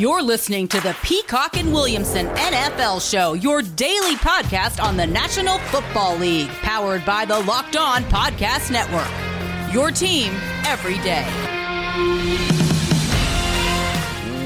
You're 0.00 0.22
listening 0.22 0.66
to 0.68 0.80
the 0.80 0.96
Peacock 1.02 1.58
and 1.58 1.74
Williamson 1.74 2.26
NFL 2.28 3.06
Show, 3.06 3.34
your 3.34 3.60
daily 3.60 4.14
podcast 4.14 4.82
on 4.82 4.96
the 4.96 5.06
National 5.06 5.58
Football 5.58 6.16
League, 6.16 6.48
powered 6.62 7.04
by 7.04 7.26
the 7.26 7.38
Locked 7.40 7.76
On 7.76 8.02
Podcast 8.04 8.70
Network. 8.70 9.74
Your 9.74 9.90
team 9.90 10.32
every 10.64 10.96
day. 11.00 11.26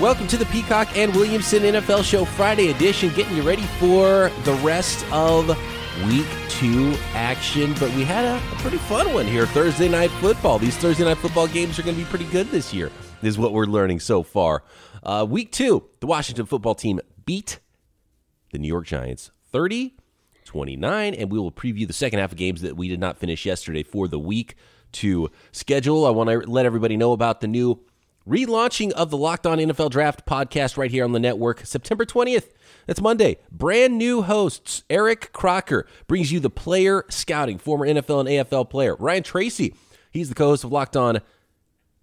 Welcome 0.01 0.27
to 0.27 0.37
the 0.37 0.46
Peacock 0.46 0.89
and 0.96 1.14
Williamson 1.14 1.62
NFL 1.62 2.02
Show 2.02 2.25
Friday 2.25 2.71
edition, 2.71 3.14
getting 3.14 3.36
you 3.36 3.43
ready 3.43 3.62
for 3.79 4.32
the 4.43 4.55
rest 4.64 5.07
of 5.12 5.46
week 6.09 6.27
two 6.48 6.96
action. 7.12 7.75
But 7.79 7.95
we 7.95 8.02
had 8.02 8.25
a, 8.25 8.39
a 8.39 8.57
pretty 8.57 8.79
fun 8.79 9.14
one 9.14 9.27
here 9.27 9.46
Thursday 9.46 9.89
night 9.89 10.11
football. 10.11 10.59
These 10.59 10.77
Thursday 10.79 11.05
night 11.05 11.18
football 11.18 11.46
games 11.46 11.79
are 11.79 11.82
going 11.82 11.95
to 11.95 12.02
be 12.02 12.09
pretty 12.09 12.27
good 12.27 12.48
this 12.48 12.75
year, 12.75 12.91
is 13.23 13.39
what 13.39 13.52
we're 13.52 13.66
learning 13.66 14.00
so 14.00 14.25
far. 14.25 14.65
Uh, 15.05 15.27
week 15.29 15.53
two, 15.53 15.85
the 16.01 16.07
Washington 16.07 16.47
football 16.47 16.75
team 16.75 17.01
beat 17.27 17.61
the 18.53 18.59
New 18.59 18.69
York 18.69 18.87
Giants 18.87 19.30
30 19.53 19.95
29, 20.45 21.15
and 21.15 21.33
we 21.33 21.39
will 21.39 21.51
preview 21.51 21.87
the 21.87 21.93
second 21.93 22.21
half 22.21 22.30
of 22.33 22.39
games 22.39 22.61
that 22.61 22.77
we 22.77 22.87
did 22.87 23.01
not 23.01 23.19
finish 23.19 23.45
yesterday 23.45 23.83
for 23.83 24.07
the 24.07 24.19
week 24.19 24.55
two 24.93 25.30
schedule. 25.53 26.07
I 26.07 26.11
want 26.11 26.30
to 26.30 26.39
let 26.51 26.65
everybody 26.65 26.97
know 26.97 27.13
about 27.13 27.41
the 27.41 27.49
new 27.49 27.80
relaunching 28.29 28.93
of 28.93 29.11
the 29.11 29.17
Locked 29.17 29.47
On 29.47 29.59
NFL 29.59 29.91
Draft 29.91 30.25
podcast 30.27 30.77
right 30.77 30.91
here 30.91 31.05
on 31.05 31.13
the 31.13 31.21
network, 31.21 31.66
September 31.66 32.05
20th. 32.05 32.51
That's 32.87 33.01
Monday. 33.01 33.39
Brand 33.51 33.99
new 33.99 34.23
hosts. 34.23 34.85
Eric 34.89 35.33
Crocker 35.33 35.87
brings 36.07 36.30
you 36.30 36.41
the 36.41 36.51
player 36.51 37.05
scouting, 37.09 37.59
former 37.59 37.87
NFL 37.87 38.21
and 38.21 38.29
AFL 38.29 38.69
player. 38.71 38.97
Ryan 38.97 39.23
Tracy, 39.23 39.75
he's 40.11 40.29
the 40.29 40.35
co 40.35 40.49
host 40.49 40.65
of 40.65 40.73
Locked 40.73 40.97
On 40.97 41.21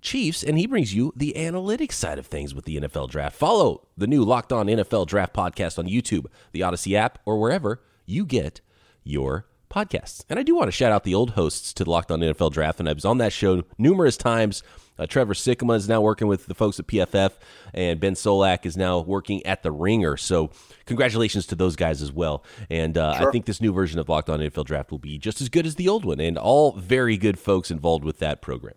Chiefs, 0.02 0.44
and 0.44 0.58
he 0.58 0.68
brings 0.68 0.94
you 0.94 1.14
the 1.16 1.34
analytics 1.36 1.94
side 1.94 2.18
of 2.18 2.26
things 2.26 2.54
with 2.54 2.66
the 2.66 2.78
NFL 2.78 3.10
draft. 3.10 3.36
Follow 3.36 3.88
the 3.96 4.08
new 4.08 4.24
Locked 4.24 4.52
On 4.52 4.68
NFL 4.68 5.08
Draft 5.08 5.34
podcast 5.34 5.78
on 5.78 5.88
YouTube, 5.88 6.26
the 6.52 6.62
Audacy 6.62 6.96
app, 6.96 7.20
or 7.26 7.40
wherever 7.40 7.82
you 8.06 8.26
get 8.26 8.62
your 9.04 9.46
podcasts. 9.70 10.24
And 10.30 10.38
I 10.38 10.44
do 10.44 10.56
want 10.56 10.68
to 10.68 10.72
shout 10.72 10.92
out 10.92 11.04
the 11.04 11.16
old 11.16 11.32
hosts 11.32 11.74
to 11.74 11.84
the 11.84 11.90
Locked 11.90 12.12
On 12.12 12.20
NFL 12.20 12.52
Draft, 12.52 12.80
and 12.80 12.90
I 12.90 12.94
was 12.94 13.06
on 13.06 13.20
that 13.20 13.34
show 13.34 13.64
numerous 13.78 14.18
times. 14.18 14.64
Uh, 15.00 15.08
Trevor 15.08 15.34
Sikkema 15.34 15.78
is 15.78 15.90
now 15.90 16.02
working 16.02 16.28
with 16.28 16.46
the 16.46 16.54
folks 16.54 16.80
at 16.80 16.86
PFF, 16.86 17.32
and 17.74 18.00
Ben 18.00 18.14
Solak 18.14 18.66
is 18.66 18.78
now 18.78 19.00
working 19.00 19.44
at 19.46 19.64
the 19.64 19.72
Ringer. 19.72 20.18
So, 20.18 20.52
congratulations 20.86 21.48
to 21.48 21.56
those 21.56 21.76
guys 21.76 22.02
as 22.02 22.12
well. 22.12 22.44
And 22.70 22.98
uh, 22.98 23.18
sure. 23.18 23.30
I 23.30 23.32
think 23.32 23.46
this 23.46 23.62
new 23.62 23.74
version 23.74 24.00
of 24.00 24.10
Locked 24.10 24.30
On 24.30 24.40
NFL 24.40 24.66
Draft 24.66 24.92
will 24.92 25.00
be 25.00 25.18
just 25.18 25.42
as 25.42 25.50
good 25.50 25.66
as 25.66 25.76
the 25.76 25.88
old 25.88 26.06
one, 26.06 26.20
and 26.20 26.38
all 26.38 26.74
very 26.74 27.18
good 27.18 27.40
folks 27.40 27.72
involved 27.72 28.04
with 28.04 28.20
that 28.20 28.42
program. 28.42 28.76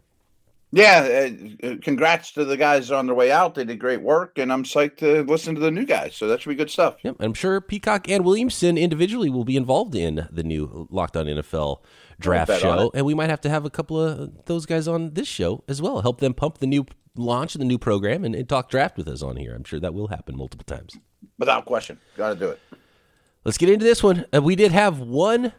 Yeah, 0.74 1.28
uh, 1.62 1.66
uh, 1.66 1.74
congrats 1.80 2.32
to 2.32 2.44
the 2.44 2.56
guys 2.56 2.90
on 2.90 3.06
their 3.06 3.14
way 3.14 3.30
out. 3.30 3.54
They 3.54 3.64
did 3.64 3.78
great 3.78 4.02
work, 4.02 4.38
and 4.38 4.52
I'm 4.52 4.64
psyched 4.64 4.96
to 4.96 5.22
listen 5.22 5.54
to 5.54 5.60
the 5.60 5.70
new 5.70 5.86
guys. 5.86 6.16
So 6.16 6.26
that 6.26 6.40
should 6.40 6.48
be 6.48 6.56
good 6.56 6.70
stuff. 6.70 6.96
Yep, 7.04 7.16
I'm 7.20 7.32
sure 7.32 7.60
Peacock 7.60 8.08
and 8.08 8.24
Williamson 8.24 8.76
individually 8.76 9.30
will 9.30 9.44
be 9.44 9.56
involved 9.56 9.94
in 9.94 10.26
the 10.32 10.42
new 10.42 10.88
Locked 10.90 11.16
On 11.16 11.26
NFL 11.26 11.78
draft 12.18 12.60
show, 12.60 12.90
and 12.92 13.06
we 13.06 13.14
might 13.14 13.30
have 13.30 13.40
to 13.42 13.50
have 13.50 13.64
a 13.64 13.70
couple 13.70 14.02
of 14.02 14.46
those 14.46 14.66
guys 14.66 14.88
on 14.88 15.14
this 15.14 15.28
show 15.28 15.62
as 15.68 15.80
well. 15.80 16.02
Help 16.02 16.18
them 16.18 16.34
pump 16.34 16.58
the 16.58 16.66
new 16.66 16.86
launch 17.14 17.54
of 17.54 17.60
the 17.60 17.64
new 17.64 17.78
program 17.78 18.24
and, 18.24 18.34
and 18.34 18.48
talk 18.48 18.68
draft 18.68 18.96
with 18.96 19.06
us 19.06 19.22
on 19.22 19.36
here. 19.36 19.54
I'm 19.54 19.62
sure 19.62 19.78
that 19.78 19.94
will 19.94 20.08
happen 20.08 20.36
multiple 20.36 20.64
times. 20.64 20.96
Without 21.38 21.66
question, 21.66 22.00
got 22.16 22.30
to 22.30 22.34
do 22.34 22.48
it. 22.48 22.60
Let's 23.44 23.58
get 23.58 23.68
into 23.68 23.84
this 23.84 24.02
one. 24.02 24.24
Uh, 24.34 24.42
we 24.42 24.56
did 24.56 24.72
have 24.72 24.98
one 24.98 25.52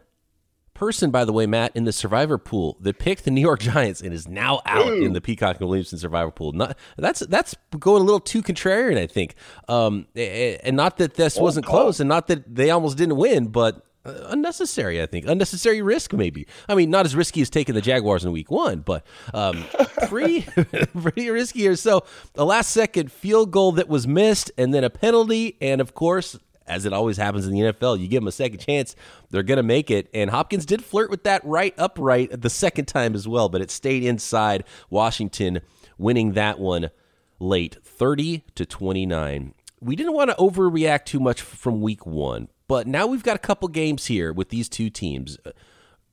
person, 0.76 1.10
by 1.10 1.24
the 1.24 1.32
way, 1.32 1.46
Matt, 1.46 1.74
in 1.74 1.84
the 1.84 1.92
survivor 1.92 2.38
pool 2.38 2.76
that 2.80 2.98
picked 2.98 3.24
the 3.24 3.30
New 3.30 3.40
York 3.40 3.60
Giants 3.74 4.00
and 4.00 4.12
is 4.12 4.28
now 4.28 4.60
out 4.66 4.86
Ooh. 4.86 5.04
in 5.04 5.12
the 5.12 5.20
Peacock 5.20 5.58
and 5.58 5.68
Williamson 5.68 5.98
survivor 5.98 6.30
pool. 6.30 6.52
Not 6.52 6.76
that's 6.96 7.20
that's 7.20 7.56
going 7.78 8.02
a 8.02 8.04
little 8.04 8.20
too 8.20 8.42
contrarian, 8.42 8.98
I 8.98 9.06
think. 9.06 9.34
Um, 9.68 10.06
and 10.14 10.76
not 10.76 10.98
that 10.98 11.14
this 11.14 11.38
oh, 11.38 11.42
wasn't 11.42 11.66
close, 11.66 12.00
and 12.00 12.08
not 12.08 12.26
that 12.28 12.54
they 12.54 12.70
almost 12.70 12.96
didn't 12.96 13.16
win, 13.16 13.48
but 13.48 13.86
uh, 14.06 14.28
unnecessary. 14.28 15.02
I 15.02 15.06
think 15.06 15.26
unnecessary 15.26 15.82
risk, 15.82 16.12
maybe. 16.12 16.46
I 16.68 16.74
mean, 16.74 16.90
not 16.90 17.06
as 17.06 17.16
risky 17.16 17.42
as 17.42 17.50
taking 17.50 17.74
the 17.74 17.80
Jaguars 17.80 18.24
in 18.24 18.30
Week 18.30 18.50
One, 18.50 18.80
but 18.80 19.04
um, 19.34 19.64
pretty 20.08 20.42
pretty 21.00 21.30
risky 21.30 21.60
here. 21.60 21.76
So 21.76 22.04
a 22.36 22.44
last 22.44 22.70
second 22.70 23.10
field 23.10 23.50
goal 23.50 23.72
that 23.72 23.88
was 23.88 24.06
missed, 24.06 24.52
and 24.56 24.72
then 24.72 24.84
a 24.84 24.90
penalty, 24.90 25.56
and 25.60 25.80
of 25.80 25.94
course 25.94 26.38
as 26.66 26.84
it 26.84 26.92
always 26.92 27.16
happens 27.16 27.46
in 27.46 27.52
the 27.52 27.60
NFL, 27.60 27.98
you 27.98 28.08
give 28.08 28.22
them 28.22 28.28
a 28.28 28.32
second 28.32 28.58
chance, 28.58 28.96
they're 29.30 29.42
going 29.42 29.56
to 29.56 29.62
make 29.62 29.90
it. 29.90 30.08
And 30.12 30.30
Hopkins 30.30 30.66
did 30.66 30.84
flirt 30.84 31.10
with 31.10 31.24
that 31.24 31.44
right 31.44 31.74
upright 31.78 32.40
the 32.40 32.50
second 32.50 32.86
time 32.86 33.14
as 33.14 33.26
well, 33.26 33.48
but 33.48 33.60
it 33.60 33.70
stayed 33.70 34.04
inside. 34.04 34.64
Washington 34.90 35.60
winning 35.98 36.32
that 36.32 36.58
one 36.58 36.90
late, 37.38 37.76
30 37.84 38.44
to 38.54 38.66
29. 38.66 39.54
We 39.80 39.96
didn't 39.96 40.14
want 40.14 40.30
to 40.30 40.36
overreact 40.36 41.04
too 41.04 41.20
much 41.20 41.42
from 41.42 41.80
week 41.80 42.06
one, 42.06 42.48
but 42.66 42.86
now 42.86 43.06
we've 43.06 43.22
got 43.22 43.36
a 43.36 43.40
couple 43.40 43.68
games 43.68 44.06
here 44.06 44.32
with 44.32 44.48
these 44.48 44.68
two 44.68 44.90
teams. 44.90 45.38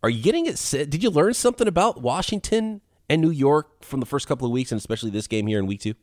Are 0.04 0.10
you 0.10 0.22
getting 0.22 0.46
it? 0.46 0.58
Did 0.72 1.02
you 1.02 1.10
learn 1.10 1.34
something 1.34 1.68
about 1.68 2.02
Washington 2.02 2.82
and 3.10 3.22
New 3.22 3.30
York 3.32 3.84
from 3.84 4.02
the 4.02 4.06
first 4.06 4.28
couple 4.28 4.46
of 4.46 4.52
weeks, 4.52 4.72
and 4.72 4.78
especially 4.78 5.12
this 5.12 5.28
game 5.28 5.48
here 5.48 5.60
in 5.60 5.66
week 5.66 5.80
two? 5.80 5.96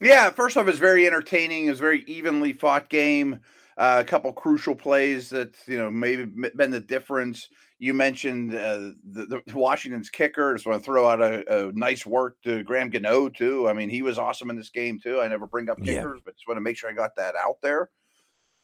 Yeah, 0.00 0.30
first 0.30 0.56
off, 0.56 0.68
it's 0.68 0.78
very 0.78 1.06
entertaining. 1.06 1.68
It's 1.68 1.78
a 1.78 1.82
very 1.82 2.02
evenly 2.06 2.52
fought 2.52 2.88
game. 2.88 3.40
Uh, 3.78 3.98
a 4.00 4.04
couple 4.04 4.32
crucial 4.32 4.74
plays 4.74 5.30
that 5.30 5.54
you 5.66 5.78
know 5.78 5.90
maybe 5.90 6.24
been 6.24 6.70
the 6.70 6.80
difference. 6.80 7.48
You 7.78 7.94
mentioned 7.94 8.54
uh, 8.54 8.92
the, 9.10 9.42
the, 9.46 9.54
Washington's 9.54 10.10
kicker. 10.10 10.54
Just 10.54 10.66
want 10.66 10.80
to 10.80 10.84
throw 10.84 11.08
out 11.08 11.20
a, 11.20 11.68
a, 11.68 11.72
nice 11.72 12.06
work 12.06 12.36
to 12.44 12.62
Graham 12.62 12.90
Gano 12.90 13.28
too. 13.28 13.68
I 13.68 13.72
mean, 13.72 13.88
he 13.88 14.02
was 14.02 14.18
awesome 14.18 14.50
in 14.50 14.56
this 14.56 14.70
game 14.70 15.00
too. 15.02 15.20
I 15.20 15.28
never 15.28 15.46
bring 15.46 15.68
up 15.68 15.78
kickers, 15.78 16.18
yeah. 16.18 16.22
but 16.24 16.36
just 16.36 16.46
want 16.46 16.58
to 16.58 16.62
make 16.62 16.76
sure 16.76 16.90
I 16.90 16.92
got 16.92 17.16
that 17.16 17.34
out 17.34 17.56
there. 17.62 17.90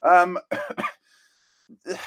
Um, 0.02 0.38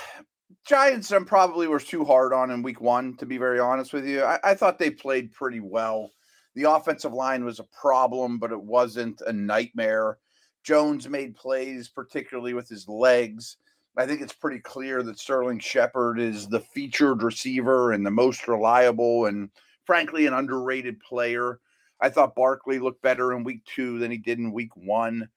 Giants, 0.68 1.12
I'm 1.12 1.26
probably 1.26 1.68
was 1.68 1.86
too 1.86 2.06
hard 2.06 2.34
on 2.34 2.52
in 2.52 2.62
week 2.62 2.82
one, 2.82 3.18
to 3.18 3.26
be 3.26 3.38
very 3.38 3.60
honest 3.60 3.94
with 3.94 4.08
you. 4.08 4.24
I, 4.24 4.40
I 4.44 4.56
thought 4.56 4.78
they 4.78 4.92
played 4.92 5.34
pretty 5.34 5.60
well. 5.60 6.12
The 6.56 6.70
offensive 6.70 7.14
line 7.14 7.44
was 7.44 7.60
a 7.60 7.66
problem, 7.66 8.38
but 8.38 8.52
it 8.52 8.62
wasn't 8.62 9.22
a 9.22 9.34
nightmare. 9.34 10.18
Jones 10.64 11.10
made 11.10 11.36
plays, 11.36 11.88
particularly 11.88 12.54
with 12.54 12.70
his 12.70 12.88
legs. 12.88 13.58
I 13.98 14.06
think 14.06 14.22
it's 14.22 14.34
pretty 14.34 14.60
clear 14.60 15.04
that 15.04 15.20
Sterling 15.20 15.60
Shepard 15.60 16.20
is 16.20 16.48
the 16.48 16.60
featured 16.60 17.24
receiver 17.24 17.92
and 17.92 18.06
the 18.06 18.12
most 18.12 18.48
reliable 18.48 19.26
and 19.26 19.50
frankly 19.86 20.28
an 20.28 20.34
underrated 20.34 21.00
player. 21.02 21.60
I 22.00 22.10
thought 22.10 22.36
Barkley 22.36 22.80
looked 22.80 23.02
better 23.02 23.34
in 23.34 23.44
week 23.44 23.64
two 23.66 24.00
than 24.00 24.12
he 24.12 24.18
did 24.18 24.40
in 24.40 24.52
week 24.52 24.76
one. 24.76 25.28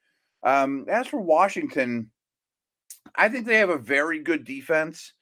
Um, 0.42 0.86
as 0.88 1.06
for 1.06 1.20
Washington, 1.20 2.10
I 3.16 3.28
think 3.28 3.46
they 3.46 3.58
have 3.58 3.70
a 3.70 3.78
very 3.78 4.20
good 4.20 4.44
defense, 4.44 5.12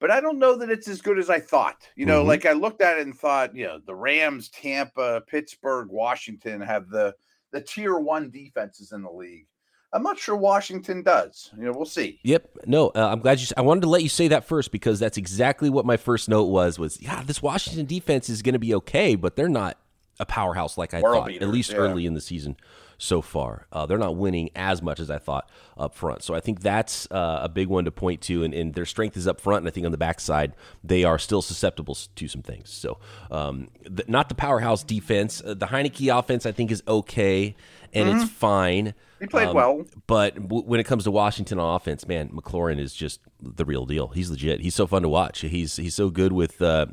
but 0.00 0.10
I 0.10 0.20
don't 0.20 0.38
know 0.38 0.56
that 0.56 0.70
it's 0.70 0.88
as 0.88 1.00
good 1.00 1.18
as 1.18 1.30
I 1.30 1.40
thought. 1.40 1.88
You 1.96 2.06
know, 2.06 2.20
mm-hmm. 2.20 2.28
like 2.28 2.46
I 2.46 2.52
looked 2.52 2.82
at 2.82 2.98
it 2.98 3.06
and 3.06 3.16
thought, 3.16 3.54
you 3.56 3.66
know, 3.66 3.80
the 3.84 3.94
Rams, 3.94 4.48
Tampa, 4.50 5.22
Pittsburgh, 5.26 5.88
Washington 5.90 6.60
have 6.60 6.88
the 6.88 7.14
the 7.52 7.60
tier 7.60 7.98
one 7.98 8.30
defenses 8.30 8.92
in 8.92 9.02
the 9.02 9.10
league. 9.10 9.46
I'm 9.92 10.02
not 10.02 10.18
sure 10.18 10.34
Washington 10.34 11.02
does. 11.02 11.50
You 11.56 11.64
know, 11.64 11.72
we'll 11.72 11.84
see. 11.84 12.18
Yep. 12.22 12.58
No, 12.66 12.88
uh, 12.88 13.08
I'm 13.12 13.20
glad 13.20 13.40
you. 13.40 13.46
I 13.56 13.60
wanted 13.60 13.82
to 13.82 13.88
let 13.88 14.02
you 14.02 14.08
say 14.08 14.28
that 14.28 14.44
first 14.44 14.72
because 14.72 14.98
that's 14.98 15.18
exactly 15.18 15.68
what 15.68 15.84
my 15.84 15.96
first 15.96 16.28
note 16.28 16.44
was. 16.44 16.78
Was 16.78 17.00
yeah, 17.00 17.22
this 17.22 17.42
Washington 17.42 17.86
defense 17.86 18.28
is 18.30 18.42
going 18.42 18.54
to 18.54 18.58
be 18.58 18.74
okay, 18.76 19.14
but 19.16 19.36
they're 19.36 19.48
not 19.48 19.76
a 20.18 20.24
powerhouse 20.24 20.78
like 20.78 20.94
I 20.94 21.00
World 21.00 21.16
thought. 21.16 21.28
Beaters, 21.28 21.48
at 21.48 21.52
least 21.52 21.70
yeah. 21.72 21.78
early 21.78 22.06
in 22.06 22.14
the 22.14 22.20
season 22.20 22.56
so 23.02 23.20
far. 23.20 23.66
Uh, 23.72 23.84
they're 23.84 23.98
not 23.98 24.16
winning 24.16 24.48
as 24.54 24.80
much 24.80 25.00
as 25.00 25.10
I 25.10 25.18
thought 25.18 25.50
up 25.76 25.94
front. 25.94 26.22
So 26.22 26.34
I 26.34 26.40
think 26.40 26.60
that's 26.60 27.10
uh, 27.10 27.40
a 27.42 27.48
big 27.48 27.66
one 27.66 27.84
to 27.84 27.90
point 27.90 28.20
to. 28.22 28.44
And, 28.44 28.54
and, 28.54 28.74
their 28.74 28.86
strength 28.86 29.16
is 29.16 29.26
up 29.26 29.40
front. 29.40 29.62
And 29.62 29.68
I 29.68 29.70
think 29.70 29.84
on 29.84 29.92
the 29.92 29.98
backside, 29.98 30.54
they 30.84 31.02
are 31.02 31.18
still 31.18 31.42
susceptible 31.42 31.94
to 31.94 32.28
some 32.28 32.42
things. 32.42 32.70
So 32.70 32.98
um, 33.30 33.68
the, 33.82 34.04
not 34.06 34.28
the 34.28 34.34
powerhouse 34.34 34.84
defense. 34.84 35.42
Uh, 35.44 35.54
the 35.54 35.66
Heinicke 35.66 36.16
offense, 36.16 36.46
I 36.46 36.52
think, 36.52 36.70
is 36.70 36.82
okay 36.86 37.56
and 37.92 38.08
mm-hmm. 38.08 38.20
it's 38.20 38.30
fine. 38.30 38.94
He 39.20 39.26
played 39.26 39.48
um, 39.48 39.54
well. 39.54 39.84
But 40.06 40.34
w- 40.36 40.64
when 40.64 40.80
it 40.80 40.84
comes 40.84 41.04
to 41.04 41.10
Washington 41.10 41.58
on 41.58 41.74
offense, 41.74 42.06
man, 42.06 42.30
McLaurin 42.30 42.78
is 42.78 42.94
just 42.94 43.20
the 43.40 43.64
real 43.64 43.84
deal. 43.84 44.08
He's 44.08 44.30
legit. 44.30 44.60
He's 44.60 44.74
so 44.74 44.86
fun 44.86 45.02
to 45.02 45.08
watch. 45.08 45.40
He's 45.40 45.76
he's 45.76 45.94
so 45.94 46.08
good 46.08 46.32
with 46.32 46.62
uh, 46.62 46.86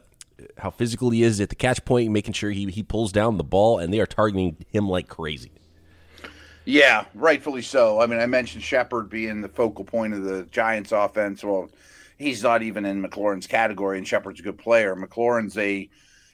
how 0.57 0.69
physical 0.69 1.09
he 1.11 1.23
is 1.23 1.39
at 1.39 1.49
the 1.49 1.55
catch 1.55 1.83
point, 1.85 2.11
making 2.11 2.33
sure 2.33 2.51
he, 2.51 2.65
he 2.65 2.83
pulls 2.83 3.11
down 3.11 3.37
the 3.37 3.43
ball, 3.43 3.79
and 3.79 3.93
they 3.93 3.99
are 3.99 4.05
targeting 4.05 4.57
him 4.69 4.89
like 4.89 5.07
crazy. 5.07 5.51
Yeah, 6.69 7.05
rightfully 7.15 7.63
so. 7.63 7.99
I 7.99 8.05
mean, 8.05 8.19
I 8.19 8.27
mentioned 8.27 8.63
Shepard 8.63 9.09
being 9.09 9.41
the 9.41 9.49
focal 9.49 9.83
point 9.83 10.13
of 10.13 10.23
the 10.23 10.43
Giants 10.51 10.91
offense. 10.91 11.43
Well, 11.43 11.71
he's 12.19 12.43
not 12.43 12.61
even 12.61 12.85
in 12.85 13.01
McLaurin's 13.01 13.47
category, 13.47 13.97
and 13.97 14.07
Shepard's 14.07 14.39
a 14.39 14.43
good 14.43 14.59
player. 14.59 14.95
McLaurin's 14.95 15.57
a 15.57 15.89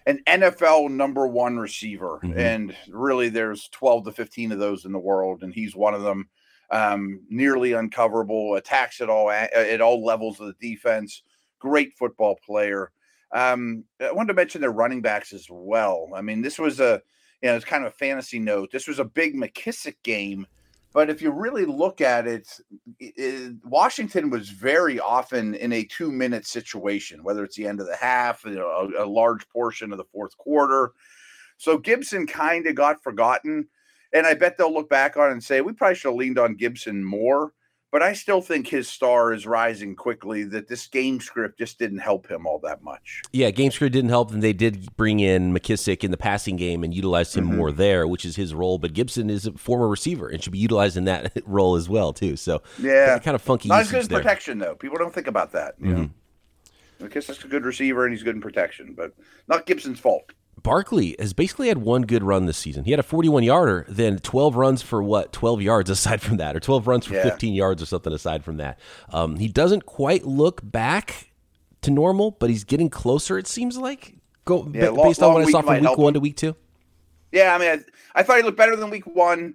an 0.06 0.20
NFL 0.28 0.92
number 0.92 1.26
one 1.26 1.58
receiver, 1.58 2.20
mm-hmm. 2.22 2.38
and 2.38 2.76
really 2.90 3.30
there's 3.30 3.70
12 3.70 4.06
to 4.06 4.12
15 4.12 4.52
of 4.52 4.60
those 4.60 4.84
in 4.84 4.92
the 4.92 5.00
world, 5.00 5.42
and 5.42 5.54
he's 5.54 5.74
one 5.74 5.94
of 5.94 6.02
them. 6.02 6.28
Um, 6.70 7.22
nearly 7.30 7.72
uncoverable, 7.72 8.58
attacks 8.58 9.00
at 9.00 9.10
all 9.10 9.32
at 9.32 9.80
all 9.80 10.04
levels 10.04 10.42
of 10.42 10.48
the 10.48 10.70
defense. 10.70 11.24
Great 11.60 11.94
football 11.94 12.38
player. 12.46 12.92
Um, 13.32 13.86
I 14.02 14.12
wanted 14.12 14.30
to 14.30 14.34
mention 14.34 14.60
their 14.60 14.72
running 14.72 15.02
backs 15.02 15.32
as 15.32 15.48
well. 15.50 16.10
I 16.14 16.22
mean, 16.22 16.42
this 16.42 16.60
was 16.60 16.82
a 16.82 17.02
you 17.42 17.50
know 17.50 17.56
it's 17.56 17.66
kind 17.66 17.86
of 17.86 17.92
a 17.94 17.96
fantasy 17.96 18.40
note. 18.40 18.72
This 18.72 18.88
was 18.88 19.00
a 19.00 19.06
big 19.06 19.36
McKissic 19.36 19.96
game 20.04 20.48
But 20.94 21.10
if 21.10 21.22
you 21.22 21.32
really 21.32 21.66
look 21.66 22.00
at 22.00 22.26
it, 22.26 22.48
it, 23.00 23.56
Washington 23.66 24.30
was 24.30 24.50
very 24.50 24.98
often 24.98 25.54
in 25.56 25.74
a 25.74 25.84
two 25.84 26.10
minute 26.10 26.48
situation, 26.48 27.22
whether 27.22 27.44
it's 27.44 27.58
the 27.58 27.68
end 27.68 27.82
of 27.82 27.88
the 27.88 27.98
half, 27.98 28.46
you 28.46 28.52
know, 28.56 28.90
a, 28.98 29.04
a 29.04 29.06
large 29.06 29.46
portion 29.50 29.92
of 29.92 29.98
the 29.98 30.06
fourth 30.06 30.38
quarter. 30.38 30.94
So 31.58 31.78
Gibson 31.78 32.26
kind 32.28 32.66
of 32.66 32.76
got 32.76 33.04
forgotten. 33.04 33.68
And 34.14 34.26
I 34.26 34.36
bet 34.36 34.58
they'll 34.58 34.74
look 34.74 34.90
back 34.90 35.18
on 35.18 35.32
and 35.32 35.44
say, 35.44 35.60
we 35.60 35.74
probably 35.74 35.96
should 35.96 36.10
have 36.12 36.18
leaned 36.18 36.40
on 36.40 36.56
Gibson 36.56 37.04
more 37.04 37.52
but 37.92 38.02
I 38.02 38.14
still 38.14 38.42
think 38.42 38.68
his 38.68 38.90
star 38.90 39.34
is 39.34 39.46
rising 39.46 39.96
quickly. 39.96 40.44
That 40.44 40.68
this 40.68 40.88
game 40.88 41.20
script 41.20 41.58
just 41.58 41.80
didn't 41.80 42.00
help 42.00 42.30
him 42.30 42.46
all 42.46 42.60
that 42.60 42.84
much. 42.84 43.22
Yeah, 43.32 43.52
game 43.52 43.72
script 43.72 43.94
didn't 43.94 44.10
help, 44.10 44.32
and 44.32 44.44
they 44.44 44.54
did 44.54 44.96
bring 44.98 45.20
in 45.20 45.54
McKissic 45.54 46.04
in 46.04 46.12
the 46.12 46.18
passing 46.18 46.56
game 46.56 46.84
and 46.84 46.94
utilized 46.94 47.36
him 47.36 47.46
mm-hmm. 47.46 47.58
more 47.58 47.72
there, 47.72 48.08
which 48.08 48.26
is 48.26 48.36
his 48.36 48.54
role. 48.54 48.78
But 48.78 48.94
Gibson 48.94 49.30
is 49.30 49.48
a 49.48 49.54
former 49.54 49.88
receiver 49.88 50.28
and 50.28 50.44
should 50.44 50.54
be 50.54 50.60
utilized 50.60 50.98
in 50.98 51.06
that 51.06 51.32
role 51.46 51.76
as 51.76 51.88
well 51.88 52.14
too. 52.14 52.36
So 52.36 52.62
yeah, 52.80 53.18
kind 53.20 53.36
of 53.36 53.42
funky. 53.42 53.70
Not 53.70 53.82
as 53.82 53.92
good 53.92 54.02
as 54.02 54.08
protection 54.08 54.60
though. 54.60 54.76
People 54.76 54.98
don't 54.98 55.14
think 55.14 55.28
about 55.28 55.52
that. 55.54 55.76
You 55.80 55.86
mm-hmm. 55.86 56.02
know, 56.02 56.10
McKissic's 57.08 57.44
a 57.44 57.48
good 57.48 57.66
receiver 57.66 58.06
and 58.06 58.14
he's 58.14 58.24
good 58.24 58.36
in 58.36 58.42
protection, 58.42 58.94
but 58.96 59.14
not 59.48 59.66
Gibson's 59.66 60.00
fault. 60.00 60.32
Barkley 60.65 61.15
has 61.19 61.31
basically 61.33 61.67
had 61.67 61.77
one 61.77 62.01
good 62.01 62.23
run 62.23 62.47
this 62.47 62.57
season. 62.57 62.85
He 62.85 62.91
had 62.91 63.00
a 63.00 63.03
41 63.03 63.44
yarder, 63.44 63.85
then 63.88 64.17
12 64.17 64.56
runs 64.56 64.81
for 64.81 65.03
what? 65.03 65.31
12 65.31 65.62
yards 65.62 65.89
aside 65.91 66.21
from 66.21 66.38
that, 66.38 66.56
or 66.56 66.59
12 66.59 66.88
runs 66.88 67.06
for 67.06 67.13
yeah. 67.13 67.21
15 67.23 67.53
yards 67.53 67.83
or 67.83 67.85
something 67.85 68.12
aside 68.12 68.44
from 68.44 68.57
that. 68.57 68.79
Um, 69.09 69.35
he 69.35 69.47
doesn't 69.47 69.85
quite 69.85 70.25
look 70.25 70.62
back 70.63 71.31
to 71.81 71.91
normal, 71.91 72.31
but 72.31 72.50
he's 72.50 72.63
getting 72.63 72.89
closer, 72.89 73.38
it 73.38 73.45
seems 73.45 73.77
like. 73.77 74.15
Go 74.44 74.67
yeah, 74.73 74.89
b- 74.89 74.97
based 75.03 75.21
on 75.21 75.35
what 75.35 75.47
I 75.47 75.51
saw 75.51 75.62
from 75.62 75.81
week 75.81 75.97
one 75.97 76.15
to 76.15 76.19
week 76.19 76.35
two. 76.35 76.56
Yeah, 77.31 77.53
I 77.53 77.59
mean, 77.59 77.69
I, 77.69 78.19
I 78.19 78.23
thought 78.23 78.38
he 78.38 78.44
looked 78.44 78.57
better 78.57 78.75
than 78.75 78.89
week 78.89 79.06
one. 79.06 79.53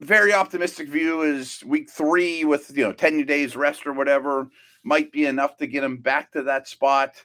Very 0.00 0.32
optimistic 0.32 0.88
view 0.88 1.20
is 1.22 1.62
week 1.66 1.90
three 1.90 2.46
with, 2.46 2.74
you 2.74 2.84
know, 2.84 2.92
10 2.92 3.26
days 3.26 3.54
rest 3.54 3.86
or 3.86 3.92
whatever 3.92 4.48
might 4.82 5.12
be 5.12 5.26
enough 5.26 5.58
to 5.58 5.66
get 5.66 5.84
him 5.84 5.98
back 5.98 6.32
to 6.32 6.42
that 6.44 6.66
spot 6.66 7.22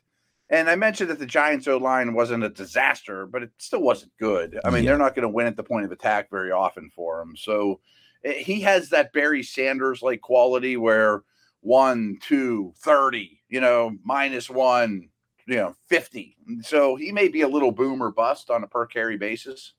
and 0.50 0.70
I 0.70 0.76
mentioned 0.76 1.10
that 1.10 1.20
the 1.20 1.26
Giants' 1.26 1.68
O 1.68 1.78
line 1.78 2.14
wasn't 2.14 2.44
a 2.44 2.50
disaster, 2.50 3.26
but 3.26 3.44
it 3.44 3.52
still 3.58 3.82
wasn't 3.82 4.12
good. 4.20 4.60
I 4.64 4.70
mean, 4.70 4.84
yeah. 4.84 4.92
they're 4.92 5.00
not 5.00 5.16
going 5.16 5.24
to 5.24 5.30
win 5.30 5.48
at 5.48 5.56
the 5.56 5.64
point 5.64 5.86
of 5.86 5.92
attack 5.92 6.30
very 6.30 6.52
often 6.52 6.90
for 6.90 7.22
him. 7.22 7.36
So 7.36 7.80
it, 8.24 8.38
eh, 8.38 8.44
he 8.44 8.62
has 8.62 8.90
that 8.90 9.12
Barry 9.12 9.42
Sanders 9.42 10.02
like 10.02 10.22
quality 10.22 10.78
where 10.78 11.24
one, 11.62 12.20
two, 12.22 12.74
30, 12.78 13.42
you 13.50 13.60
know, 13.60 13.98
minus 14.04 14.50
one, 14.50 15.10
you 15.48 15.56
know, 15.56 15.76
50. 15.88 16.38
So 16.62 16.96
he 16.96 17.12
may 17.12 17.28
be 17.28 17.42
a 17.42 17.48
little 17.48 17.72
boom 17.72 18.04
or 18.04 18.12
bust 18.12 18.52
on 18.52 18.64
a 18.64 18.68
per 18.68 18.86
carry 18.86 19.18
basis. 19.18 19.74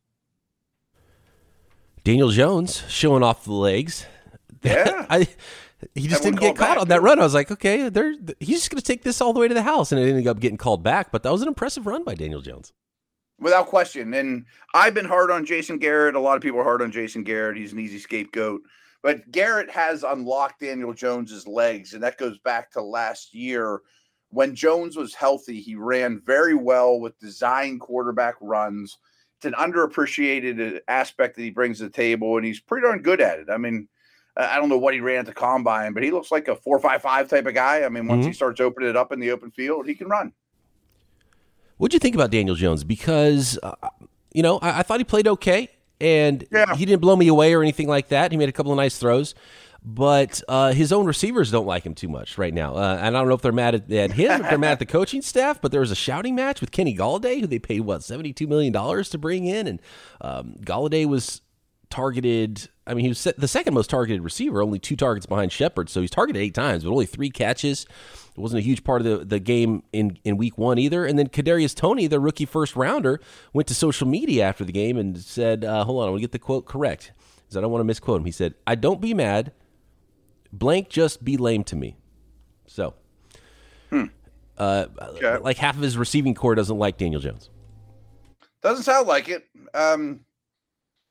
Daniel 2.02 2.30
Jones 2.30 2.82
showing 2.88 3.22
off 3.22 3.44
the 3.44 3.52
legs. 3.52 4.06
Yeah. 4.62 5.06
I 5.10 5.28
he 5.94 6.08
just 6.08 6.22
didn't 6.22 6.40
get 6.40 6.56
caught 6.56 6.74
back. 6.74 6.78
on 6.78 6.88
that 6.88 7.02
run. 7.02 7.18
I 7.18 7.22
was 7.22 7.34
like, 7.34 7.50
okay, 7.50 7.88
they're, 7.88 8.14
he's 8.40 8.58
just 8.58 8.70
going 8.70 8.80
to 8.80 8.86
take 8.86 9.02
this 9.02 9.20
all 9.20 9.32
the 9.32 9.40
way 9.40 9.48
to 9.48 9.54
the 9.54 9.62
house, 9.62 9.92
and 9.92 10.00
it 10.00 10.08
ended 10.08 10.26
up 10.26 10.40
getting 10.40 10.56
called 10.56 10.82
back. 10.82 11.12
But 11.12 11.22
that 11.22 11.32
was 11.32 11.42
an 11.42 11.48
impressive 11.48 11.86
run 11.86 12.02
by 12.02 12.14
Daniel 12.14 12.40
Jones, 12.40 12.72
without 13.38 13.66
question. 13.66 14.14
And 14.14 14.46
I've 14.74 14.94
been 14.94 15.04
hard 15.04 15.30
on 15.30 15.44
Jason 15.44 15.78
Garrett. 15.78 16.14
A 16.14 16.20
lot 16.20 16.36
of 16.36 16.42
people 16.42 16.60
are 16.60 16.64
hard 16.64 16.82
on 16.82 16.90
Jason 16.90 17.24
Garrett. 17.24 17.58
He's 17.58 17.72
an 17.72 17.78
easy 17.78 17.98
scapegoat. 17.98 18.62
But 19.02 19.30
Garrett 19.30 19.70
has 19.70 20.02
unlocked 20.02 20.60
Daniel 20.60 20.94
Jones's 20.94 21.46
legs, 21.46 21.92
and 21.92 22.02
that 22.02 22.18
goes 22.18 22.38
back 22.38 22.70
to 22.72 22.82
last 22.82 23.34
year 23.34 23.80
when 24.30 24.54
Jones 24.54 24.96
was 24.96 25.14
healthy. 25.14 25.60
He 25.60 25.76
ran 25.76 26.22
very 26.24 26.54
well 26.54 26.98
with 26.98 27.18
design 27.18 27.78
quarterback 27.78 28.36
runs. 28.40 28.96
It's 29.36 29.44
an 29.44 29.52
underappreciated 29.52 30.76
uh, 30.76 30.80
aspect 30.88 31.36
that 31.36 31.42
he 31.42 31.50
brings 31.50 31.78
to 31.78 31.84
the 31.84 31.90
table, 31.90 32.38
and 32.38 32.46
he's 32.46 32.60
pretty 32.60 32.86
darn 32.86 33.02
good 33.02 33.20
at 33.20 33.38
it. 33.38 33.48
I 33.50 33.58
mean 33.58 33.86
I 34.36 34.56
don't 34.56 34.68
know 34.68 34.78
what 34.78 34.92
he 34.92 35.00
ran 35.00 35.20
at 35.20 35.26
the 35.26 35.32
combine, 35.32 35.92
but 35.92 36.02
he 36.02 36.10
looks 36.10 36.30
like 36.30 36.48
a 36.48 36.56
four 36.56 36.78
five 36.78 37.02
five 37.02 37.28
type 37.28 37.46
of 37.46 37.54
guy. 37.54 37.84
I 37.84 37.88
mean, 37.88 38.06
once 38.06 38.20
mm-hmm. 38.20 38.28
he 38.28 38.34
starts 38.34 38.60
opening 38.60 38.90
it 38.90 38.96
up 38.96 39.12
in 39.12 39.20
the 39.20 39.30
open 39.30 39.50
field, 39.50 39.86
he 39.86 39.94
can 39.94 40.08
run. 40.08 40.32
What 41.78 41.90
do 41.90 41.94
you 41.94 42.00
think 42.00 42.14
about 42.14 42.30
Daniel 42.30 42.54
Jones? 42.54 42.84
Because 42.84 43.58
uh, 43.62 43.74
you 44.32 44.42
know, 44.42 44.58
I, 44.58 44.80
I, 44.80 44.82
thought 44.82 45.00
he 45.00 45.04
played 45.04 45.26
okay, 45.26 45.70
and 46.00 46.46
yeah. 46.52 46.74
he 46.74 46.84
didn't 46.84 47.00
blow 47.00 47.16
me 47.16 47.28
away 47.28 47.54
or 47.54 47.62
anything 47.62 47.88
like 47.88 48.08
that. 48.08 48.30
He 48.30 48.38
made 48.38 48.50
a 48.50 48.52
couple 48.52 48.72
of 48.72 48.76
nice 48.76 48.98
throws, 48.98 49.34
but 49.82 50.42
uh, 50.48 50.72
his 50.72 50.92
own 50.92 51.06
receivers 51.06 51.50
don't 51.50 51.66
like 51.66 51.84
him 51.84 51.94
too 51.94 52.08
much 52.08 52.36
right 52.36 52.52
now. 52.52 52.74
Uh, 52.74 52.98
and 53.00 53.16
I 53.16 53.20
don't 53.20 53.28
know 53.28 53.34
if 53.34 53.40
they're 53.40 53.52
mad 53.52 53.74
at, 53.74 53.90
at 53.90 54.12
him, 54.12 54.42
if 54.42 54.50
they're 54.50 54.58
mad 54.58 54.72
at 54.72 54.78
the 54.78 54.86
coaching 54.86 55.22
staff. 55.22 55.60
But 55.62 55.72
there 55.72 55.80
was 55.80 55.90
a 55.90 55.96
shouting 55.96 56.34
match 56.34 56.60
with 56.60 56.70
Kenny 56.70 56.94
Golladay, 56.94 57.40
who 57.40 57.46
they 57.46 57.58
paid 57.58 57.80
what 57.80 58.02
seventy 58.02 58.34
two 58.34 58.46
million 58.46 58.74
dollars 58.74 59.08
to 59.10 59.18
bring 59.18 59.46
in, 59.46 59.66
and 59.66 59.82
um, 60.20 60.56
Golladay 60.60 61.06
was 61.06 61.40
targeted. 61.90 62.68
I 62.86 62.94
mean, 62.94 63.04
he 63.04 63.08
was 63.08 63.24
the 63.36 63.48
second 63.48 63.74
most 63.74 63.90
targeted 63.90 64.22
receiver, 64.22 64.62
only 64.62 64.78
two 64.78 64.96
targets 64.96 65.26
behind 65.26 65.52
Shepard. 65.52 65.88
So 65.88 66.00
he's 66.00 66.10
targeted 66.10 66.40
eight 66.40 66.54
times, 66.54 66.84
but 66.84 66.90
only 66.90 67.06
three 67.06 67.30
catches. 67.30 67.86
It 68.36 68.40
wasn't 68.40 68.58
a 68.60 68.62
huge 68.62 68.84
part 68.84 69.00
of 69.00 69.06
the, 69.06 69.24
the 69.24 69.40
game 69.40 69.82
in, 69.92 70.18
in 70.24 70.36
week 70.36 70.58
one 70.58 70.78
either. 70.78 71.06
And 71.06 71.18
then 71.18 71.28
Kadarius 71.28 71.74
Toney, 71.74 72.06
the 72.06 72.20
rookie 72.20 72.44
first 72.44 72.76
rounder, 72.76 73.20
went 73.52 73.66
to 73.68 73.74
social 73.74 74.06
media 74.06 74.44
after 74.44 74.64
the 74.64 74.72
game 74.72 74.98
and 74.98 75.18
said, 75.18 75.64
uh, 75.64 75.84
"Hold 75.84 76.02
on, 76.02 76.08
I 76.08 76.10
want 76.10 76.20
to 76.20 76.24
get 76.24 76.32
the 76.32 76.38
quote 76.38 76.66
correct, 76.66 77.12
because 77.44 77.56
I 77.56 77.60
don't 77.60 77.70
want 77.70 77.80
to 77.80 77.86
misquote 77.86 78.20
him." 78.20 78.26
He 78.26 78.32
said, 78.32 78.54
"I 78.66 78.74
don't 78.74 79.00
be 79.00 79.14
mad. 79.14 79.52
Blank, 80.52 80.90
just 80.90 81.24
be 81.24 81.36
lame 81.36 81.64
to 81.64 81.76
me." 81.76 81.96
So, 82.66 82.94
hmm. 83.90 84.04
uh, 84.58 84.86
okay. 85.00 85.38
like 85.38 85.56
half 85.56 85.76
of 85.76 85.82
his 85.82 85.96
receiving 85.96 86.34
corps 86.34 86.54
doesn't 86.54 86.78
like 86.78 86.98
Daniel 86.98 87.22
Jones. 87.22 87.48
Doesn't 88.62 88.84
sound 88.84 89.08
like 89.08 89.28
it. 89.28 89.46
Um, 89.72 90.25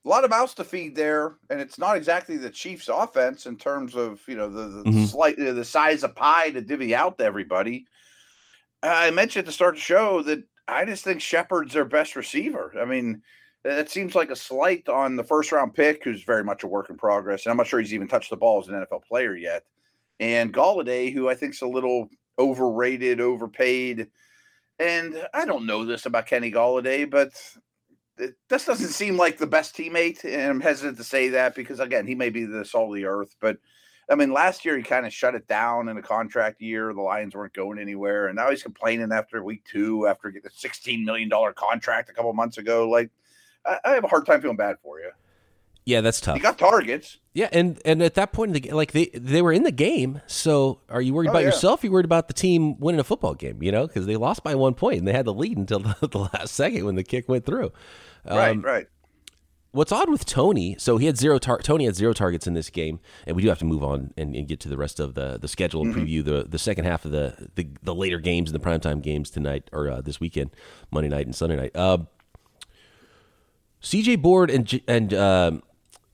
a 0.05 0.09
lot 0.09 0.23
of 0.23 0.29
mouths 0.29 0.53
to 0.55 0.63
feed 0.63 0.95
there, 0.95 1.35
and 1.49 1.59
it's 1.59 1.79
not 1.79 1.97
exactly 1.97 2.37
the 2.37 2.49
Chiefs' 2.49 2.89
offense 2.89 3.47
in 3.47 3.57
terms 3.57 3.95
of 3.95 4.21
you 4.27 4.35
know 4.35 4.49
the, 4.49 4.67
the 4.67 4.83
mm-hmm. 4.83 5.05
slight 5.05 5.37
the 5.37 5.65
size 5.65 6.03
of 6.03 6.15
pie 6.15 6.51
to 6.51 6.61
divvy 6.61 6.93
out 6.93 7.17
to 7.17 7.25
everybody. 7.25 7.85
I 8.83 9.09
mentioned 9.11 9.41
at 9.41 9.45
the 9.47 9.51
start 9.51 9.75
of 9.75 9.79
the 9.79 9.81
show 9.81 10.21
that 10.23 10.43
I 10.67 10.85
just 10.85 11.03
think 11.03 11.21
Shepard's 11.21 11.73
their 11.73 11.85
best 11.85 12.15
receiver. 12.15 12.73
I 12.79 12.85
mean, 12.85 13.23
it 13.63 13.89
seems 13.89 14.13
like 14.13 14.29
a 14.29 14.35
slight 14.35 14.87
on 14.87 15.15
the 15.15 15.23
first 15.23 15.51
round 15.51 15.73
pick, 15.73 16.03
who's 16.03 16.23
very 16.23 16.43
much 16.43 16.63
a 16.63 16.67
work 16.67 16.91
in 16.91 16.97
progress, 16.97 17.45
and 17.45 17.51
I'm 17.51 17.57
not 17.57 17.67
sure 17.67 17.79
he's 17.79 17.93
even 17.93 18.07
touched 18.07 18.29
the 18.29 18.37
ball 18.37 18.61
as 18.61 18.67
an 18.67 18.75
NFL 18.75 19.03
player 19.05 19.35
yet. 19.35 19.63
And 20.19 20.53
Golladay, 20.53 21.11
who 21.11 21.29
I 21.29 21.35
think's 21.35 21.61
a 21.61 21.67
little 21.67 22.09
overrated, 22.37 23.19
overpaid. 23.19 24.07
And 24.77 25.27
I 25.33 25.45
don't 25.45 25.65
know 25.65 25.85
this 25.85 26.05
about 26.05 26.27
Kenny 26.27 26.51
Golladay, 26.51 27.09
but 27.09 27.31
this 28.49 28.65
doesn't 28.65 28.89
seem 28.89 29.17
like 29.17 29.37
the 29.37 29.47
best 29.47 29.75
teammate, 29.75 30.23
and 30.23 30.41
I'm 30.41 30.61
hesitant 30.61 30.97
to 30.97 31.03
say 31.03 31.29
that 31.29 31.55
because 31.55 31.79
again, 31.79 32.07
he 32.07 32.15
may 32.15 32.29
be 32.29 32.45
the 32.45 32.65
salt 32.65 32.89
of 32.89 32.95
the 32.95 33.05
earth, 33.05 33.35
but 33.39 33.57
I 34.09 34.15
mean, 34.15 34.31
last 34.31 34.65
year 34.65 34.77
he 34.77 34.83
kind 34.83 35.05
of 35.05 35.13
shut 35.13 35.35
it 35.35 35.47
down 35.47 35.89
in 35.89 35.97
a 35.97 36.01
contract 36.01 36.61
year. 36.61 36.93
The 36.93 37.01
Lions 37.01 37.33
weren't 37.33 37.53
going 37.53 37.79
anywhere, 37.79 38.27
and 38.27 38.35
now 38.35 38.49
he's 38.49 38.63
complaining 38.63 39.11
after 39.11 39.43
week 39.43 39.63
two, 39.65 40.07
after 40.07 40.29
getting 40.29 40.47
a 40.47 40.53
sixteen 40.53 41.03
million 41.03 41.27
dollar 41.27 41.53
contract 41.53 42.09
a 42.09 42.13
couple 42.13 42.31
months 42.33 42.57
ago. 42.57 42.87
Like, 42.87 43.09
I, 43.65 43.79
I, 43.83 43.89
have 43.91 44.03
a 44.03 44.07
hard 44.07 44.25
time 44.25 44.41
feeling 44.41 44.57
bad 44.57 44.77
for 44.83 44.99
you. 44.99 45.09
Yeah, 45.85 46.01
that's 46.01 46.21
tough. 46.21 46.35
He 46.35 46.41
got 46.41 46.57
targets. 46.57 47.19
Yeah, 47.33 47.49
and 47.51 47.79
and 47.83 48.01
at 48.03 48.13
that 48.15 48.31
point 48.31 48.49
in 48.49 48.53
the 48.53 48.59
game, 48.59 48.73
like 48.73 48.91
they 48.91 49.07
they 49.13 49.41
were 49.41 49.53
in 49.53 49.63
the 49.63 49.71
game. 49.71 50.21
So 50.27 50.81
are 50.89 51.01
you 51.01 51.13
worried 51.13 51.29
oh, 51.29 51.31
about 51.31 51.39
yeah. 51.39 51.47
yourself? 51.47 51.83
Are 51.83 51.87
you 51.87 51.91
worried 51.91 52.05
about 52.05 52.27
the 52.27 52.33
team 52.33 52.79
winning 52.79 52.99
a 52.99 53.03
football 53.03 53.33
game? 53.33 53.61
You 53.63 53.71
know, 53.71 53.87
because 53.87 54.05
they 54.05 54.17
lost 54.17 54.43
by 54.43 54.53
one 54.53 54.75
point 54.75 54.99
and 54.99 55.07
they 55.07 55.13
had 55.13 55.25
the 55.25 55.33
lead 55.33 55.57
until 55.57 55.79
the, 56.01 56.07
the 56.07 56.19
last 56.19 56.53
second 56.53 56.85
when 56.85 56.95
the 56.95 57.03
kick 57.03 57.27
went 57.27 57.45
through. 57.45 57.71
Right, 58.25 58.51
um, 58.51 58.61
right. 58.61 58.87
What's 59.71 59.91
odd 59.91 60.09
with 60.09 60.25
Toney? 60.25 60.77
So 60.79 60.97
he 60.97 61.05
had 61.05 61.17
zero. 61.17 61.37
Tar- 61.37 61.59
Toney 61.59 61.83
had 61.83 61.95
zero 61.95 62.13
targets 62.13 62.47
in 62.47 62.53
this 62.53 62.69
game, 62.69 63.01
and 63.27 63.35
we 63.35 63.41
do 63.41 63.49
have 63.49 63.59
to 63.59 63.65
move 63.65 63.83
on 63.83 64.13
and, 64.15 64.33
and 64.33 64.47
get 64.47 64.61
to 64.61 64.69
the 64.69 64.77
rest 64.77 65.01
of 65.01 65.15
the 65.15 65.37
the 65.37 65.49
schedule 65.49 65.81
and 65.81 65.93
mm-hmm. 65.93 66.05
preview 66.05 66.23
the 66.23 66.45
the 66.47 66.57
second 66.57 66.85
half 66.85 67.03
of 67.03 67.11
the 67.11 67.49
the, 67.55 67.67
the 67.83 67.93
later 67.93 68.19
games 68.19 68.49
and 68.49 68.59
the 68.59 68.65
primetime 68.65 69.01
games 69.01 69.29
tonight 69.29 69.69
or 69.73 69.89
uh, 69.89 69.99
this 70.01 70.21
weekend, 70.21 70.51
Monday 70.91 71.09
night 71.09 71.25
and 71.25 71.35
Sunday 71.35 71.57
night. 71.57 71.75
Uh, 71.75 71.97
C.J. 73.81 74.15
Board 74.15 74.49
and 74.49 74.81
and 74.87 75.13
uh, 75.13 75.51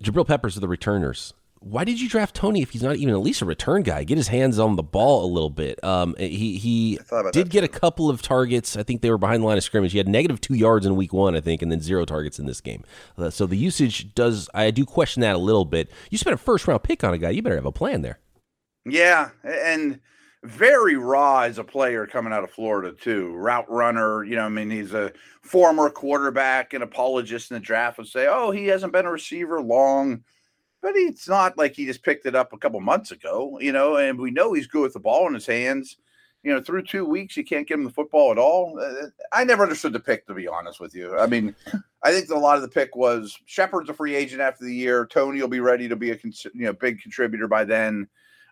Jabril 0.01 0.25
Peppers 0.25 0.57
are 0.57 0.61
the 0.61 0.67
returners 0.67 1.35
why 1.61 1.83
did 1.83 2.01
you 2.01 2.09
draft 2.09 2.35
Toney 2.35 2.63
if 2.63 2.71
he's 2.71 2.81
not 2.81 2.95
even 2.95 3.13
at 3.13 3.19
least 3.19 3.43
a 3.43 3.45
return 3.45 3.83
guy? 3.83 4.03
Get 4.03 4.17
his 4.17 4.29
hands 4.29 4.57
on 4.57 4.77
the 4.77 4.83
ball 4.83 5.25
a 5.25 5.29
little 5.31 5.51
bit. 5.51 5.81
Um, 5.83 6.15
he 6.17 6.57
he 6.57 6.99
did 7.31 7.51
get 7.51 7.63
a 7.63 7.67
couple 7.67 8.09
of 8.09 8.23
targets. 8.23 8.75
I 8.75 8.81
think 8.81 9.01
they 9.01 9.11
were 9.11 9.19
behind 9.19 9.43
the 9.43 9.47
line 9.47 9.59
of 9.59 9.63
scrimmage. 9.63 9.91
He 9.91 9.99
had 9.99 10.07
negative 10.07 10.41
two 10.41 10.55
yards 10.55 10.87
in 10.87 10.95
week 10.95 11.13
one, 11.13 11.35
I 11.35 11.39
think, 11.39 11.61
and 11.61 11.71
then 11.71 11.79
zero 11.79 12.03
targets 12.03 12.39
in 12.39 12.47
this 12.47 12.61
game. 12.61 12.83
Uh, 13.15 13.29
so 13.29 13.45
the 13.45 13.55
usage 13.55 14.15
does. 14.15 14.49
I 14.55 14.71
do 14.71 14.85
question 14.85 15.21
that 15.21 15.35
a 15.35 15.37
little 15.37 15.65
bit. 15.65 15.91
You 16.09 16.17
spent 16.17 16.33
a 16.33 16.37
first 16.37 16.67
round 16.67 16.81
pick 16.81 17.03
on 17.03 17.13
a 17.13 17.19
guy. 17.19 17.29
You 17.29 17.43
better 17.43 17.55
have 17.55 17.65
a 17.67 17.71
plan 17.71 18.01
there. 18.01 18.17
Yeah, 18.83 19.29
and 19.43 19.99
very 20.43 20.95
raw 20.95 21.41
as 21.41 21.59
a 21.59 21.63
player 21.63 22.07
coming 22.07 22.33
out 22.33 22.43
of 22.43 22.49
Florida 22.49 22.91
too. 22.91 23.35
Route 23.35 23.69
runner, 23.69 24.23
you 24.23 24.35
know, 24.35 24.45
I 24.45 24.49
mean, 24.49 24.71
he's 24.71 24.95
a 24.95 25.13
former 25.43 25.91
quarterback 25.91 26.73
and 26.73 26.83
apologist 26.83 27.51
in 27.51 27.55
the 27.55 27.61
draft 27.61 27.99
would 27.99 28.07
say, 28.07 28.25
"Oh, 28.27 28.49
he 28.49 28.65
hasn't 28.65 28.93
been 28.93 29.05
a 29.05 29.11
receiver 29.11 29.61
long." 29.61 30.23
But 30.81 30.93
it's 30.95 31.27
not 31.27 31.57
like 31.57 31.75
he 31.75 31.85
just 31.85 32.03
picked 32.03 32.25
it 32.25 32.35
up 32.35 32.53
a 32.53 32.57
couple 32.57 32.79
months 32.79 33.11
ago, 33.11 33.59
you 33.61 33.71
know, 33.71 33.97
and 33.97 34.19
we 34.19 34.31
know 34.31 34.53
he's 34.53 34.67
good 34.67 34.81
with 34.81 34.93
the 34.93 34.99
ball 34.99 35.27
in 35.27 35.33
his 35.33 35.45
hands. 35.45 35.97
You 36.43 36.51
know, 36.53 36.61
through 36.61 36.83
two 36.83 37.05
weeks, 37.05 37.37
you 37.37 37.43
can't 37.43 37.67
give 37.67 37.77
him 37.77 37.85
the 37.85 37.91
football 37.91 38.31
at 38.31 38.39
all. 38.39 38.79
Uh, 38.79 39.07
I 39.31 39.43
never 39.43 39.61
understood 39.61 39.93
the 39.93 39.99
pick, 39.99 40.25
to 40.25 40.33
be 40.33 40.47
honest 40.47 40.79
with 40.79 40.95
you. 40.95 41.15
I 41.15 41.27
mean, 41.27 41.55
I 42.01 42.11
think 42.11 42.31
a 42.31 42.35
lot 42.35 42.55
of 42.55 42.63
the 42.63 42.67
pick 42.67 42.95
was 42.95 43.37
Shepard's 43.45 43.91
a 43.91 43.93
free 43.93 44.15
agent 44.15 44.41
after 44.41 44.65
the 44.65 44.73
year. 44.73 45.05
Toney 45.05 45.39
will 45.39 45.47
be 45.47 45.59
ready 45.59 45.87
to 45.87 45.95
be 45.95 46.09
a 46.09 46.17
you 46.23 46.65
know 46.65 46.73
big 46.73 46.99
contributor 46.99 47.47
by 47.47 47.63
then. 47.63 48.07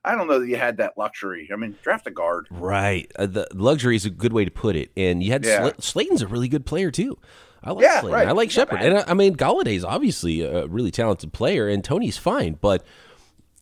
I 0.05 0.15
don't 0.15 0.27
know 0.27 0.39
that 0.39 0.47
you 0.47 0.55
had 0.55 0.77
that 0.77 0.97
luxury. 0.97 1.49
I 1.51 1.55
mean, 1.55 1.75
draft 1.81 2.07
a 2.07 2.11
guard. 2.11 2.47
Right. 2.51 3.11
Uh, 3.17 3.25
the 3.25 3.47
luxury 3.53 3.95
is 3.95 4.05
a 4.05 4.09
good 4.09 4.33
way 4.33 4.45
to 4.45 4.51
put 4.51 4.75
it. 4.75 4.91
And 4.95 5.21
you 5.21 5.31
had 5.31 5.45
yeah. 5.45 5.63
Sl- 5.63 5.81
Slayton's 5.81 6.21
a 6.21 6.27
really 6.27 6.47
good 6.47 6.65
player 6.65 6.91
too. 6.91 7.17
I 7.63 7.71
like 7.71 7.83
yeah, 7.83 7.99
Slayton. 8.01 8.19
Right. 8.19 8.27
I 8.27 8.31
like 8.31 8.51
Shepard. 8.51 8.81
And 8.81 8.99
I, 8.99 9.03
I 9.07 9.13
mean, 9.13 9.35
Golladay's 9.35 9.83
obviously 9.83 10.41
a 10.41 10.65
really 10.67 10.91
talented 10.91 11.33
player, 11.33 11.67
and 11.67 11.83
Toney's 11.83 12.17
fine, 12.17 12.57
but. 12.59 12.85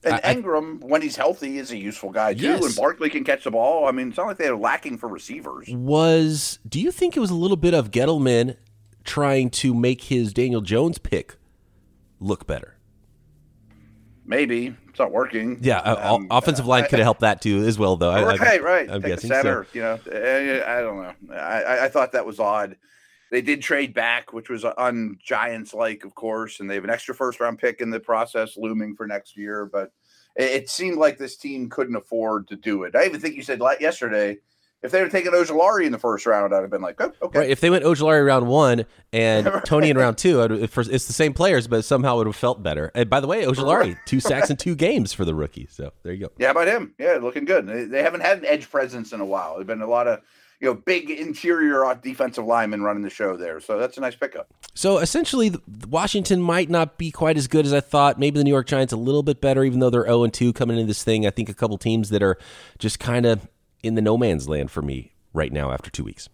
And 0.03 0.13
I, 0.15 0.35
Engram, 0.35 0.79
when 0.81 1.01
he's 1.01 1.15
healthy, 1.15 1.57
is 1.57 1.71
a 1.71 1.77
useful 1.77 2.11
guy 2.11 2.33
too. 2.33 2.43
Yes. 2.43 2.65
And 2.65 2.75
Barkley 2.75 3.09
can 3.09 3.23
catch 3.23 3.43
the 3.43 3.51
ball. 3.51 3.87
I 3.87 3.91
mean, 3.91 4.09
it's 4.09 4.17
not 4.17 4.27
like 4.27 4.37
they're 4.37 4.55
lacking 4.55 4.99
for 4.99 5.09
receivers. 5.09 5.67
Was 5.69 6.59
do 6.67 6.79
you 6.79 6.91
think 6.91 7.17
it 7.17 7.19
was 7.19 7.31
a 7.31 7.35
little 7.35 7.57
bit 7.57 7.73
of 7.73 7.89
Gettleman 7.89 8.55
trying 9.03 9.49
to 9.49 9.73
make 9.73 10.03
his 10.03 10.33
Daniel 10.33 10.61
Jones 10.61 10.99
pick 10.99 11.35
look 12.19 12.45
better? 12.45 12.77
Maybe 14.23 14.75
it's 14.89 14.99
not 14.99 15.11
working. 15.11 15.59
Yeah, 15.61 15.79
uh, 15.79 16.15
um, 16.15 16.27
offensive 16.29 16.67
line 16.67 16.83
could 16.83 16.99
have 16.99 17.05
helped 17.05 17.21
that 17.21 17.41
too 17.41 17.63
as 17.63 17.79
well, 17.79 17.97
though. 17.97 18.11
Right, 18.11 18.39
I, 18.39 18.59
right. 18.59 18.91
I'm 18.91 19.01
Pick 19.01 19.13
guessing 19.13 19.29
center. 19.29 19.65
So. 19.65 19.69
You 19.73 19.81
know, 19.81 19.99
I, 20.13 20.77
I 20.77 20.81
don't 20.81 21.01
know. 21.01 21.35
I, 21.35 21.85
I 21.85 21.89
thought 21.89 22.11
that 22.11 22.25
was 22.25 22.39
odd. 22.39 22.77
They 23.31 23.41
did 23.41 23.61
trade 23.61 23.93
back, 23.93 24.33
which 24.33 24.49
was 24.49 24.63
on 24.63 25.17
Giants 25.21 25.73
like, 25.73 26.05
of 26.05 26.15
course, 26.15 26.59
and 26.59 26.69
they 26.69 26.75
have 26.75 26.83
an 26.83 26.89
extra 26.89 27.13
first 27.13 27.39
round 27.39 27.59
pick 27.59 27.81
in 27.81 27.89
the 27.89 27.99
process 27.99 28.57
looming 28.57 28.95
for 28.95 29.05
next 29.05 29.35
year. 29.35 29.65
But 29.65 29.91
it, 30.35 30.69
seemed 30.69 30.97
like 30.97 31.17
this 31.17 31.35
team 31.35 31.69
couldn't 31.69 31.95
afford 31.95 32.47
to 32.49 32.55
do 32.55 32.83
it. 32.83 32.95
I 32.95 33.05
even 33.05 33.19
think 33.19 33.35
you 33.35 33.43
said 33.43 33.61
yesterday 33.79 34.37
if 34.83 34.91
they 34.91 34.99
had 34.99 35.09
taken 35.09 35.33
Ojulari 35.33 35.85
in 35.85 35.91
the 35.91 35.97
first 35.97 36.25
round, 36.25 36.53
I'd 36.53 36.61
have 36.61 36.69
been 36.69 36.83
like, 36.83 37.01
oh, 37.01 37.11
okay. 37.21 37.39
Right. 37.39 37.49
If 37.49 37.61
they 37.61 37.69
went 37.69 37.83
Ojulari 37.83 38.25
round 38.25 38.47
one 38.47 38.85
and 39.11 39.45
right. 39.53 39.65
Toney 39.65 39.89
in 39.89 39.97
round 39.97 40.17
two, 40.17 40.41
it's 40.41 41.07
the 41.07 41.13
same 41.13 41.33
players, 41.33 41.67
but 41.67 41.83
somehow 41.83 42.15
it 42.15 42.17
would 42.19 42.27
have 42.27 42.35
felt 42.35 42.61
better. 42.61 42.91
And 42.93 43.09
by 43.09 43.19
the 43.19 43.27
way, 43.27 43.43
Ojulari, 43.43 43.97
two 44.05 44.19
sacks 44.19 44.49
in 44.49 44.57
two 44.57 44.75
games 44.75 45.13
for 45.13 45.25
the 45.25 45.33
rookie. 45.33 45.67
So 45.71 45.91
there 46.03 46.13
you 46.13 46.27
go. 46.27 46.31
Yeah, 46.37 46.51
about 46.51 46.67
him. 46.67 46.93
Yeah, 46.99 47.17
looking 47.21 47.45
good. 47.45 47.67
They 47.91 48.03
haven't 48.03 48.21
had 48.21 48.37
an 48.37 48.45
edge 48.45 48.69
presence 48.69 49.13
in 49.13 49.19
a 49.19 49.25
while. 49.25 49.55
There's 49.55 49.67
been 49.67 49.81
a 49.81 49.87
lot 49.87 50.07
of 50.07 50.21
you 50.59 50.67
know 50.67 50.73
big 50.73 51.09
interior 51.09 51.83
defensive 52.01 52.45
linemen 52.45 52.81
running 52.81 53.03
the 53.03 53.09
show 53.09 53.37
there. 53.37 53.59
So 53.59 53.77
that's 53.77 53.97
a 53.97 54.01
nice 54.01 54.15
pickup. 54.15 54.47
So 54.73 54.97
essentially, 54.99 55.53
Washington 55.87 56.41
might 56.41 56.69
not 56.69 56.97
be 56.97 57.11
quite 57.11 57.37
as 57.37 57.47
good 57.47 57.65
as 57.65 57.73
I 57.73 57.79
thought. 57.79 58.19
Maybe 58.19 58.37
the 58.37 58.43
New 58.43 58.51
York 58.51 58.67
Giants 58.67 58.93
a 58.93 58.97
little 58.97 59.23
bit 59.23 59.41
better, 59.41 59.63
even 59.63 59.79
though 59.79 59.89
they're 59.89 60.05
zero 60.05 60.19
oh 60.19 60.23
and 60.23 60.33
two 60.33 60.53
coming 60.53 60.77
into 60.77 60.87
this 60.87 61.03
thing. 61.03 61.25
I 61.27 61.29
think 61.29 61.49
a 61.49 61.53
couple 61.53 61.77
teams 61.77 62.09
that 62.09 62.23
are 62.23 62.37
just 62.79 62.99
kind 62.99 63.25
of 63.25 63.47
in 63.83 63.95
the 63.95 64.01
no 64.01 64.17
man's 64.17 64.49
land 64.49 64.71
for 64.71 64.81
me 64.81 65.13
right 65.33 65.51
now 65.51 65.71
after 65.71 65.89
two 65.89 66.03
weeks. 66.03 66.29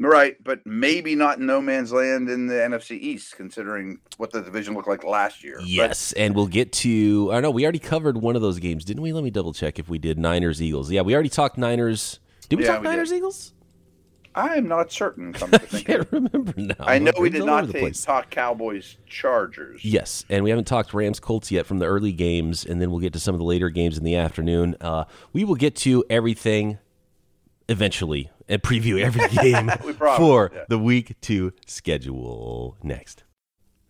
Right, 0.00 0.36
but 0.44 0.64
maybe 0.64 1.16
not 1.16 1.40
no 1.40 1.60
man's 1.60 1.92
land 1.92 2.28
in 2.28 2.46
the 2.46 2.54
NFC 2.54 2.92
East, 2.92 3.34
considering 3.36 3.98
what 4.16 4.30
the 4.30 4.40
division 4.40 4.74
looked 4.74 4.86
like 4.86 5.02
last 5.02 5.42
year. 5.42 5.58
Yes, 5.64 6.12
but, 6.12 6.22
and 6.22 6.36
we'll 6.36 6.46
get 6.46 6.72
to. 6.74 7.30
I 7.32 7.40
know 7.40 7.50
we 7.50 7.64
already 7.64 7.80
covered 7.80 8.16
one 8.16 8.36
of 8.36 8.42
those 8.42 8.60
games, 8.60 8.84
didn't 8.84 9.02
we? 9.02 9.12
Let 9.12 9.24
me 9.24 9.30
double 9.30 9.52
check 9.52 9.80
if 9.80 9.88
we 9.88 9.98
did 9.98 10.16
Niners 10.16 10.62
Eagles. 10.62 10.88
Yeah, 10.92 11.02
we 11.02 11.14
already 11.14 11.28
talked 11.28 11.58
Niners. 11.58 12.20
Did 12.48 12.56
we 12.56 12.64
yeah, 12.64 12.72
talk 12.72 12.80
we 12.82 12.88
Niners 12.88 13.10
did. 13.10 13.16
Eagles? 13.18 13.52
I 14.34 14.56
am 14.56 14.68
not 14.68 14.92
certain. 14.92 15.34
I 15.52 15.58
can't 15.58 16.12
remember 16.12 16.54
now. 16.56 16.74
I 16.78 16.98
know 16.98 17.12
we 17.18 17.30
did 17.30 17.44
not 17.44 17.68
take, 17.70 18.00
talk 18.00 18.30
Cowboys 18.30 18.96
Chargers. 19.06 19.84
Yes, 19.84 20.24
and 20.28 20.44
we 20.44 20.50
haven't 20.50 20.66
talked 20.66 20.94
Rams 20.94 21.18
Colts 21.18 21.50
yet 21.50 21.66
from 21.66 21.80
the 21.80 21.86
early 21.86 22.12
games, 22.12 22.64
and 22.64 22.80
then 22.80 22.90
we'll 22.90 23.00
get 23.00 23.12
to 23.14 23.20
some 23.20 23.34
of 23.34 23.40
the 23.40 23.44
later 23.44 23.68
games 23.68 23.98
in 23.98 24.04
the 24.04 24.14
afternoon. 24.14 24.76
Uh, 24.80 25.04
we 25.32 25.44
will 25.44 25.56
get 25.56 25.74
to 25.76 26.04
everything 26.08 26.78
eventually 27.68 28.30
and 28.48 28.62
preview 28.62 29.00
every 29.02 29.28
game 29.42 29.70
for 30.16 30.52
yeah. 30.54 30.64
the 30.68 30.78
week 30.78 31.20
two 31.20 31.52
schedule 31.66 32.76
next. 32.82 33.24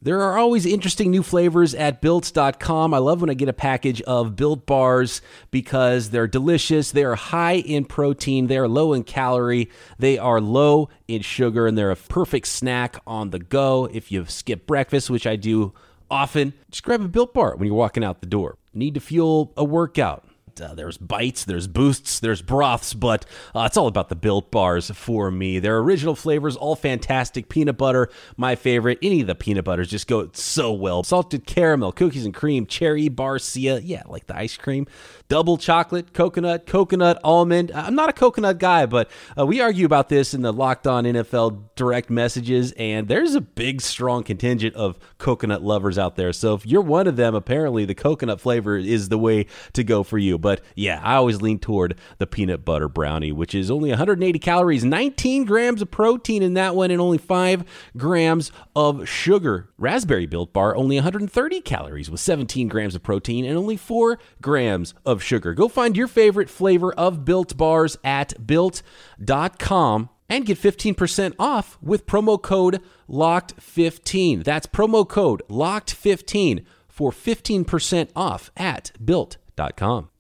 There 0.01 0.23
are 0.23 0.39
always 0.39 0.65
interesting 0.65 1.11
new 1.11 1.25
flavors 1.25 1.75
at 1.75 2.01
built.com. 2.01 2.95
I 2.95 2.99
love 2.99 3.21
when 3.21 3.31
I 3.31 3.35
get 3.35 3.49
a 3.49 3.53
package 3.53 4.01
of 4.03 4.37
built 4.37 4.65
bars 4.65 5.21
because 5.51 6.11
they're 6.11 6.29
delicious. 6.29 6.93
They 6.93 7.03
are 7.03 7.17
high 7.17 7.57
in 7.57 7.85
protein, 7.85 8.47
they 8.47 8.59
are 8.59 8.69
low 8.69 8.93
in 8.93 9.03
calorie, 9.03 9.71
they 9.99 10.17
are 10.17 10.41
low 10.41 10.89
in 11.09 11.23
sugar, 11.23 11.67
and 11.67 11.77
they're 11.77 11.91
a 11.91 11.97
perfect 11.97 12.47
snack 12.47 13.01
on 13.09 13.31
the 13.31 13.41
go. 13.41 13.87
If 13.93 14.13
you 14.13 14.25
skip 14.27 14.69
breakfast, 14.69 15.11
which 15.11 15.27
I 15.27 15.35
do 15.35 15.75
often, 16.09 16.55
just 16.71 16.85
grab 16.85 17.01
a 17.01 17.09
built 17.09 17.35
bar 17.35 17.57
when 17.57 17.67
you're 17.67 17.75
walking 17.75 18.05
out 18.05 18.21
the 18.21 18.27
door. 18.27 18.57
Need 18.73 18.95
to 18.95 19.01
fuel 19.01 19.53
a 19.57 19.65
workout 19.65 20.28
uh, 20.61 20.75
there's 20.75 20.99
bites, 20.99 21.45
there's 21.45 21.67
boosts, 21.67 22.21
there's 22.21 22.43
broths, 22.43 22.95
but 22.95 23.25
uh, 23.55 23.63
it's 23.63 23.77
all 23.77 23.87
about 23.87 24.09
the 24.09 24.17
built 24.17 24.51
bars 24.51 24.91
for 24.91 25.31
me. 25.31 25.59
Their 25.59 25.79
original 25.79 26.15
flavors, 26.15 26.57
all 26.57 26.77
fantastic. 26.77 27.49
Peanut 27.49 27.77
butter, 27.77 28.09
my 28.37 28.55
favorite. 28.55 28.99
Any 29.03 29.21
of 29.21 29.27
the 29.27 29.35
peanut 29.35 29.65
butters 29.65 29.89
just 29.89 30.07
go 30.07 30.29
so 30.33 30.73
well. 30.73 31.03
Salted 31.03 31.47
caramel, 31.47 31.93
cookies 31.93 32.25
and 32.25 32.35
cream, 32.35 32.67
cherry, 32.67 33.09
barcia, 33.09 33.81
yeah, 33.83 34.03
like 34.07 34.27
the 34.27 34.37
ice 34.37 34.57
cream. 34.57 34.87
Double 35.29 35.59
chocolate, 35.59 36.15
coconut, 36.15 36.65
coconut, 36.65 37.21
almond. 37.23 37.71
I'm 37.75 37.95
not 37.95 38.09
a 38.09 38.15
coconut 38.15 38.59
guy, 38.59 38.87
but 38.87 39.11
uh, 39.39 39.45
we 39.45 39.61
argue 39.61 39.85
about 39.85 40.09
this 40.09 40.33
in 40.33 40.41
the 40.41 40.55
Locked 40.55 40.87
On 40.87 41.05
NFL 41.05 41.65
direct 41.77 42.09
messages, 42.09 42.73
and 42.73 43.09
there's 43.09 43.35
a 43.35 43.43
big, 43.43 43.83
strong 43.83 44.23
contingent 44.23 44.75
of 44.75 44.99
coconut 45.19 45.63
lovers 45.63 45.99
out 45.99 46.17
there. 46.17 46.33
So 46.33 46.55
if 46.55 46.65
you're 46.65 46.81
one 46.81 47.07
of 47.07 47.17
them, 47.17 47.35
apparently 47.35 47.85
the 47.85 47.95
coconut 47.95 48.41
flavor 48.41 48.79
is 48.79 49.11
the 49.11 49.19
way 49.19 49.45
to 49.75 49.85
go 49.85 50.03
for 50.03 50.17
you. 50.17 50.39
But 50.39 50.63
yeah, 50.75 50.99
I 51.05 51.17
always 51.17 51.43
lean 51.43 51.59
toward 51.59 51.97
the 52.17 52.27
peanut 52.27 52.65
butter 52.65 52.89
brownie, 52.89 53.31
which 53.31 53.55
is 53.55 53.71
only 53.71 53.91
180 53.91 54.39
calories, 54.39 54.83
19 54.83 55.45
grams 55.45 55.83
of 55.83 55.91
protein 55.91 56.43
in 56.43 56.55
that 56.55 56.75
one, 56.75 56.91
and 56.91 57.03
only 57.03 57.19
5 57.19 57.65
grams 57.99 58.51
of 58.75 59.07
sugar. 59.07 59.69
Raspberry 59.77 60.25
Built 60.25 60.55
Bar, 60.55 60.75
only 60.75 60.97
130 60.97 61.61
calories 61.61 62.11
with 62.11 62.21
17 62.21 62.69
grams 62.69 62.95
of 62.95 63.03
protein 63.03 63.45
and 63.45 63.59
only 63.59 63.77
4 63.77 64.19
grams 64.41 64.95
of 65.05 65.18
sugar. 65.23 65.55
Go 65.55 65.69
find 65.69 65.97
your 65.97 66.09
favorite 66.09 66.51
flavor 66.51 66.93
of 66.93 67.25
Built 67.25 67.57
Bars 67.57 67.97
at 68.05 68.47
built.com 68.47 70.09
and 70.29 70.47
get 70.47 70.59
15% 70.59 71.35
off 71.39 71.79
with 71.81 72.07
promo 72.07 72.41
code 72.41 72.83
LOCKED15. 73.09 74.45
That's 74.45 74.67
promo 74.67 75.09
code 75.09 75.43
LOCKED15 75.49 76.65
for 76.89 77.11
15% 77.13 78.11
off 78.15 78.51
at 78.57 78.93
built.com. 79.03 80.11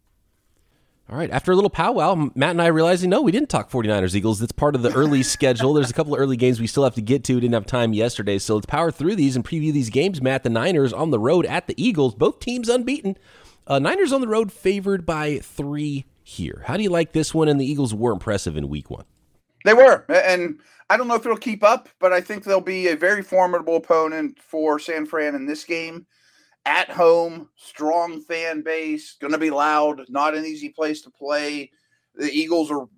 All 1.10 1.16
right. 1.16 1.30
After 1.30 1.52
a 1.52 1.54
little 1.54 1.70
powwow, 1.70 2.30
Matt 2.34 2.50
and 2.50 2.60
I 2.60 2.66
realizing, 2.66 3.08
no, 3.08 3.22
we 3.22 3.32
didn't 3.32 3.48
talk 3.48 3.70
49ers 3.70 4.14
Eagles. 4.14 4.40
That's 4.40 4.52
part 4.52 4.74
of 4.74 4.82
the 4.82 4.92
early 4.92 5.22
schedule. 5.24 5.72
There's 5.72 5.90
a 5.90 5.94
couple 5.94 6.14
of 6.14 6.20
early 6.20 6.36
games 6.36 6.60
we 6.60 6.66
still 6.66 6.84
have 6.84 6.96
to 6.96 7.00
get 7.02 7.24
to. 7.24 7.40
Didn't 7.40 7.54
have 7.54 7.64
time 7.64 7.94
yesterday. 7.94 8.38
So 8.38 8.56
let's 8.56 8.66
power 8.66 8.90
through 8.90 9.16
these 9.16 9.34
and 9.34 9.42
preview 9.44 9.72
these 9.72 9.88
games. 9.88 10.20
Matt, 10.20 10.42
the 10.42 10.50
Niners 10.50 10.92
on 10.92 11.10
the 11.10 11.18
road 11.18 11.46
at 11.46 11.66
the 11.66 11.82
Eagles, 11.82 12.14
both 12.14 12.40
teams 12.40 12.68
unbeaten. 12.68 13.16
Uh, 13.68 13.78
Niners 13.78 14.12
on 14.14 14.22
the 14.22 14.28
road 14.28 14.50
favored 14.50 15.04
by 15.04 15.38
three 15.38 16.06
here. 16.22 16.64
How 16.66 16.78
do 16.78 16.82
you 16.82 16.88
like 16.88 17.12
this 17.12 17.34
one? 17.34 17.48
And 17.48 17.60
the 17.60 17.70
Eagles 17.70 17.94
were 17.94 18.12
impressive 18.12 18.56
in 18.56 18.70
week 18.70 18.90
one. 18.90 19.04
They 19.64 19.74
were. 19.74 20.06
And 20.08 20.58
I 20.88 20.96
don't 20.96 21.06
know 21.06 21.16
if 21.16 21.26
it'll 21.26 21.36
keep 21.36 21.62
up, 21.62 21.90
but 22.00 22.12
I 22.12 22.22
think 22.22 22.44
they'll 22.44 22.62
be 22.62 22.88
a 22.88 22.96
very 22.96 23.22
formidable 23.22 23.76
opponent 23.76 24.38
for 24.40 24.78
San 24.78 25.04
Fran 25.04 25.34
in 25.34 25.44
this 25.44 25.64
game 25.64 26.06
at 26.64 26.90
home, 26.90 27.48
strong 27.56 28.22
fan 28.22 28.62
base, 28.62 29.16
going 29.20 29.32
to 29.32 29.38
be 29.38 29.50
loud, 29.50 30.02
not 30.08 30.34
an 30.34 30.44
easy 30.44 30.70
place 30.70 31.02
to 31.02 31.10
play. 31.10 31.70
The 32.14 32.30
Eagles 32.30 32.70
are 32.70 32.88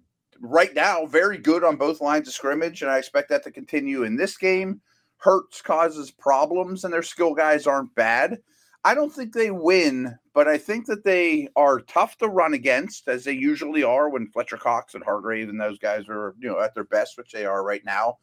right 0.40 0.74
now 0.74 1.06
very 1.06 1.38
good 1.38 1.64
on 1.64 1.76
both 1.76 2.00
lines 2.00 2.28
of 2.28 2.34
scrimmage, 2.34 2.82
and 2.82 2.90
I 2.90 2.98
expect 2.98 3.28
that 3.30 3.42
to 3.44 3.50
continue 3.50 4.04
in 4.04 4.16
this 4.16 4.36
game. 4.36 4.80
Hurts 5.18 5.62
causes 5.62 6.10
problems, 6.10 6.84
and 6.84 6.92
their 6.92 7.02
skill 7.02 7.34
guys 7.34 7.66
aren't 7.66 7.94
bad. 7.94 8.38
I 8.84 8.94
don't 8.94 9.12
think 9.12 9.34
they 9.34 9.50
win, 9.50 10.18
but 10.32 10.48
I 10.48 10.56
think 10.56 10.86
that 10.86 11.04
they 11.04 11.48
are 11.54 11.80
tough 11.80 12.16
to 12.18 12.28
run 12.28 12.54
against, 12.54 13.08
as 13.08 13.24
they 13.24 13.32
usually 13.32 13.82
are 13.82 14.08
when 14.08 14.28
Fletcher 14.28 14.56
Cox 14.56 14.94
and 14.94 15.04
Hargrave 15.04 15.48
and 15.48 15.60
those 15.60 15.78
guys 15.78 16.08
are, 16.08 16.34
you 16.38 16.48
know, 16.48 16.60
at 16.60 16.74
their 16.74 16.84
best, 16.84 17.18
which 17.18 17.32
they 17.32 17.44
are 17.44 17.62
right 17.62 17.84
now. 17.84 18.18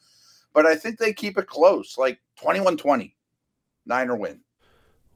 But 0.53 0.65
I 0.65 0.75
think 0.75 0.97
they 0.97 1.13
keep 1.13 1.37
it 1.37 1.47
close, 1.47 1.97
like 1.97 2.19
21 2.41 2.77
20. 2.77 3.15
Niner 3.87 4.15
win. 4.15 4.41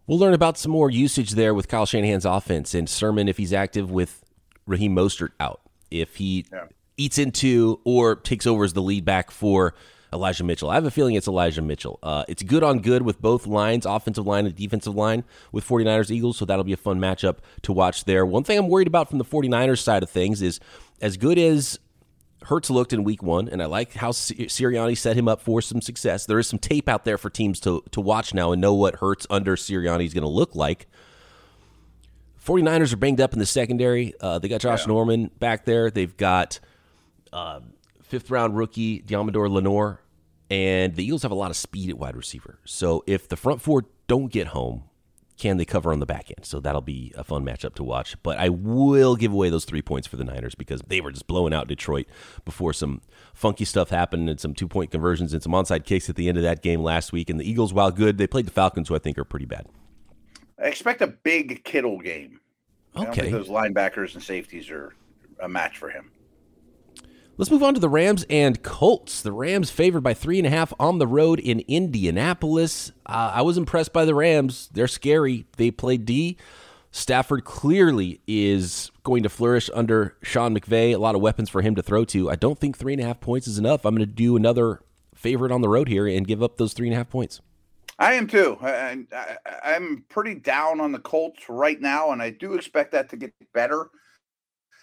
We'll 0.08 0.20
learn 0.20 0.34
about 0.34 0.58
some 0.58 0.72
more 0.72 0.90
usage 0.90 1.32
there 1.32 1.54
with 1.54 1.68
Kyle 1.68 1.86
Shanahan's 1.86 2.26
offense 2.26 2.74
and 2.74 2.90
Sermon 2.90 3.28
if 3.28 3.38
he's 3.38 3.54
active 3.54 3.92
with 3.92 4.24
Raheem 4.66 4.96
Mostert 4.96 5.32
out. 5.40 5.62
If 5.90 6.16
he 6.16 6.46
yeah. 6.52 6.66
eats 6.98 7.18
into 7.18 7.80
or 7.84 8.16
takes 8.16 8.48
over 8.48 8.64
as 8.64 8.74
the 8.74 8.82
lead 8.82 9.06
back 9.06 9.32
for 9.32 9.76
Elijah 10.14 10.44
Mitchell. 10.44 10.70
I 10.70 10.76
have 10.76 10.86
a 10.86 10.92
feeling 10.92 11.16
it's 11.16 11.28
Elijah 11.28 11.62
Mitchell. 11.62 12.00
Uh, 12.04 12.26
it's 12.28 12.44
good 12.44 12.64
on 12.64 12.80
good 12.80 13.02
with 13.02 13.22
both 13.22 13.48
lines, 13.48 13.86
offensive 13.86 14.28
line 14.28 14.46
and 14.46 14.56
defensive 14.56 14.96
line 14.96 15.24
with 15.52 15.68
49ers 15.68 16.12
Eagles, 16.12 16.38
so 16.38 16.46
that'll 16.46 16.64
be 16.64 16.74
a 16.74 16.78
fun 16.78 17.00
matchup 17.00 17.38
to 17.62 17.72
watch 17.72 18.06
there. 18.06 18.26
One 18.26 18.44
thing 18.44 18.58
I'm 18.58 18.68
worried 18.68 18.88
about 18.88 19.10
from 19.10 19.18
the 19.20 19.26
49ers 19.26 19.82
side 19.82 20.04
of 20.04 20.10
things 20.10 20.42
is 20.42 20.60
as 21.02 21.18
good 21.18 21.38
as 21.38 21.80
Hurts 22.44 22.72
looked 22.72 22.92
in 22.92 23.04
week 23.04 23.22
one, 23.22 23.48
and 23.48 23.62
I 23.62 23.68
like 23.68 23.94
how 23.94 24.10
Sirianni 24.12 24.98
set 24.98 25.16
him 25.16 25.28
up 25.28 25.42
for 25.42 25.62
some 25.62 25.80
success. 25.80 26.26
There 26.26 26.40
is 26.40 26.48
some 26.48 26.60
tape 26.60 26.90
out 26.90 27.06
there 27.06 27.20
for 27.20 27.30
teams 27.30 27.60
to, 27.62 27.84
to 27.92 28.02
watch 28.02 28.34
now 28.34 28.52
and 28.52 28.60
know 28.60 28.74
what 28.74 28.96
Hurts 28.96 29.28
under 29.30 29.56
Sirianni 29.56 30.06
is 30.06 30.14
going 30.14 30.24
to 30.24 30.30
look 30.30 30.56
like. 30.56 30.88
49ers 32.44 32.92
are 32.92 32.98
banged 32.98 33.22
up 33.22 33.34
in 33.34 33.40
the 33.40 33.46
secondary. 33.46 34.16
Uh, 34.20 34.40
they 34.40 34.48
got 34.48 34.62
Josh 34.62 34.82
yeah. 34.82 34.88
Norman 34.88 35.30
back 35.38 35.66
there. 35.66 35.92
They've 35.92 36.16
got 36.18 36.60
uh, 37.32 37.60
fifth 38.12 38.30
round 38.30 38.58
rookie 38.58 39.02
Deommodore 39.02 39.50
Lenoir, 39.50 40.02
and 40.50 40.94
the 40.98 41.06
Eagles 41.06 41.24
have 41.24 41.32
a 41.32 41.36
lot 41.36 41.50
of 41.50 41.56
speed 41.56 41.90
at 41.90 41.98
wide 41.98 42.18
receiver. 42.18 42.60
So 42.66 43.06
if 43.08 43.30
the 43.30 43.38
front 43.38 43.62
four 43.62 43.86
don't 44.08 44.30
get 44.30 44.48
home, 44.48 44.84
can 45.38 45.56
they 45.56 45.64
cover 45.64 45.94
on 45.94 46.02
the 46.02 46.06
back 46.06 46.30
end? 46.30 46.46
So 46.46 46.60
that'll 46.60 46.82
be 46.82 47.14
a 47.16 47.24
fun 47.24 47.46
matchup 47.46 47.74
to 47.76 47.84
watch. 47.84 48.22
But 48.22 48.38
I 48.38 48.50
will 48.50 49.16
give 49.16 49.32
away 49.32 49.50
those 49.50 49.64
three 49.64 49.82
points 49.82 50.10
for 50.10 50.18
the 50.18 50.26
Niners 50.26 50.56
because 50.56 50.82
they 50.86 51.00
were 51.00 51.12
just 51.12 51.26
blowing 51.26 51.54
out 51.54 51.70
Detroit 51.70 52.06
before 52.44 52.74
some 52.74 53.02
funky 53.34 53.64
stuff 53.64 53.92
happened 53.92 54.30
and 54.30 54.42
some 54.42 54.54
two 54.54 54.68
point 54.68 54.92
conversions 54.92 55.34
and 55.34 55.42
some 55.42 55.54
onside 55.54 55.86
kicks 55.86 56.10
at 56.10 56.18
the 56.18 56.28
end 56.28 56.38
of 56.38 56.44
that 56.44 56.62
game 56.62 56.84
last 56.84 57.14
week. 57.14 57.30
And 57.30 57.40
the 57.40 57.50
Eagles, 57.50 57.74
while 57.74 57.92
good, 57.92 58.18
they 58.18 58.28
played 58.28 58.46
the 58.46 58.52
Falcons, 58.52 58.90
who 58.90 58.96
I 58.96 59.00
think 59.00 59.18
are 59.18 59.24
pretty 59.24 59.46
bad. 59.46 59.68
I 60.62 60.68
expect 60.68 61.02
a 61.02 61.08
big 61.08 61.64
Kittle 61.64 62.00
game. 62.00 62.42
Okay. 62.94 63.32
those 63.32 63.48
linebackers 63.48 64.16
and 64.16 64.22
safeties 64.22 64.70
are 64.70 64.94
a 65.40 65.48
match 65.48 65.78
for 65.78 65.90
him. 65.90 66.12
Let's 67.38 67.50
move 67.50 67.64
on 67.64 67.74
to 67.74 67.80
the 67.80 67.90
Rams 67.90 68.26
and 68.30 68.62
Colts. 68.62 69.22
The 69.22 69.32
Rams 69.32 69.72
favored 69.72 70.02
by 70.02 70.14
three 70.14 70.38
and 70.38 70.46
a 70.46 70.50
half 70.50 70.74
on 70.80 71.00
the 71.00 71.08
road 71.08 71.40
in 71.40 71.62
Indianapolis. 71.62 72.92
Uh, 73.06 73.32
I 73.34 73.42
was 73.42 73.58
impressed 73.58 73.94
by 73.94 74.06
the 74.06 74.14
Rams. 74.14 74.70
They're 74.74 74.88
scary. 74.88 75.46
They 75.58 75.72
play 75.72 75.98
D. 75.98 76.38
Stafford 76.92 77.46
clearly 77.46 78.20
is 78.28 78.92
going 79.04 79.24
to 79.24 79.30
flourish 79.30 79.70
under 79.74 80.18
Sean 80.22 80.54
McVay. 80.54 80.94
A 80.94 80.98
lot 80.98 81.16
of 81.16 81.22
weapons 81.22 81.50
for 81.50 81.62
him 81.62 81.74
to 81.76 81.82
throw 81.82 82.04
to. 82.06 82.30
I 82.30 82.36
don't 82.36 82.60
think 82.60 82.78
three 82.78 82.94
and 82.94 83.02
a 83.02 83.06
half 83.06 83.22
points 83.22 83.48
is 83.48 83.58
enough. 83.58 83.86
I'm 83.86 83.96
going 83.96 84.08
to 84.08 84.14
do 84.14 84.36
another 84.36 84.82
favorite 85.16 85.54
on 85.54 85.62
the 85.62 85.70
road 85.70 85.88
here 85.88 86.06
and 86.06 86.28
give 86.28 86.44
up 86.44 86.58
those 86.58 86.74
three 86.74 86.88
and 86.88 86.94
a 86.94 86.98
half 86.98 87.10
points. 87.10 87.40
I 87.98 88.14
am 88.14 88.28
too. 88.28 88.58
I, 88.62 89.06
am 89.64 90.06
pretty 90.10 90.36
down 90.36 90.82
on 90.82 90.92
the 90.92 91.00
Colts 91.00 91.44
right 91.48 91.80
now, 91.80 92.12
and 92.12 92.22
I 92.22 92.32
do 92.32 92.56
expect 92.56 92.92
that 92.92 93.10
to 93.10 93.16
get 93.16 93.32
better. 93.54 93.90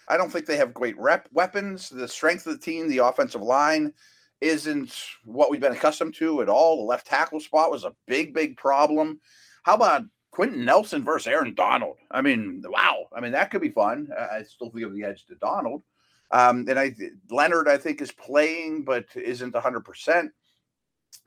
I 0.09 0.17
don't 0.17 0.31
think 0.31 0.45
they 0.45 0.57
have 0.57 0.73
great 0.73 0.97
rep 0.97 1.29
weapons. 1.31 1.89
The 1.89 2.07
strength 2.07 2.47
of 2.47 2.53
the 2.53 2.65
team, 2.65 2.87
the 2.87 2.97
offensive 2.99 3.41
line, 3.41 3.93
isn't 4.41 4.93
what 5.23 5.51
we've 5.51 5.61
been 5.61 5.73
accustomed 5.73 6.15
to 6.15 6.41
at 6.41 6.49
all. 6.49 6.77
The 6.77 6.83
left 6.83 7.07
tackle 7.07 7.39
spot 7.39 7.71
was 7.71 7.83
a 7.83 7.95
big, 8.07 8.33
big 8.33 8.57
problem. 8.57 9.19
How 9.63 9.75
about 9.75 10.03
Quenton 10.31 10.65
Nelson 10.65 11.03
versus 11.03 11.27
Aaron 11.27 11.53
Donald? 11.53 11.97
I 12.09 12.21
mean, 12.21 12.63
wow. 12.65 13.07
I 13.13 13.19
mean, 13.19 13.33
that 13.33 13.51
could 13.51 13.61
be 13.61 13.69
fun. 13.69 14.09
I 14.17 14.43
still 14.43 14.71
think 14.71 14.85
of 14.85 14.93
the 14.93 15.03
edge 15.03 15.25
to 15.27 15.35
Donald. 15.35 15.83
Um, 16.31 16.65
and 16.69 16.79
I 16.79 16.95
Leonard, 17.29 17.67
I 17.67 17.77
think, 17.77 18.01
is 18.01 18.11
playing, 18.11 18.83
but 18.83 19.05
isn't 19.15 19.53
100%. 19.53 20.29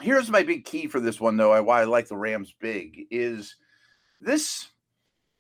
Here's 0.00 0.30
my 0.30 0.42
big 0.42 0.64
key 0.64 0.86
for 0.86 1.00
this 1.00 1.20
one, 1.20 1.36
though. 1.36 1.60
Why 1.62 1.82
I 1.82 1.84
like 1.84 2.08
the 2.08 2.16
Rams 2.16 2.54
big 2.60 3.06
is 3.10 3.56
this 4.20 4.68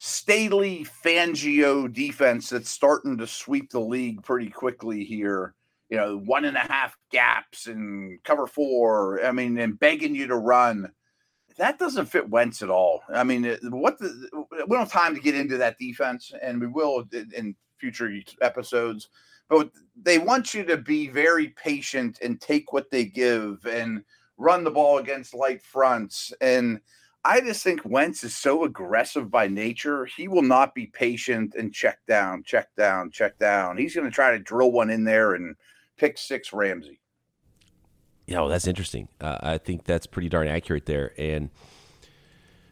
Staley 0.04 0.84
Fangio 1.04 1.90
defense 1.92 2.50
that's 2.50 2.68
starting 2.68 3.16
to 3.18 3.24
sweep 3.24 3.70
the 3.70 3.78
league 3.78 4.20
pretty 4.24 4.50
quickly 4.50 5.04
here. 5.04 5.54
You 5.90 5.96
know, 5.96 6.18
one 6.18 6.44
and 6.44 6.56
a 6.56 6.60
half 6.60 6.96
gaps 7.12 7.68
and 7.68 8.20
cover 8.24 8.48
four. 8.48 9.24
I 9.24 9.30
mean, 9.30 9.56
and 9.58 9.78
begging 9.78 10.16
you 10.16 10.26
to 10.26 10.34
run. 10.34 10.90
That 11.56 11.78
doesn't 11.78 12.06
fit 12.06 12.28
Wentz 12.28 12.62
at 12.62 12.68
all. 12.68 13.02
I 13.14 13.22
mean, 13.22 13.44
what 13.62 13.96
the 14.00 14.28
we 14.32 14.76
don't 14.76 14.80
have 14.80 14.90
time 14.90 15.14
to 15.14 15.20
get 15.20 15.36
into 15.36 15.56
that 15.58 15.78
defense, 15.78 16.32
and 16.42 16.60
we 16.60 16.66
will 16.66 17.04
in 17.12 17.54
future 17.78 18.10
episodes. 18.40 19.08
But 19.48 19.70
they 19.94 20.18
want 20.18 20.52
you 20.52 20.64
to 20.64 20.78
be 20.78 21.06
very 21.06 21.50
patient 21.50 22.18
and 22.22 22.40
take 22.40 22.72
what 22.72 22.90
they 22.90 23.04
give 23.04 23.64
and 23.66 24.02
run 24.36 24.64
the 24.64 24.70
ball 24.72 24.98
against 24.98 25.32
light 25.32 25.62
fronts 25.62 26.32
and 26.40 26.80
I 27.24 27.40
just 27.40 27.62
think 27.62 27.80
Wentz 27.84 28.24
is 28.24 28.34
so 28.34 28.64
aggressive 28.64 29.30
by 29.30 29.46
nature. 29.46 30.06
He 30.06 30.26
will 30.26 30.42
not 30.42 30.74
be 30.74 30.86
patient 30.86 31.54
and 31.56 31.72
check 31.72 31.98
down, 32.08 32.42
check 32.42 32.68
down, 32.76 33.10
check 33.12 33.38
down. 33.38 33.76
He's 33.76 33.94
going 33.94 34.06
to 34.06 34.14
try 34.14 34.32
to 34.32 34.38
drill 34.40 34.72
one 34.72 34.90
in 34.90 35.04
there 35.04 35.34
and 35.34 35.54
pick 35.96 36.18
six 36.18 36.52
Ramsey. 36.52 36.98
Yeah, 38.26 38.40
well, 38.40 38.48
that's 38.48 38.66
interesting. 38.66 39.08
Uh, 39.20 39.38
I 39.40 39.58
think 39.58 39.84
that's 39.84 40.06
pretty 40.06 40.28
darn 40.28 40.48
accurate 40.48 40.86
there. 40.86 41.12
And 41.16 41.50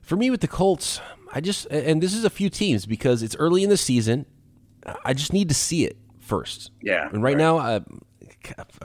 for 0.03 0.17
me 0.17 0.31
with 0.31 0.41
the 0.41 0.49
Colts, 0.49 1.01
I 1.33 1.41
just, 1.41 1.67
and 1.67 2.03
this 2.03 2.15
is 2.15 2.25
a 2.25 2.31
few 2.31 2.51
teams 2.51 2.87
because 2.87 3.23
it's 3.23 3.37
early 3.37 3.63
in 3.63 3.71
the 3.71 3.77
season. 3.77 4.27
I 5.05 5.13
just 5.13 5.33
need 5.33 5.49
to 5.49 5.55
see 5.55 5.85
it 5.85 5.97
first. 6.19 6.73
Yeah. 6.83 7.09
And 7.13 7.23
right, 7.23 7.35
right. 7.35 7.37
now, 7.37 7.59
uh, 7.59 7.81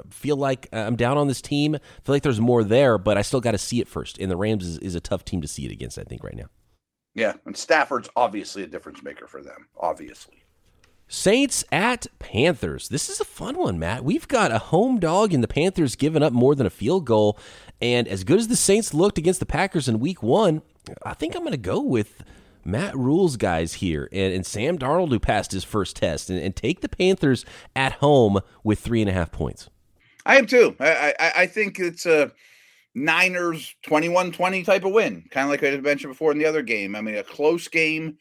feel 0.09 0.37
like 0.37 0.67
uh, 0.73 0.77
I'm 0.77 0.95
down 0.95 1.17
on 1.17 1.27
this 1.27 1.41
team. 1.41 1.75
I 1.75 1.79
feel 2.03 2.15
like 2.15 2.23
there's 2.23 2.39
more 2.39 2.63
there, 2.63 2.97
but 2.97 3.17
I 3.17 3.21
still 3.21 3.41
got 3.41 3.51
to 3.51 3.57
see 3.57 3.79
it 3.79 3.87
first. 3.87 4.17
And 4.19 4.29
the 4.29 4.37
Rams 4.37 4.65
is, 4.65 4.77
is 4.79 4.95
a 4.95 4.99
tough 4.99 5.25
team 5.25 5.41
to 5.41 5.47
see 5.47 5.65
it 5.65 5.71
against, 5.71 5.97
I 5.97 6.03
think, 6.03 6.23
right 6.23 6.35
now. 6.35 6.47
Yeah, 7.13 7.33
and 7.45 7.55
Stafford's 7.55 8.09
obviously 8.15 8.63
a 8.63 8.67
difference 8.67 9.01
maker 9.01 9.27
for 9.27 9.41
them, 9.41 9.67
obviously. 9.79 10.43
Saints 11.07 11.63
at 11.71 12.07
Panthers. 12.19 12.89
This 12.89 13.09
is 13.09 13.19
a 13.19 13.25
fun 13.25 13.57
one, 13.57 13.77
Matt. 13.77 14.03
We've 14.03 14.27
got 14.27 14.51
a 14.51 14.57
home 14.57 14.99
dog 14.99 15.33
in 15.33 15.41
the 15.41 15.47
Panthers 15.47 15.95
giving 15.95 16.23
up 16.23 16.33
more 16.33 16.55
than 16.55 16.65
a 16.65 16.71
field 16.71 17.05
goal. 17.05 17.37
And 17.79 18.07
as 18.07 18.23
good 18.23 18.39
as 18.39 18.47
the 18.47 18.55
Saints 18.55 18.93
looked 18.93 19.17
against 19.17 19.39
the 19.39 19.45
Packers 19.45 19.87
in 19.87 19.99
week 19.99 20.23
one, 20.23 20.61
I 21.03 21.13
think 21.13 21.35
I'm 21.35 21.41
going 21.41 21.51
to 21.51 21.57
go 21.57 21.79
with 21.79 22.23
Matt 22.65 22.97
Rhule's 22.97 23.37
guys 23.37 23.75
here 23.75 24.09
and, 24.11 24.33
and 24.33 24.45
Sam 24.45 24.77
Darnold, 24.77 25.09
who 25.09 25.19
passed 25.19 25.51
his 25.51 25.63
first 25.63 25.95
test, 25.95 26.29
and, 26.29 26.39
and, 26.39 26.55
take 26.55 26.81
the 26.81 26.89
Panthers 26.89 27.45
at 27.75 27.93
home 27.93 28.39
with 28.63 28.79
three 28.79 29.01
and 29.01 29.09
a 29.09 29.13
half 29.13 29.31
points. 29.31 29.69
I 30.25 30.37
am 30.37 30.47
too. 30.47 30.75
I, 30.79 31.13
I, 31.19 31.31
I 31.37 31.47
think 31.47 31.79
it's 31.79 32.07
a 32.07 32.31
Niners 32.95 33.75
21 33.83 34.31
20 34.31 34.63
type 34.63 34.83
of 34.83 34.93
win, 34.93 35.23
kind 35.29 35.45
of 35.45 35.51
like 35.51 35.63
I 35.63 35.67
had 35.67 35.83
mentioned 35.83 36.11
before 36.11 36.31
in 36.31 36.39
the 36.39 36.45
other 36.45 36.63
game. 36.63 36.95
I 36.95 37.01
mean, 37.01 37.15
a 37.15 37.23
close 37.23 37.67
game 37.67 38.17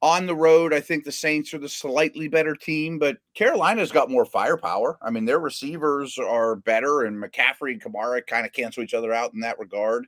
on 0.00 0.26
the 0.26 0.34
road. 0.34 0.72
I 0.72 0.80
think 0.80 1.04
the 1.04 1.12
Saints 1.12 1.52
are 1.52 1.58
the 1.58 1.68
slightly 1.68 2.28
better 2.28 2.54
team, 2.54 2.98
but 2.98 3.18
Carolina's 3.34 3.92
got 3.92 4.10
more 4.10 4.24
firepower. 4.24 4.98
I 5.02 5.10
mean, 5.10 5.26
their 5.26 5.38
receivers 5.38 6.18
are 6.18 6.56
better, 6.56 7.02
and 7.02 7.22
McCaffrey 7.22 7.72
and 7.72 7.82
Kamara 7.82 8.26
kind 8.26 8.46
of 8.46 8.52
cancel 8.52 8.82
each 8.82 8.94
other 8.94 9.12
out 9.12 9.34
in 9.34 9.40
that 9.40 9.58
regard. 9.58 10.06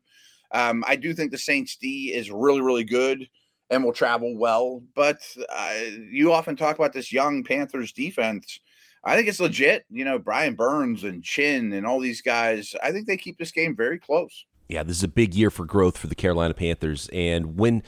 Um, 0.53 0.85
I 0.87 0.97
do 0.97 1.13
think 1.13 1.33
the 1.33 1.39
Saints 1.39 1.77
D 1.77 2.13
is 2.15 2.31
really, 2.31 2.61
really 2.61 2.85
good 2.85 3.29
and 3.75 3.85
will 3.85 3.93
travel 3.93 4.37
well. 4.37 4.83
But 4.95 5.21
uh, 5.49 5.75
you 6.11 6.33
often 6.33 6.57
talk 6.57 6.77
about 6.77 6.93
this 6.93 7.13
young 7.13 7.43
Panthers 7.43 7.93
defense. 7.93 8.61
I 9.05 9.17
think 9.17 9.29
it's 9.29 9.41
legit. 9.41 9.85
You 9.91 10.05
know, 10.05 10.19
Brian 10.19 10.55
Burns 10.55 11.05
and 11.05 11.23
Chinn 11.23 11.73
and 11.73 11.87
all 11.87 12.01
these 12.01 12.23
guys. 12.23 12.75
I 12.83 12.93
think 12.93 13.07
they 13.07 13.17
keep 13.17 13.39
this 13.39 13.53
game 13.53 13.77
very 13.77 13.99
close. 13.99 14.47
Yeah, 14.69 14.83
this 14.83 14.97
is 14.97 15.03
a 15.03 15.09
big 15.09 15.35
year 15.35 15.51
for 15.51 15.67
growth 15.67 15.99
for 15.99 16.07
the 16.07 16.15
Carolina 16.15 16.55
Panthers. 16.55 17.11
And 17.13 17.59
when 17.59 17.83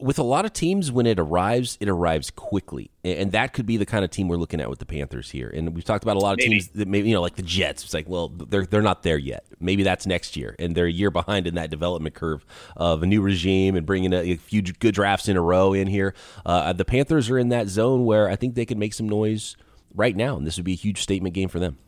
with 0.00 0.18
a 0.18 0.22
lot 0.22 0.44
of 0.44 0.52
teams, 0.52 0.92
when 0.92 1.06
it 1.06 1.18
arrives, 1.18 1.76
it 1.80 1.88
arrives 1.88 2.30
quickly, 2.30 2.90
and 3.02 3.32
that 3.32 3.52
could 3.52 3.66
be 3.66 3.76
the 3.76 3.86
kind 3.86 4.04
of 4.04 4.10
team 4.10 4.28
we're 4.28 4.36
looking 4.36 4.60
at 4.60 4.70
with 4.70 4.78
the 4.78 4.86
Panthers 4.86 5.30
here. 5.30 5.50
And 5.52 5.74
we've 5.74 5.84
talked 5.84 6.04
about 6.04 6.16
a 6.16 6.20
lot 6.20 6.32
of 6.32 6.38
maybe. 6.38 6.50
teams 6.50 6.68
that 6.68 6.86
maybe 6.86 7.08
you 7.08 7.14
know, 7.14 7.22
like 7.22 7.36
the 7.36 7.42
Jets. 7.42 7.84
It's 7.84 7.94
like, 7.94 8.08
well, 8.08 8.28
they're 8.28 8.66
they're 8.66 8.82
not 8.82 9.02
there 9.02 9.18
yet. 9.18 9.44
Maybe 9.58 9.82
that's 9.82 10.06
next 10.06 10.36
year, 10.36 10.54
and 10.58 10.74
they're 10.74 10.86
a 10.86 10.92
year 10.92 11.10
behind 11.10 11.46
in 11.46 11.54
that 11.54 11.70
development 11.70 12.14
curve 12.14 12.44
of 12.76 13.02
a 13.02 13.06
new 13.06 13.20
regime 13.22 13.76
and 13.76 13.84
bringing 13.84 14.12
a, 14.12 14.32
a 14.32 14.36
few 14.36 14.62
good 14.62 14.94
drafts 14.94 15.28
in 15.28 15.36
a 15.36 15.42
row 15.42 15.72
in 15.72 15.88
here. 15.88 16.14
Uh, 16.46 16.72
the 16.72 16.84
Panthers 16.84 17.30
are 17.30 17.38
in 17.38 17.48
that 17.48 17.68
zone 17.68 18.04
where 18.04 18.28
I 18.28 18.36
think 18.36 18.54
they 18.54 18.66
can 18.66 18.78
make 18.78 18.94
some 18.94 19.08
noise 19.08 19.56
right 19.94 20.14
now, 20.14 20.36
and 20.36 20.46
this 20.46 20.56
would 20.56 20.64
be 20.64 20.72
a 20.74 20.76
huge 20.76 21.02
statement 21.02 21.34
game 21.34 21.48
for 21.48 21.58
them. 21.58 21.78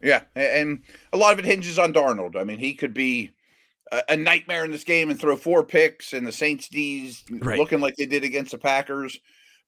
Yeah, 0.00 0.22
and 0.36 0.82
a 1.12 1.16
lot 1.16 1.32
of 1.32 1.40
it 1.40 1.44
hinges 1.44 1.78
on 1.78 1.92
Darnold. 1.92 2.36
I 2.36 2.44
mean, 2.44 2.60
he 2.60 2.74
could 2.74 2.94
be 2.94 3.32
a, 4.08 4.16
nightmare 4.16 4.64
in 4.64 4.70
this 4.70 4.84
game 4.84 5.10
and 5.10 5.18
throw 5.18 5.36
four 5.36 5.64
picks, 5.64 6.12
and 6.12 6.26
the 6.26 6.32
Saints 6.32 6.68
D's 6.68 7.24
right. 7.30 7.58
looking 7.58 7.80
like 7.80 7.96
they 7.96 8.06
did 8.06 8.24
against 8.24 8.52
the 8.52 8.58
Packers. 8.58 9.18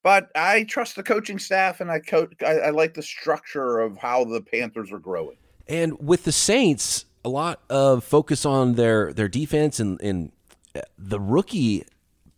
But 0.02 0.30
I 0.34 0.64
trust 0.64 0.96
the 0.96 1.02
coaching 1.02 1.38
staff, 1.38 1.80
and 1.80 1.90
I, 1.90 2.00
co- 2.00 2.28
I, 2.44 2.52
I 2.52 2.70
like 2.70 2.94
the 2.94 3.02
structure 3.02 3.80
of 3.80 3.98
how 3.98 4.24
the 4.24 4.40
Panthers 4.40 4.92
are 4.92 4.98
growing. 4.98 5.36
And 5.68 5.98
with 6.00 6.24
the 6.24 6.32
Saints, 6.32 7.04
a 7.24 7.28
lot 7.28 7.60
of 7.68 8.02
focus 8.02 8.46
on 8.46 8.74
their 8.74 9.12
their 9.12 9.28
defense 9.28 9.78
and, 9.78 10.00
and 10.00 10.32
uh, 10.74 10.80
the 10.98 11.20
rookie 11.20 11.84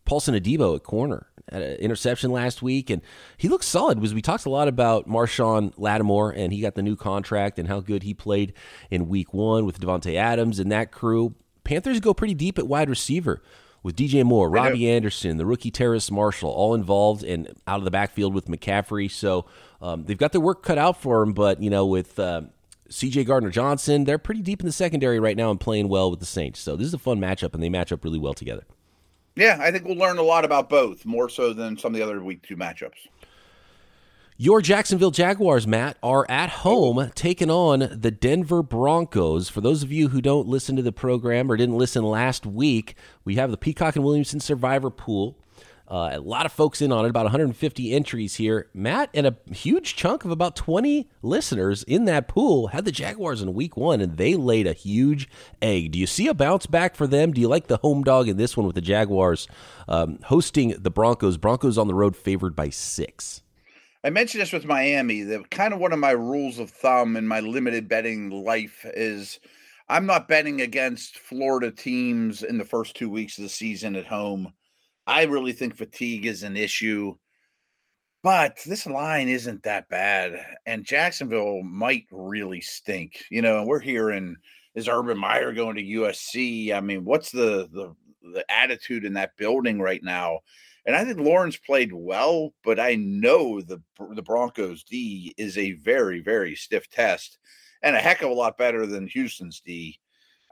Paulson 0.04 0.34
Adebo 0.34 0.76
at 0.76 0.82
corner 0.82 1.26
had 1.50 1.62
an 1.62 1.76
interception 1.76 2.30
last 2.30 2.62
week, 2.62 2.90
and 2.90 3.02
he 3.36 3.48
looks 3.48 3.66
solid. 3.66 3.98
Because 3.98 4.14
we 4.14 4.22
talked 4.22 4.46
a 4.46 4.50
lot 4.50 4.68
about 4.68 5.08
Marshon 5.08 5.72
Lattimore, 5.76 6.30
and 6.30 6.52
he 6.52 6.60
got 6.60 6.74
the 6.74 6.82
new 6.82 6.96
contract 6.96 7.58
and 7.58 7.68
how 7.68 7.80
good 7.80 8.02
he 8.02 8.14
played 8.14 8.54
in 8.90 9.08
Week 9.08 9.32
One 9.32 9.66
with 9.66 9.80
Davante 9.80 10.14
Adams 10.16 10.58
and 10.58 10.70
that 10.72 10.92
crew. 10.92 11.34
Panthers 11.64 12.00
go 12.00 12.14
pretty 12.14 12.34
deep 12.34 12.58
at 12.58 12.66
wide 12.66 12.90
receiver 12.90 13.42
with 13.82 13.96
DJ 13.96 14.24
Moore, 14.24 14.48
Robbie 14.48 14.88
Anderson, 14.90 15.36
the 15.38 15.46
rookie 15.46 15.70
Terrace 15.70 16.10
Marshall, 16.10 16.50
all 16.50 16.74
involved 16.74 17.24
and 17.24 17.48
out 17.66 17.78
of 17.78 17.84
the 17.84 17.90
backfield 17.90 18.34
with 18.34 18.46
McCaffrey. 18.46 19.10
So 19.10 19.46
um, 19.80 20.04
they've 20.04 20.18
got 20.18 20.32
their 20.32 20.40
work 20.40 20.62
cut 20.62 20.78
out 20.78 21.00
for 21.00 21.20
them. 21.20 21.32
But 21.32 21.60
you 21.60 21.70
know, 21.70 21.86
with 21.86 22.18
uh, 22.18 22.42
C.J. 22.88 23.24
Gardner 23.24 23.50
Johnson, 23.50 24.04
they're 24.04 24.18
pretty 24.18 24.42
deep 24.42 24.60
in 24.60 24.66
the 24.66 24.72
secondary 24.72 25.18
right 25.18 25.36
now 25.36 25.50
and 25.50 25.58
playing 25.58 25.88
well 25.88 26.10
with 26.10 26.20
the 26.20 26.26
Saints. 26.26 26.60
So 26.60 26.76
this 26.76 26.86
is 26.86 26.94
a 26.94 26.98
fun 26.98 27.18
matchup, 27.18 27.54
and 27.54 27.62
they 27.62 27.68
match 27.68 27.92
up 27.92 28.04
really 28.04 28.18
well 28.18 28.34
together. 28.34 28.64
Yeah, 29.34 29.56
I 29.60 29.70
think 29.70 29.86
we'll 29.86 29.96
learn 29.96 30.18
a 30.18 30.22
lot 30.22 30.44
about 30.44 30.68
both, 30.68 31.06
more 31.06 31.28
so 31.28 31.52
than 31.52 31.78
some 31.78 31.94
of 31.94 31.98
the 31.98 32.04
other 32.04 32.22
week 32.22 32.42
two 32.42 32.56
matchups. 32.56 33.08
Your 34.42 34.60
Jacksonville 34.60 35.12
Jaguars, 35.12 35.68
Matt, 35.68 35.98
are 36.02 36.28
at 36.28 36.48
home 36.50 37.12
taking 37.14 37.48
on 37.48 37.88
the 37.92 38.10
Denver 38.10 38.60
Broncos. 38.60 39.48
For 39.48 39.60
those 39.60 39.84
of 39.84 39.92
you 39.92 40.08
who 40.08 40.20
don't 40.20 40.48
listen 40.48 40.74
to 40.74 40.82
the 40.82 40.90
program 40.90 41.48
or 41.48 41.56
didn't 41.56 41.78
listen 41.78 42.02
last 42.02 42.44
week, 42.44 42.96
we 43.24 43.36
have 43.36 43.52
the 43.52 43.56
Peacock 43.56 43.94
and 43.94 44.04
Williamson 44.04 44.40
Survivor 44.40 44.90
Pool. 44.90 45.38
Uh, 45.86 46.10
a 46.14 46.18
lot 46.18 46.44
of 46.44 46.50
folks 46.50 46.82
in 46.82 46.90
on 46.90 47.04
it, 47.04 47.10
about 47.10 47.26
150 47.26 47.92
entries 47.92 48.34
here. 48.34 48.68
Matt 48.74 49.10
and 49.14 49.28
a 49.28 49.36
huge 49.52 49.94
chunk 49.94 50.24
of 50.24 50.32
about 50.32 50.56
20 50.56 51.08
listeners 51.22 51.84
in 51.84 52.06
that 52.06 52.26
pool 52.26 52.66
had 52.66 52.84
the 52.84 52.90
Jaguars 52.90 53.42
in 53.42 53.54
week 53.54 53.76
one, 53.76 54.00
and 54.00 54.16
they 54.16 54.34
laid 54.34 54.66
a 54.66 54.72
huge 54.72 55.28
egg. 55.60 55.92
Do 55.92 56.00
you 56.00 56.06
see 56.08 56.26
a 56.26 56.34
bounce 56.34 56.66
back 56.66 56.96
for 56.96 57.06
them? 57.06 57.32
Do 57.32 57.40
you 57.40 57.46
like 57.46 57.68
the 57.68 57.76
home 57.76 58.02
dog 58.02 58.26
in 58.26 58.38
this 58.38 58.56
one 58.56 58.66
with 58.66 58.74
the 58.74 58.80
Jaguars 58.80 59.46
um, 59.86 60.18
hosting 60.24 60.70
the 60.70 60.90
Broncos? 60.90 61.36
Broncos 61.36 61.78
on 61.78 61.86
the 61.86 61.94
road 61.94 62.16
favored 62.16 62.56
by 62.56 62.70
six. 62.70 63.42
I 64.04 64.10
mentioned 64.10 64.42
this 64.42 64.52
with 64.52 64.64
Miami. 64.64 65.22
The 65.22 65.44
kind 65.50 65.72
of 65.72 65.80
one 65.80 65.92
of 65.92 65.98
my 65.98 66.10
rules 66.10 66.58
of 66.58 66.70
thumb 66.70 67.16
in 67.16 67.26
my 67.26 67.40
limited 67.40 67.88
betting 67.88 68.30
life 68.30 68.84
is 68.94 69.38
I'm 69.88 70.06
not 70.06 70.28
betting 70.28 70.60
against 70.60 71.18
Florida 71.18 71.70
teams 71.70 72.42
in 72.42 72.58
the 72.58 72.64
first 72.64 72.96
two 72.96 73.08
weeks 73.10 73.38
of 73.38 73.44
the 73.44 73.50
season 73.50 73.94
at 73.94 74.06
home 74.06 74.52
I 75.06 75.24
really 75.24 75.52
think 75.52 75.76
fatigue 75.76 76.26
is 76.26 76.42
an 76.42 76.56
issue, 76.56 77.14
but 78.22 78.58
this 78.66 78.86
line 78.86 79.28
isn't 79.28 79.64
that 79.64 79.88
bad. 79.88 80.44
And 80.66 80.84
Jacksonville 80.84 81.62
might 81.62 82.06
really 82.10 82.60
stink. 82.60 83.24
You 83.30 83.42
know, 83.42 83.64
we're 83.64 83.80
hearing 83.80 84.36
is 84.74 84.88
Urban 84.88 85.18
Meyer 85.18 85.52
going 85.52 85.76
to 85.76 85.82
USC? 85.82 86.72
I 86.72 86.80
mean, 86.80 87.04
what's 87.04 87.30
the 87.30 87.68
the 87.72 87.94
the 88.32 88.44
attitude 88.50 89.04
in 89.04 89.14
that 89.14 89.36
building 89.36 89.80
right 89.80 90.02
now? 90.02 90.40
And 90.84 90.96
I 90.96 91.04
think 91.04 91.20
Lawrence 91.20 91.56
played 91.56 91.92
well, 91.92 92.54
but 92.64 92.80
I 92.80 92.96
know 92.96 93.60
the 93.60 93.80
the 94.14 94.22
Broncos 94.22 94.82
D 94.82 95.32
is 95.36 95.56
a 95.56 95.72
very 95.72 96.20
very 96.20 96.54
stiff 96.56 96.90
test 96.90 97.38
and 97.82 97.96
a 97.96 98.00
heck 98.00 98.22
of 98.22 98.30
a 98.30 98.34
lot 98.34 98.58
better 98.58 98.86
than 98.86 99.06
Houston's 99.08 99.60
D. 99.64 99.98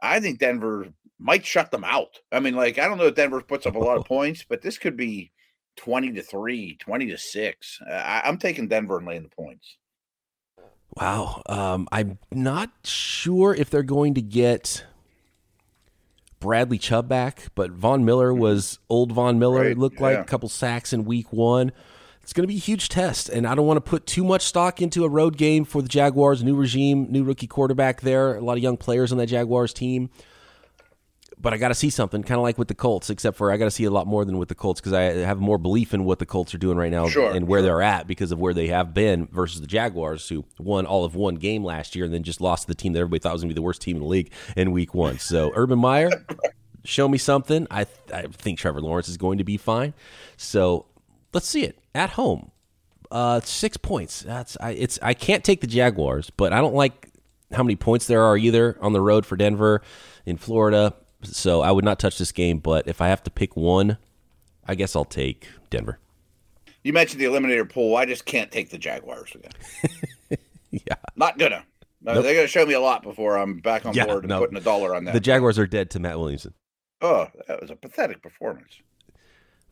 I 0.02 0.20
think 0.20 0.38
Denver 0.38 0.88
might 1.18 1.44
shut 1.44 1.70
them 1.70 1.84
out. 1.84 2.18
I 2.32 2.40
mean, 2.40 2.54
like, 2.54 2.78
I 2.78 2.88
don't 2.88 2.98
know 2.98 3.06
if 3.06 3.14
Denver 3.14 3.40
puts 3.42 3.66
up 3.66 3.74
a 3.74 3.78
lot 3.78 3.98
of 3.98 4.04
points, 4.06 4.44
but 4.48 4.62
this 4.62 4.78
could 4.78 4.96
be 4.96 5.30
20 5.76 6.12
to 6.12 6.22
3, 6.22 6.76
20 6.76 7.06
to 7.06 7.18
6. 7.18 7.78
Uh, 7.88 7.92
I, 7.92 8.28
am 8.28 8.38
taking 8.38 8.68
Denver 8.68 8.98
and 8.98 9.06
laying 9.06 9.22
the 9.22 9.28
points. 9.28 9.76
Wow. 10.96 11.42
Um, 11.46 11.88
I'm 11.92 12.18
not 12.32 12.70
sure 12.84 13.54
if 13.54 13.70
they're 13.70 13.82
going 13.82 14.14
to 14.14 14.22
get 14.22 14.84
Bradley 16.40 16.78
Chubb 16.78 17.08
back, 17.08 17.48
but 17.54 17.70
Von 17.70 18.04
Miller 18.04 18.30
mm-hmm. 18.32 18.40
was 18.40 18.78
old 18.88 19.12
Von 19.12 19.38
Miller. 19.38 19.60
Right. 19.60 19.72
It 19.72 19.78
looked 19.78 20.00
yeah. 20.00 20.06
like 20.06 20.18
a 20.18 20.24
couple 20.24 20.48
sacks 20.48 20.92
in 20.92 21.04
week 21.04 21.32
one. 21.32 21.72
It's 22.22 22.32
going 22.32 22.44
to 22.44 22.48
be 22.48 22.56
a 22.56 22.60
huge 22.60 22.88
test, 22.88 23.28
and 23.28 23.46
I 23.46 23.54
don't 23.54 23.66
want 23.66 23.78
to 23.78 23.88
put 23.88 24.06
too 24.06 24.24
much 24.24 24.42
stock 24.42 24.82
into 24.82 25.04
a 25.04 25.08
road 25.08 25.36
game 25.36 25.64
for 25.64 25.82
the 25.82 25.88
Jaguars. 25.88 26.44
New 26.44 26.54
regime, 26.54 27.06
new 27.10 27.24
rookie 27.24 27.46
quarterback 27.46 28.02
there, 28.02 28.36
a 28.36 28.40
lot 28.40 28.56
of 28.56 28.62
young 28.62 28.76
players 28.76 29.10
on 29.10 29.18
that 29.18 29.26
Jaguars 29.26 29.72
team 29.72 30.10
but 31.40 31.54
I 31.54 31.56
got 31.56 31.68
to 31.68 31.74
see 31.74 31.90
something, 31.90 32.22
kind 32.22 32.38
of 32.38 32.42
like 32.42 32.58
with 32.58 32.68
the 32.68 32.74
Colts, 32.74 33.08
except 33.08 33.36
for 33.36 33.50
I 33.50 33.56
got 33.56 33.64
to 33.64 33.70
see 33.70 33.84
a 33.84 33.90
lot 33.90 34.06
more 34.06 34.24
than 34.24 34.36
with 34.36 34.48
the 34.48 34.54
Colts 34.54 34.80
because 34.80 34.92
I 34.92 35.02
have 35.02 35.38
more 35.38 35.58
belief 35.58 35.94
in 35.94 36.04
what 36.04 36.18
the 36.18 36.26
Colts 36.26 36.54
are 36.54 36.58
doing 36.58 36.76
right 36.76 36.90
now 36.90 37.08
sure, 37.08 37.30
and 37.30 37.46
where 37.46 37.60
sure. 37.60 37.66
they're 37.66 37.82
at 37.82 38.06
because 38.06 38.30
of 38.30 38.38
where 38.38 38.52
they 38.52 38.66
have 38.68 38.92
been 38.92 39.26
versus 39.26 39.60
the 39.60 39.66
Jaguars, 39.66 40.28
who 40.28 40.44
won 40.58 40.86
all 40.86 41.04
of 41.04 41.14
one 41.14 41.36
game 41.36 41.64
last 41.64 41.96
year 41.96 42.04
and 42.04 42.12
then 42.12 42.22
just 42.22 42.40
lost 42.40 42.62
to 42.62 42.68
the 42.68 42.74
team 42.74 42.92
that 42.92 43.00
everybody 43.00 43.20
thought 43.20 43.32
was 43.32 43.42
going 43.42 43.48
to 43.48 43.54
be 43.54 43.58
the 43.58 43.62
worst 43.62 43.80
team 43.80 43.96
in 43.96 44.02
the 44.02 44.08
league 44.08 44.30
in 44.56 44.72
week 44.72 44.92
one. 44.92 45.18
So, 45.18 45.50
Urban 45.54 45.78
Meyer, 45.78 46.10
show 46.84 47.08
me 47.08 47.16
something. 47.16 47.66
I, 47.70 47.86
I 48.12 48.22
think 48.22 48.58
Trevor 48.58 48.82
Lawrence 48.82 49.08
is 49.08 49.16
going 49.16 49.38
to 49.38 49.44
be 49.44 49.56
fine. 49.56 49.94
So, 50.36 50.86
let's 51.32 51.48
see 51.48 51.64
it 51.64 51.78
at 51.94 52.10
home. 52.10 52.50
Uh, 53.10 53.40
six 53.40 53.76
points. 53.76 54.20
That's 54.22 54.56
I. 54.60 54.70
It's 54.72 54.98
I 55.02 55.14
can't 55.14 55.42
take 55.42 55.62
the 55.62 55.66
Jaguars, 55.66 56.30
but 56.30 56.52
I 56.52 56.60
don't 56.60 56.74
like 56.74 57.08
how 57.50 57.64
many 57.64 57.74
points 57.74 58.06
there 58.06 58.22
are 58.22 58.36
either 58.36 58.78
on 58.80 58.92
the 58.92 59.00
road 59.00 59.26
for 59.26 59.36
Denver 59.36 59.82
in 60.24 60.36
Florida. 60.36 60.94
So 61.22 61.60
I 61.60 61.70
would 61.70 61.84
not 61.84 61.98
touch 61.98 62.18
this 62.18 62.32
game, 62.32 62.58
but 62.58 62.88
if 62.88 63.00
I 63.00 63.08
have 63.08 63.22
to 63.24 63.30
pick 63.30 63.56
one, 63.56 63.98
I 64.66 64.74
guess 64.74 64.96
I'll 64.96 65.04
take 65.04 65.48
Denver. 65.68 65.98
You 66.82 66.92
mentioned 66.92 67.20
the 67.20 67.26
eliminator 67.26 67.68
pool. 67.68 67.96
I 67.96 68.06
just 68.06 68.24
can't 68.24 68.50
take 68.50 68.70
the 68.70 68.78
Jaguars 68.78 69.34
again. 69.34 70.38
yeah. 70.70 70.94
Not 71.16 71.38
gonna. 71.38 71.64
Nope. 72.02 72.22
They're 72.24 72.34
gonna 72.34 72.46
show 72.46 72.64
me 72.64 72.72
a 72.72 72.80
lot 72.80 73.02
before 73.02 73.36
I'm 73.36 73.58
back 73.58 73.84
on 73.84 73.92
yeah, 73.92 74.06
board 74.06 74.24
and 74.24 74.30
no. 74.30 74.40
putting 74.40 74.56
a 74.56 74.60
dollar 74.60 74.94
on 74.94 75.04
that. 75.04 75.12
The 75.12 75.20
Jaguars 75.20 75.58
are 75.58 75.66
dead 75.66 75.90
to 75.90 76.00
Matt 76.00 76.18
Williamson. 76.18 76.54
Oh, 77.02 77.28
that 77.48 77.60
was 77.60 77.70
a 77.70 77.76
pathetic 77.76 78.22
performance. 78.22 78.80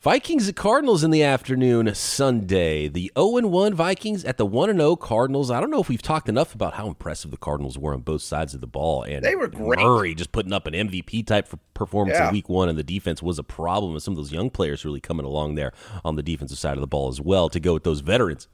Vikings 0.01 0.49
at 0.49 0.55
Cardinals 0.55 1.03
in 1.03 1.11
the 1.11 1.25
afternoon 1.25 1.93
Sunday. 1.93 2.87
The 2.87 3.11
0 3.19 3.49
1 3.49 3.75
Vikings 3.75 4.25
at 4.25 4.37
the 4.37 4.47
1 4.47 4.77
0 4.77 4.95
Cardinals. 4.95 5.51
I 5.51 5.59
don't 5.59 5.71
know 5.71 5.81
if 5.81 5.89
we've 5.89 6.01
talked 6.01 6.29
enough 6.29 6.55
about 6.55 6.75
how 6.75 6.87
impressive 6.87 7.33
the 7.33 7.37
Cardinals 7.37 7.77
were 7.77 7.95
on 7.95 8.03
both 8.03 8.23
sides 8.23 8.55
of 8.55 8.61
the 8.61 8.69
ball. 8.69 9.03
And 9.03 9.25
they 9.25 9.35
were 9.35 9.49
great. 9.49 9.81
Murray 9.81 10.15
just 10.15 10.31
putting 10.31 10.53
up 10.53 10.69
an 10.69 10.75
MVP 10.75 11.27
type 11.27 11.53
performance 11.75 12.17
yeah. 12.17 12.29
in 12.29 12.33
week 12.33 12.49
one, 12.49 12.69
and 12.69 12.79
the 12.79 12.85
defense 12.85 13.25
was 13.25 13.41
a 13.41 13.43
problem. 13.43 13.93
And 13.93 14.03
some 14.03 14.13
of 14.13 14.19
those 14.19 14.31
young 14.31 14.51
players 14.51 14.85
really 14.85 15.01
coming 15.01 15.27
along 15.27 15.57
there 15.57 15.73
on 16.05 16.15
the 16.15 16.23
defensive 16.23 16.59
side 16.59 16.77
of 16.77 16.81
the 16.81 16.87
ball 16.87 17.09
as 17.09 17.21
well 17.21 17.49
to 17.49 17.59
go 17.59 17.75
with 17.75 17.83
those 17.83 18.01
veterans. 18.01 18.47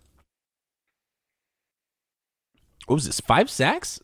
What 2.87 2.95
was 2.95 3.05
this? 3.05 3.21
Five 3.21 3.51
sacks? 3.51 4.01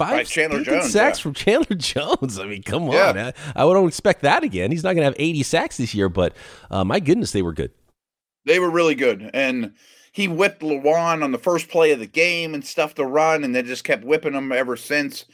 Five 0.00 0.28
Chandler 0.28 0.62
Jones, 0.62 0.92
sacks 0.92 1.18
yeah. 1.18 1.22
from 1.22 1.34
Chandler 1.34 1.76
Jones. 1.78 2.38
I 2.38 2.46
mean, 2.46 2.62
come 2.62 2.86
yeah. 2.88 3.10
on. 3.10 3.18
I, 3.18 3.32
I 3.56 3.60
don't 3.60 3.88
expect 3.88 4.22
that 4.22 4.42
again. 4.42 4.70
He's 4.70 4.82
not 4.82 4.94
going 4.94 5.02
to 5.02 5.04
have 5.04 5.16
80 5.18 5.42
sacks 5.42 5.76
this 5.76 5.94
year, 5.94 6.08
but 6.08 6.34
uh, 6.70 6.84
my 6.84 7.00
goodness, 7.00 7.32
they 7.32 7.42
were 7.42 7.52
good. 7.52 7.72
They 8.46 8.58
were 8.58 8.70
really 8.70 8.94
good. 8.94 9.30
And 9.34 9.74
he 10.12 10.26
whipped 10.28 10.62
Lewan 10.62 11.22
on 11.22 11.32
the 11.32 11.38
first 11.38 11.68
play 11.68 11.92
of 11.92 11.98
the 11.98 12.06
game 12.06 12.54
and 12.54 12.64
stuff 12.64 12.94
to 12.96 13.04
run, 13.04 13.44
and 13.44 13.54
they 13.54 13.62
just 13.62 13.84
kept 13.84 14.04
whipping 14.04 14.34
him 14.34 14.50
ever 14.52 14.76
since. 14.76 15.24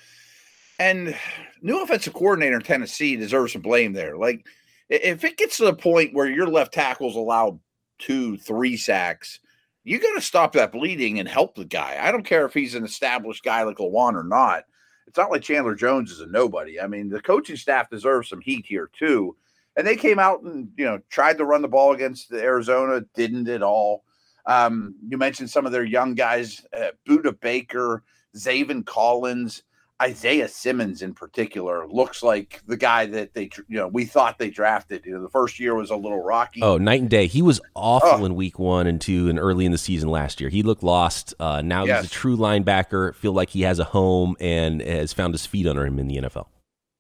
And 0.78 1.16
new 1.62 1.82
offensive 1.82 2.12
coordinator 2.12 2.56
in 2.56 2.62
Tennessee 2.62 3.16
deserves 3.16 3.52
some 3.52 3.62
blame 3.62 3.92
there. 3.92 4.16
Like, 4.16 4.46
if 4.88 5.24
it 5.24 5.36
gets 5.36 5.56
to 5.56 5.64
the 5.64 5.74
point 5.74 6.14
where 6.14 6.28
your 6.28 6.46
left 6.46 6.74
tackles 6.74 7.16
allowed 7.16 7.58
two, 7.98 8.36
three 8.36 8.76
sacks, 8.76 9.40
you 9.86 10.00
got 10.00 10.14
to 10.14 10.20
stop 10.20 10.52
that 10.54 10.72
bleeding 10.72 11.20
and 11.20 11.28
help 11.28 11.54
the 11.54 11.64
guy. 11.64 11.96
I 12.00 12.10
don't 12.10 12.24
care 12.24 12.44
if 12.44 12.52
he's 12.52 12.74
an 12.74 12.84
established 12.84 13.44
guy 13.44 13.62
like 13.62 13.76
Lewan 13.76 14.14
or 14.14 14.24
not. 14.24 14.64
It's 15.06 15.16
not 15.16 15.30
like 15.30 15.42
Chandler 15.42 15.76
Jones 15.76 16.10
is 16.10 16.20
a 16.20 16.26
nobody. 16.26 16.80
I 16.80 16.88
mean, 16.88 17.08
the 17.08 17.22
coaching 17.22 17.54
staff 17.54 17.88
deserves 17.88 18.28
some 18.28 18.40
heat 18.40 18.66
here 18.66 18.90
too. 18.92 19.36
And 19.76 19.86
they 19.86 19.94
came 19.94 20.18
out 20.18 20.42
and 20.42 20.70
you 20.76 20.84
know 20.84 20.98
tried 21.08 21.38
to 21.38 21.44
run 21.44 21.62
the 21.62 21.68
ball 21.68 21.92
against 21.92 22.32
Arizona, 22.32 23.02
didn't 23.14 23.48
at 23.48 23.62
all. 23.62 24.02
Um, 24.44 24.96
you 25.08 25.18
mentioned 25.18 25.50
some 25.50 25.66
of 25.66 25.72
their 25.72 25.84
young 25.84 26.14
guys, 26.14 26.66
uh, 26.76 26.88
Budda 27.08 27.38
Baker, 27.38 28.02
Zaven 28.36 28.84
Collins. 28.84 29.62
Isaiah 30.02 30.48
Simmons 30.48 31.00
in 31.00 31.14
particular 31.14 31.88
looks 31.88 32.22
like 32.22 32.60
the 32.66 32.76
guy 32.76 33.06
that 33.06 33.32
they 33.32 33.48
you 33.66 33.78
know 33.78 33.88
we 33.88 34.04
thought 34.04 34.38
they 34.38 34.50
drafted. 34.50 35.06
You 35.06 35.14
know, 35.14 35.22
the 35.22 35.30
first 35.30 35.58
year 35.58 35.74
was 35.74 35.90
a 35.90 35.96
little 35.96 36.22
rocky. 36.22 36.60
Oh, 36.62 36.76
night 36.76 37.00
and 37.00 37.10
day. 37.10 37.26
He 37.26 37.40
was 37.40 37.60
awful 37.74 38.22
oh. 38.22 38.24
in 38.24 38.34
week 38.34 38.58
one 38.58 38.86
and 38.86 39.00
two 39.00 39.28
and 39.28 39.38
early 39.38 39.64
in 39.64 39.72
the 39.72 39.78
season 39.78 40.10
last 40.10 40.40
year. 40.40 40.50
He 40.50 40.62
looked 40.62 40.82
lost. 40.82 41.34
Uh, 41.40 41.62
now 41.62 41.84
yes. 41.84 42.02
he's 42.02 42.10
a 42.10 42.14
true 42.14 42.36
linebacker. 42.36 43.14
Feel 43.14 43.32
like 43.32 43.50
he 43.50 43.62
has 43.62 43.78
a 43.78 43.84
home 43.84 44.36
and 44.38 44.82
has 44.82 45.14
found 45.14 45.32
his 45.32 45.46
feet 45.46 45.66
under 45.66 45.86
him 45.86 45.98
in 45.98 46.08
the 46.08 46.16
NFL. 46.16 46.46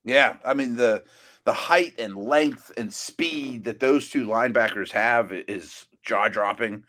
Yeah, 0.04 0.36
I 0.44 0.54
mean 0.54 0.76
the 0.76 1.04
the 1.44 1.52
height 1.52 1.94
and 1.98 2.16
length 2.16 2.72
and 2.76 2.92
speed 2.92 3.64
that 3.64 3.80
those 3.80 4.08
two 4.08 4.26
linebackers 4.26 4.90
have 4.90 5.32
is 5.32 5.86
jaw 6.02 6.28
dropping. 6.28 6.84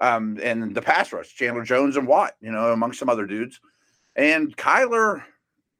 Um, 0.00 0.38
and 0.42 0.74
the 0.74 0.80
pass 0.80 1.12
rush, 1.12 1.34
Chandler 1.34 1.62
Jones 1.62 1.96
and 1.96 2.08
Watt, 2.08 2.34
you 2.40 2.50
know, 2.50 2.72
among 2.72 2.94
some 2.94 3.10
other 3.10 3.26
dudes. 3.26 3.60
And 4.16 4.56
Kyler, 4.56 5.22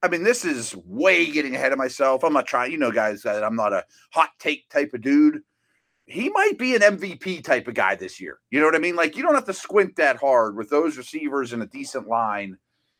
I 0.03 0.09
mean, 0.09 0.23
this 0.23 0.45
is 0.45 0.75
way 0.87 1.31
getting 1.31 1.55
ahead 1.55 1.73
of 1.73 1.79
myself. 1.79 2.25
I'm 2.25 2.33
not 2.33 2.47
trying, 2.47 2.73
you 2.73 2.79
know, 2.79 2.91
guys, 2.91 3.23
that 3.23 3.45
I'm 3.45 3.57
not 3.57 3.73
a 3.73 3.85
hot 4.13 4.31
take 4.39 4.69
type 4.71 4.95
of 4.95 5.03
dude. 5.03 5.43
He 6.07 6.29
might 6.31 6.59
be 6.59 6.75
an 6.75 6.81
MVP 6.81 7.45
type 7.45 7.69
of 7.69 7.75
guy 7.75 7.95
this 7.95 8.21
year. 8.21 8.41
You 8.51 8.61
know 8.61 8.67
what 8.67 8.75
I 8.75 8.79
mean? 8.79 8.97
Like, 8.97 9.17
you 9.17 9.23
don't 9.23 9.35
have 9.35 9.45
to 9.45 9.53
squint 9.53 9.97
that 9.97 10.17
hard 10.17 10.57
with 10.57 10.71
those 10.71 10.97
receivers 10.97 11.53
in 11.53 11.63
a 11.63 11.67
decent 11.67 12.09
line 12.09 12.57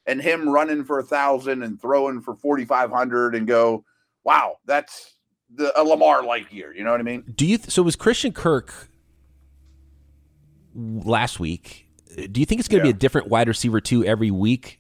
and 0.07 0.21
him 0.21 0.49
running 0.49 0.85
for 0.85 0.99
a 0.99 1.03
thousand 1.03 1.63
and 1.63 1.81
throwing 1.81 2.21
for 2.21 2.37
4,500 2.37 3.35
and 3.35 3.47
go, 3.47 3.85
wow, 4.23 4.59
that's 4.67 5.15
the, 5.55 5.73
a 5.81 5.83
Lamar 5.83 6.23
like 6.23 6.53
year. 6.53 6.75
You 6.75 6.85
know 6.85 6.93
what 6.93 7.01
I 7.01 7.05
mean? 7.05 7.25
Do 7.35 7.47
you, 7.47 7.59
th- 7.59 7.71
so 7.71 7.83
was 7.83 7.97
Christian 7.97 8.33
Kirk 8.33 8.91
last 10.75 11.41
week? 11.41 11.87
Do 12.31 12.41
you 12.41 12.47
think 12.47 12.59
it's 12.59 12.69
going 12.69 12.83
to 12.83 12.89
yeah. 12.89 12.93
be 12.93 12.97
a 12.97 12.99
different 12.99 13.29
wide 13.29 13.49
receiver 13.49 13.81
too 13.81 14.05
every 14.05 14.31
week 14.31 14.80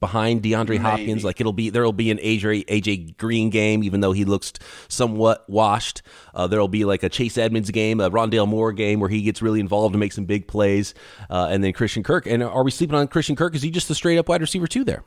behind 0.00 0.42
DeAndre 0.42 0.68
Maybe. 0.68 0.78
Hopkins. 0.78 1.24
Like 1.24 1.40
it'll 1.40 1.52
be 1.52 1.70
there'll 1.70 1.92
be 1.92 2.10
an 2.10 2.18
AJ 2.18 2.66
AJ 2.66 3.16
Green 3.16 3.50
game, 3.50 3.82
even 3.82 4.00
though 4.00 4.12
he 4.12 4.24
looks 4.24 4.52
somewhat 4.88 5.48
washed. 5.48 6.02
Uh, 6.34 6.46
there'll 6.46 6.68
be 6.68 6.84
like 6.84 7.02
a 7.02 7.08
Chase 7.08 7.38
Edmonds 7.38 7.70
game, 7.70 8.00
a 8.00 8.10
Rondale 8.10 8.48
Moore 8.48 8.72
game 8.72 9.00
where 9.00 9.10
he 9.10 9.22
gets 9.22 9.42
really 9.42 9.60
involved 9.60 9.94
and 9.94 10.00
makes 10.00 10.14
some 10.14 10.24
big 10.24 10.48
plays, 10.48 10.94
uh, 11.30 11.48
and 11.50 11.62
then 11.62 11.72
Christian 11.72 12.02
Kirk. 12.02 12.26
And 12.26 12.42
are 12.42 12.64
we 12.64 12.70
sleeping 12.70 12.96
on 12.96 13.08
Christian 13.08 13.36
Kirk? 13.36 13.54
Is 13.54 13.62
he 13.62 13.70
just 13.70 13.90
a 13.90 13.94
straight 13.94 14.18
up 14.18 14.28
wide 14.28 14.40
receiver 14.40 14.66
too? 14.66 14.84
There. 14.84 15.04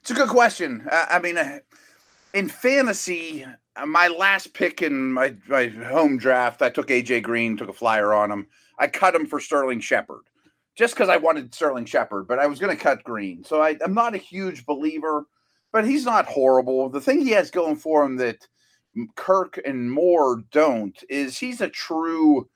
It's 0.00 0.10
a 0.10 0.14
good 0.14 0.28
question. 0.28 0.86
I 0.90 1.18
mean, 1.18 1.36
uh, 1.36 1.58
in 2.32 2.48
fantasy, 2.48 3.44
uh, 3.76 3.86
my 3.86 4.08
last 4.08 4.54
pick 4.54 4.80
in 4.80 5.12
my, 5.12 5.34
my 5.48 5.66
home 5.66 6.18
draft, 6.18 6.62
I 6.62 6.70
took 6.70 6.88
AJ 6.88 7.24
Green, 7.24 7.56
took 7.56 7.68
a 7.68 7.72
flyer 7.72 8.14
on 8.14 8.30
him. 8.30 8.46
I 8.78 8.86
cut 8.86 9.14
him 9.14 9.26
for 9.26 9.40
Sterling 9.40 9.80
Shepard 9.80 10.22
just 10.78 10.94
because 10.94 11.08
I 11.08 11.16
wanted 11.16 11.52
Sterling 11.52 11.86
Shepard, 11.86 12.28
but 12.28 12.38
I 12.38 12.46
was 12.46 12.60
going 12.60 12.74
to 12.74 12.82
cut 12.82 13.02
Green. 13.02 13.42
So 13.42 13.60
I, 13.60 13.76
am 13.82 13.94
not 13.94 14.14
a 14.14 14.18
huge 14.18 14.64
believer, 14.64 15.26
but 15.72 15.84
he's 15.84 16.04
not 16.04 16.26
horrible. 16.26 16.88
The 16.88 17.00
thing 17.00 17.20
he 17.20 17.32
has 17.32 17.50
going 17.50 17.74
for 17.74 18.04
him 18.04 18.16
that 18.18 18.46
Kirk 19.16 19.60
and 19.66 19.90
Moore 19.90 20.44
don't 20.52 20.96
is 21.10 21.36
he's 21.36 21.60
a 21.60 21.68
true 21.68 22.48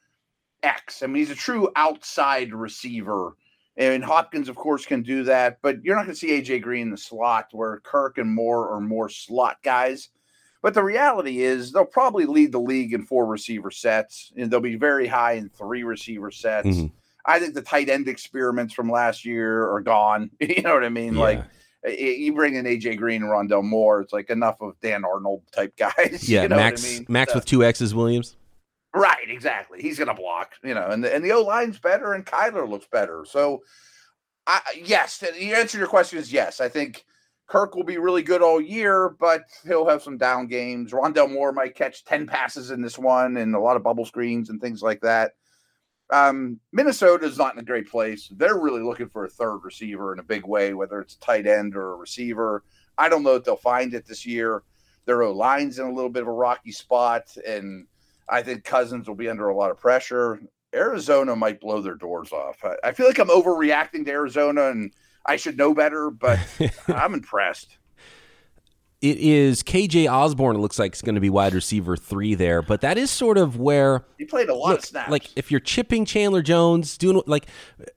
X. 0.63 1.03
I 1.03 1.09
mean, 1.09 1.17
he's 1.17 1.33
a 1.33 1.35
true 1.35 1.69
outside 1.75 2.55
receiver. 2.55 3.35
And 3.77 4.05
Hopkins, 4.05 4.49
of 4.49 4.55
course, 4.55 4.87
can 4.87 5.03
do 5.03 5.25
that, 5.25 5.59
but 5.61 5.83
you're 5.83 5.97
not 5.97 6.05
going 6.05 6.15
to 6.15 6.21
see 6.21 6.41
AJ 6.41 6.63
Green 6.63 6.83
in 6.83 6.91
the 6.91 6.97
slot 6.97 7.49
where 7.51 7.81
Kirk 7.81 8.19
and 8.19 8.33
Moore 8.33 8.71
are 8.71 8.81
more 8.81 9.09
slot 9.09 9.57
guys. 9.65 10.11
But 10.63 10.75
the 10.75 10.85
reality 10.85 11.43
is 11.43 11.73
they'll 11.73 11.85
probably 11.85 12.27
lead 12.27 12.53
the 12.53 12.61
league 12.61 12.93
in 12.93 13.05
four 13.05 13.27
receiver 13.27 13.73
sets, 13.73 14.31
and 14.37 14.49
they'll 14.49 14.61
be 14.61 14.77
very 14.77 15.09
high 15.09 15.33
in 15.33 15.49
three 15.49 15.83
receiver 15.83 16.31
sets. 16.31 16.69
Mm-hmm. 16.69 16.87
I 17.25 17.39
think 17.39 17.55
the 17.55 17.63
tight 17.63 17.89
end 17.89 18.09
experiments 18.09 18.75
from 18.75 18.91
last 18.91 19.25
year 19.25 19.71
are 19.71 19.81
gone. 19.81 20.31
you 20.41 20.63
know 20.63 20.75
what 20.75 20.85
I 20.85 20.89
mean? 20.89 21.15
Yeah. 21.15 21.21
Like 21.21 21.45
you 21.87 22.33
bring 22.33 22.55
in 22.55 22.65
AJ 22.65 22.99
Green 22.99 23.23
and 23.23 23.31
Rondale 23.31 23.65
Moore, 23.65 24.01
it's 24.01 24.13
like 24.13 24.31
enough 24.31 24.61
of 24.61 24.79
Dan 24.81 25.05
Arnold 25.05 25.43
type 25.53 25.77
guys. 25.79 26.29
Yeah, 26.29 26.43
you 26.43 26.49
know 26.49 26.57
Max, 26.57 26.85
I 26.85 26.89
mean? 26.89 27.07
Max 27.09 27.35
with 27.35 27.45
two 27.45 27.65
X's, 27.65 27.95
Williams. 27.95 28.37
Right, 28.95 29.29
exactly. 29.29 29.81
He's 29.81 29.97
going 29.97 30.09
to 30.09 30.15
block, 30.15 30.53
you 30.63 30.75
know, 30.75 30.89
and 30.89 31.03
the, 31.03 31.15
and 31.15 31.25
the 31.25 31.33
O 31.33 31.43
line's 31.43 31.79
better, 31.79 32.13
and 32.13 32.27
Kyler 32.27 32.69
looks 32.69 32.87
better. 32.93 33.25
So, 33.27 33.63
I 34.47 34.61
yes, 34.85 35.19
the 35.19 35.35
answer 35.55 35.73
to 35.73 35.79
your 35.79 35.87
question 35.87 36.19
is 36.19 36.33
yes. 36.33 36.61
I 36.61 36.69
think 36.69 37.05
Kirk 37.47 37.75
will 37.75 37.85
be 37.85 37.97
really 37.97 38.23
good 38.23 38.43
all 38.43 38.61
year, 38.61 39.17
but 39.19 39.45
he'll 39.65 39.89
have 39.89 40.03
some 40.03 40.19
down 40.19 40.47
games. 40.47 40.93
Rondale 40.93 41.33
Moore 41.33 41.53
might 41.53 41.75
catch 41.75 42.05
ten 42.05 42.27
passes 42.27 42.71
in 42.71 42.83
this 42.83 42.99
one, 42.99 43.39
and 43.39 43.55
a 43.55 43.61
lot 43.61 43.77
of 43.77 43.83
bubble 43.83 44.05
screens 44.05 44.51
and 44.51 44.61
things 44.61 44.83
like 44.83 45.01
that. 45.01 45.33
Um, 46.11 46.61
Minnesota 46.73 47.27
is 47.27 47.39
not 47.39 47.55
in 47.55 47.61
a 47.61 47.65
great 47.65 47.89
place. 47.89 48.29
They're 48.37 48.59
really 48.59 48.83
looking 48.83 49.09
for 49.09 49.25
a 49.25 49.31
third 49.31 49.59
receiver 49.59 50.13
in 50.13 50.19
a 50.19 50.25
big 50.25 50.47
way, 50.47 50.75
whether 50.75 51.01
it's 51.01 51.15
a 51.15 51.21
tight 51.21 51.47
end 51.47 51.75
or 51.75 51.93
a 51.93 51.97
receiver. 51.97 52.65
I 52.99 53.09
don't 53.09 53.23
know 53.23 53.37
if 53.37 53.45
they'll 53.45 53.57
find 53.57 53.95
it 53.95 54.07
this 54.07 54.27
year. 54.27 54.63
Their 55.07 55.23
O 55.23 55.33
line's 55.33 55.79
in 55.79 55.87
a 55.87 55.93
little 55.93 56.11
bit 56.11 56.23
of 56.23 56.29
a 56.29 56.33
rocky 56.33 56.71
spot, 56.71 57.35
and 57.47 57.87
I 58.29 58.43
think 58.43 58.65
Cousins 58.65 59.09
will 59.09 59.15
be 59.15 59.29
under 59.29 59.49
a 59.49 59.57
lot 59.57 59.71
of 59.71 59.79
pressure. 59.79 60.41
Arizona 60.75 61.35
might 61.37 61.61
blow 61.61 61.81
their 61.81 61.95
doors 61.95 62.33
off. 62.33 62.57
I, 62.65 62.77
I 62.89 62.93
feel 62.93 63.07
like 63.07 63.19
I'm 63.19 63.29
overreacting 63.29 64.05
to 64.05 64.11
Arizona 64.11 64.69
and 64.69 64.93
I 65.27 65.37
should 65.37 65.57
know 65.57 65.75
better, 65.75 66.11
but 66.11 66.39
I'm 66.89 67.15
impressed. 67.15 67.79
It 69.03 69.19
is 69.19 69.65
KJ 69.65 70.09
Osborne. 70.09 70.55
It 70.55 70.61
looks 70.61 70.79
like 70.79 70.93
it's 70.93 71.03
going 71.03 71.17
to 71.17 71.21
be 71.21 71.29
wide 71.29 71.55
receiver 71.55 71.97
three 71.97 72.37
there, 72.37 72.63
but 72.63 72.83
that 72.83 72.97
is 72.97 73.11
sort 73.11 73.37
of 73.37 73.59
where 73.59 74.05
he 74.17 74.25
played 74.25 74.49
a 74.49 74.55
lot 74.55 74.69
look, 74.69 74.79
of 74.79 74.85
snaps. 74.85 75.11
Like 75.11 75.29
if 75.35 75.51
you're 75.51 75.59
chipping 75.59 76.05
Chandler 76.05 76.41
Jones, 76.41 76.97
doing 76.97 77.21
like 77.27 77.47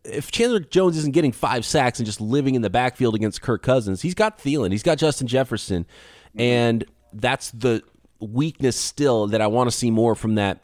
if 0.03 0.31
Chandler 0.31 0.59
Jones 0.59 0.97
isn't 0.97 1.13
getting 1.13 1.31
five 1.31 1.63
sacks 1.63 1.99
and 1.99 2.07
just 2.07 2.19
living 2.19 2.55
in 2.55 2.63
the 2.63 2.71
backfield 2.71 3.13
against 3.13 3.43
Kirk 3.43 3.61
Cousins, 3.61 4.01
he's 4.01 4.15
got 4.15 4.39
Thielen, 4.39 4.71
he's 4.71 4.81
got 4.81 4.97
Justin 4.97 5.27
Jefferson, 5.27 5.83
mm-hmm. 5.83 6.41
and 6.41 6.85
that's 7.13 7.51
the 7.51 7.83
weakness 8.19 8.75
still 8.75 9.27
that 9.27 9.41
I 9.41 9.47
want 9.47 9.69
to 9.69 9.77
see 9.77 9.91
more 9.91 10.15
from 10.15 10.35
that 10.35 10.63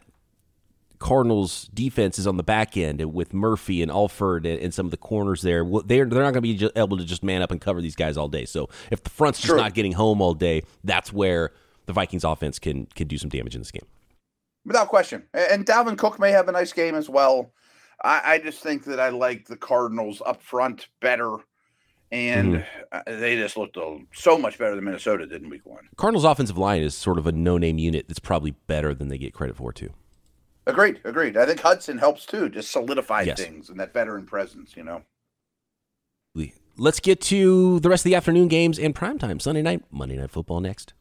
Cardinals 1.02 1.68
defense 1.74 2.20
is 2.20 2.28
on 2.28 2.38
the 2.38 2.44
back 2.44 2.78
end 2.78 3.04
with 3.12 3.34
Murphy 3.34 3.82
and 3.82 3.90
Alford 3.90 4.46
and, 4.46 4.62
and 4.62 4.72
some 4.72 4.86
of 4.86 4.92
the 4.92 4.98
corners 4.98 5.42
there. 5.42 5.66
They're 5.66 6.06
they're 6.06 6.22
not 6.22 6.34
going 6.34 6.36
to 6.36 6.42
be 6.42 6.70
able 6.76 6.96
to 6.98 7.04
just 7.04 7.24
man 7.24 7.42
up 7.42 7.50
and 7.50 7.60
cover 7.60 7.82
these 7.82 7.96
guys 7.96 8.18
all 8.18 8.28
day. 8.28 8.46
So 8.46 8.70
if 8.92 9.04
the 9.04 9.10
front's 9.10 9.42
just 9.42 9.56
not 9.56 9.74
getting 9.74 9.94
home 9.94 10.22
all 10.22 10.36
day, 10.36 10.62
that's 10.84 11.12
where 11.12 11.54
the 11.88 11.94
Vikings 11.94 12.24
offense 12.24 12.60
can 12.60 12.86
can 12.86 13.08
do 13.08 13.18
some 13.18 13.30
damage 13.32 13.56
in 13.56 13.62
this 13.62 13.72
game. 13.72 13.86
Without 14.64 14.90
question. 14.90 15.24
And 15.34 15.66
Dalvin 15.66 15.98
Cook 15.98 16.20
may 16.20 16.30
have 16.30 16.48
a 16.48 16.52
nice 16.52 16.72
game 16.72 16.94
as 16.94 17.10
well. 17.10 17.52
I, 18.04 18.34
I 18.34 18.38
just 18.38 18.62
think 18.62 18.84
that 18.84 19.00
I 19.00 19.10
like 19.10 19.48
the 19.48 19.58
Cardinals 19.58 20.22
up 20.24 20.40
front 20.44 20.88
better 21.00 21.38
and 22.12 22.64
mm-hmm. 22.94 23.20
they 23.20 23.38
just 23.38 23.58
looked 23.58 23.78
so 24.14 24.38
much 24.38 24.60
better 24.60 24.76
than 24.76 24.84
Minnesota 24.84 25.26
did 25.26 25.42
in 25.42 25.50
Week 25.50 25.66
One. 25.66 25.90
Cardinals' 25.96 26.26
offensive 26.26 26.60
line 26.60 26.84
is 26.84 26.94
sort 26.94 27.18
of 27.18 27.26
a 27.26 27.32
no-name 27.32 27.80
unit 27.80 28.08
that's 28.08 28.20
probably 28.20 28.52
better 28.68 28.94
than 28.94 29.08
they 29.08 29.18
get 29.18 29.34
credit 29.34 29.56
for 29.56 29.74
too. 29.74 29.92
Agreed, 30.68 31.02
agreed. 31.04 31.38
I 31.38 31.46
think 31.46 31.60
Hudson 31.60 31.98
helps 31.98 32.26
too, 32.26 32.50
just 32.50 32.72
solidify 32.72 33.24
yes. 33.24 33.40
things 33.40 33.70
and 33.70 33.80
that 33.80 33.94
veteran 33.94 34.26
presence. 34.26 34.76
You 34.76 34.84
know. 34.84 35.04
Let's 36.78 37.00
get 37.00 37.22
to 37.22 37.80
the 37.82 37.90
rest 37.90 38.02
of 38.02 38.10
the 38.10 38.16
afternoon 38.16 38.48
games 38.48 38.80
and 38.80 38.96
primetime 38.96 39.42
Sunday 39.42 39.62
night, 39.62 39.84
Monday 39.92 40.18
night 40.18 40.32
football 40.32 40.62
next. 40.62 40.94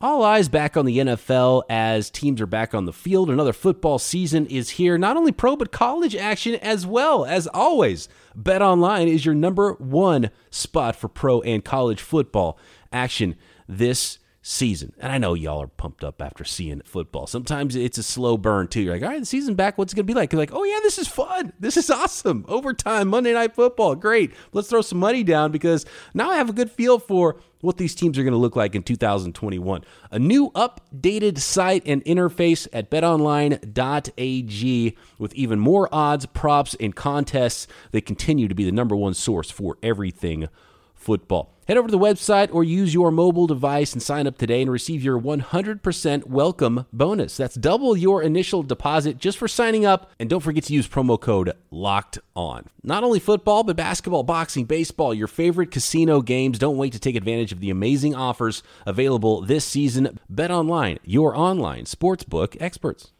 All 0.00 0.22
eyes 0.22 0.48
back 0.48 0.76
on 0.76 0.86
the 0.86 0.98
NFL 0.98 1.64
as 1.68 2.10
teams 2.10 2.40
are 2.40 2.46
back 2.46 2.74
on 2.74 2.84
the 2.84 2.92
field. 2.92 3.28
Another 3.28 3.52
football 3.52 3.98
season 3.98 4.46
is 4.46 4.70
here. 4.70 4.96
Not 4.96 5.16
only 5.16 5.32
pro, 5.32 5.56
but 5.56 5.72
college 5.72 6.14
action 6.14 6.54
as 6.56 6.86
well. 6.86 7.24
As 7.24 7.46
always, 7.48 8.08
Bet 8.36 8.62
Online 8.62 9.08
is 9.08 9.26
your 9.26 9.34
number 9.34 9.72
one 9.74 10.30
spot 10.50 10.94
for 10.94 11.08
pro 11.08 11.40
and 11.42 11.64
college 11.64 12.00
football 12.00 12.58
action 12.92 13.34
this 13.68 14.18
season. 14.42 14.94
And 14.98 15.12
I 15.12 15.18
know 15.18 15.34
y'all 15.34 15.60
are 15.60 15.66
pumped 15.66 16.02
up 16.02 16.22
after 16.22 16.44
seeing 16.44 16.80
football. 16.84 17.26
Sometimes 17.26 17.76
it's 17.76 17.98
a 17.98 18.02
slow 18.02 18.38
burn 18.38 18.68
too. 18.68 18.80
You're 18.80 18.94
like, 18.94 19.02
all 19.02 19.10
right, 19.10 19.20
the 19.20 19.26
season 19.26 19.54
back, 19.54 19.76
what's 19.76 19.92
it 19.92 19.96
gonna 19.96 20.04
be 20.04 20.14
like? 20.14 20.32
You're 20.32 20.40
like, 20.40 20.54
oh 20.54 20.64
yeah, 20.64 20.78
this 20.82 20.98
is 20.98 21.08
fun. 21.08 21.52
This 21.60 21.76
is 21.76 21.90
awesome. 21.90 22.46
Overtime, 22.48 23.08
Monday 23.08 23.34
night 23.34 23.54
football. 23.54 23.94
Great. 23.94 24.32
Let's 24.52 24.68
throw 24.68 24.80
some 24.80 24.98
money 24.98 25.22
down 25.22 25.52
because 25.52 25.84
now 26.14 26.30
I 26.30 26.36
have 26.36 26.48
a 26.48 26.54
good 26.54 26.70
feel 26.70 26.98
for 26.98 27.38
what 27.60 27.76
these 27.76 27.94
teams 27.94 28.18
are 28.18 28.22
going 28.22 28.32
to 28.32 28.38
look 28.38 28.56
like 28.56 28.74
in 28.74 28.82
2021. 28.82 29.84
A 30.10 30.18
new 30.18 30.50
updated 30.52 31.38
site 31.38 31.82
and 31.86 32.02
interface 32.04 32.66
at 32.72 32.90
betonline.ag 32.90 34.96
with 35.18 35.34
even 35.34 35.60
more 35.60 35.88
odds, 35.92 36.26
props, 36.26 36.74
and 36.80 36.96
contests. 36.96 37.66
They 37.92 38.00
continue 38.00 38.48
to 38.48 38.54
be 38.54 38.64
the 38.64 38.72
number 38.72 38.96
one 38.96 39.14
source 39.14 39.50
for 39.50 39.76
everything 39.82 40.48
football. 40.94 41.59
Head 41.70 41.76
over 41.76 41.86
to 41.86 41.92
the 41.92 41.98
website 41.98 42.52
or 42.52 42.64
use 42.64 42.92
your 42.92 43.12
mobile 43.12 43.46
device 43.46 43.92
and 43.92 44.02
sign 44.02 44.26
up 44.26 44.36
today 44.36 44.60
and 44.60 44.72
receive 44.72 45.04
your 45.04 45.20
100% 45.20 46.26
welcome 46.26 46.84
bonus. 46.92 47.36
That's 47.36 47.54
double 47.54 47.96
your 47.96 48.24
initial 48.24 48.64
deposit 48.64 49.18
just 49.18 49.38
for 49.38 49.46
signing 49.46 49.86
up. 49.86 50.10
And 50.18 50.28
don't 50.28 50.40
forget 50.40 50.64
to 50.64 50.72
use 50.72 50.88
promo 50.88 51.20
code 51.20 51.52
LOCKED 51.70 52.18
ON. 52.34 52.66
Not 52.82 53.04
only 53.04 53.20
football, 53.20 53.62
but 53.62 53.76
basketball, 53.76 54.24
boxing, 54.24 54.64
baseball, 54.64 55.14
your 55.14 55.28
favorite 55.28 55.70
casino 55.70 56.22
games. 56.22 56.58
Don't 56.58 56.76
wait 56.76 56.92
to 56.94 56.98
take 56.98 57.14
advantage 57.14 57.52
of 57.52 57.60
the 57.60 57.70
amazing 57.70 58.16
offers 58.16 58.64
available 58.84 59.40
this 59.40 59.64
season. 59.64 60.18
Bet 60.28 60.50
online, 60.50 60.98
your 61.04 61.36
online 61.36 61.84
sportsbook 61.84 62.56
experts. 62.60 63.12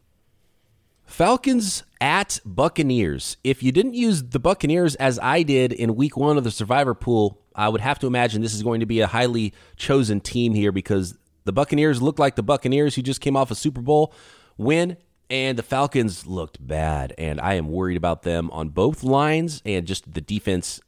Falcons 1.04 1.82
at 2.00 2.40
Buccaneers. 2.44 3.36
If 3.42 3.62
you 3.62 3.72
didn't 3.72 3.94
use 3.94 4.22
the 4.22 4.38
Buccaneers 4.38 4.94
as 4.96 5.18
I 5.20 5.42
did 5.42 5.72
in 5.72 5.96
week 5.96 6.16
one 6.16 6.38
of 6.38 6.44
the 6.44 6.50
Survivor 6.50 6.94
Pool, 6.94 7.40
I 7.60 7.68
would 7.68 7.82
have 7.82 7.98
to 7.98 8.06
imagine 8.06 8.40
this 8.40 8.54
is 8.54 8.62
going 8.62 8.80
to 8.80 8.86
be 8.86 9.00
a 9.00 9.06
highly 9.06 9.52
chosen 9.76 10.20
team 10.20 10.54
here 10.54 10.72
because 10.72 11.18
the 11.44 11.52
Buccaneers 11.52 12.00
look 12.00 12.18
like 12.18 12.34
the 12.34 12.42
Buccaneers 12.42 12.94
who 12.94 13.02
just 13.02 13.20
came 13.20 13.36
off 13.36 13.50
a 13.50 13.54
Super 13.54 13.82
Bowl 13.82 14.14
win, 14.56 14.96
and 15.28 15.58
the 15.58 15.62
Falcons 15.62 16.26
looked 16.26 16.66
bad. 16.66 17.12
And 17.18 17.38
I 17.38 17.54
am 17.54 17.68
worried 17.68 17.98
about 17.98 18.22
them 18.22 18.50
on 18.50 18.70
both 18.70 19.02
lines 19.02 19.60
and 19.66 19.86
just 19.86 20.14
the 20.14 20.22
defense 20.22 20.80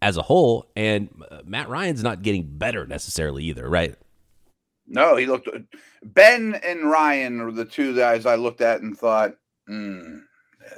as 0.00 0.16
a 0.16 0.22
whole. 0.22 0.70
And 0.76 1.10
uh, 1.28 1.40
Matt 1.44 1.68
Ryan's 1.68 2.04
not 2.04 2.22
getting 2.22 2.56
better 2.56 2.86
necessarily 2.86 3.42
either, 3.42 3.68
right? 3.68 3.96
No, 4.86 5.16
he 5.16 5.26
looked. 5.26 5.48
Ben 6.04 6.54
and 6.54 6.88
Ryan 6.88 7.40
are 7.40 7.50
the 7.50 7.64
two 7.64 7.96
guys 7.96 8.26
I 8.26 8.36
looked 8.36 8.60
at 8.60 8.80
and 8.80 8.96
thought, 8.96 9.34
hmm, 9.66 10.18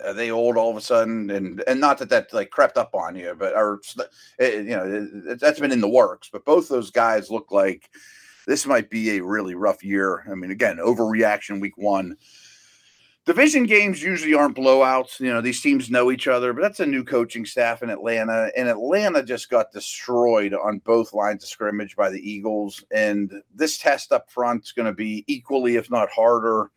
are 0.04 0.12
they 0.12 0.30
old 0.30 0.56
all 0.56 0.70
of 0.70 0.76
a 0.76 0.80
sudden? 0.80 1.30
And 1.30 1.62
and 1.66 1.80
not 1.80 1.98
that 1.98 2.10
that 2.10 2.32
like 2.32 2.50
crept 2.50 2.76
up 2.76 2.94
on 2.94 3.16
you, 3.16 3.34
but 3.38 3.54
or 3.54 3.80
eh, 4.00 4.04
eh, 4.38 4.60
you 4.60 4.70
know 4.70 5.08
it, 5.26 5.40
that's 5.40 5.60
been 5.60 5.72
in 5.72 5.80
the 5.80 5.88
works. 5.88 6.28
But 6.32 6.44
both 6.44 6.68
those 6.68 6.90
guys 6.90 7.30
look 7.30 7.50
like 7.50 7.90
this 8.46 8.66
might 8.66 8.90
be 8.90 9.10
a 9.16 9.22
really 9.22 9.54
rough 9.54 9.84
year. 9.84 10.24
I 10.30 10.34
mean, 10.34 10.50
again, 10.50 10.78
overreaction 10.78 11.60
week 11.60 11.76
one. 11.76 12.16
Division 13.26 13.66
games 13.66 14.02
usually 14.02 14.32
aren't 14.32 14.56
blowouts. 14.56 15.20
You 15.20 15.30
know, 15.30 15.42
these 15.42 15.60
teams 15.60 15.90
know 15.90 16.10
each 16.10 16.26
other, 16.26 16.54
but 16.54 16.62
that's 16.62 16.80
a 16.80 16.86
new 16.86 17.04
coaching 17.04 17.44
staff 17.44 17.82
in 17.82 17.90
Atlanta. 17.90 18.50
And 18.56 18.70
Atlanta 18.70 19.22
just 19.22 19.50
got 19.50 19.70
destroyed 19.70 20.54
on 20.54 20.78
both 20.78 21.12
lines 21.12 21.44
of 21.44 21.50
scrimmage 21.50 21.94
by 21.94 22.08
the 22.08 22.18
Eagles. 22.18 22.82
And 22.90 23.30
this 23.54 23.76
test 23.76 24.12
up 24.12 24.30
front 24.30 24.64
is 24.64 24.72
going 24.72 24.86
to 24.86 24.94
be 24.94 25.24
equally, 25.26 25.76
if 25.76 25.90
not 25.90 26.08
harder 26.08 26.70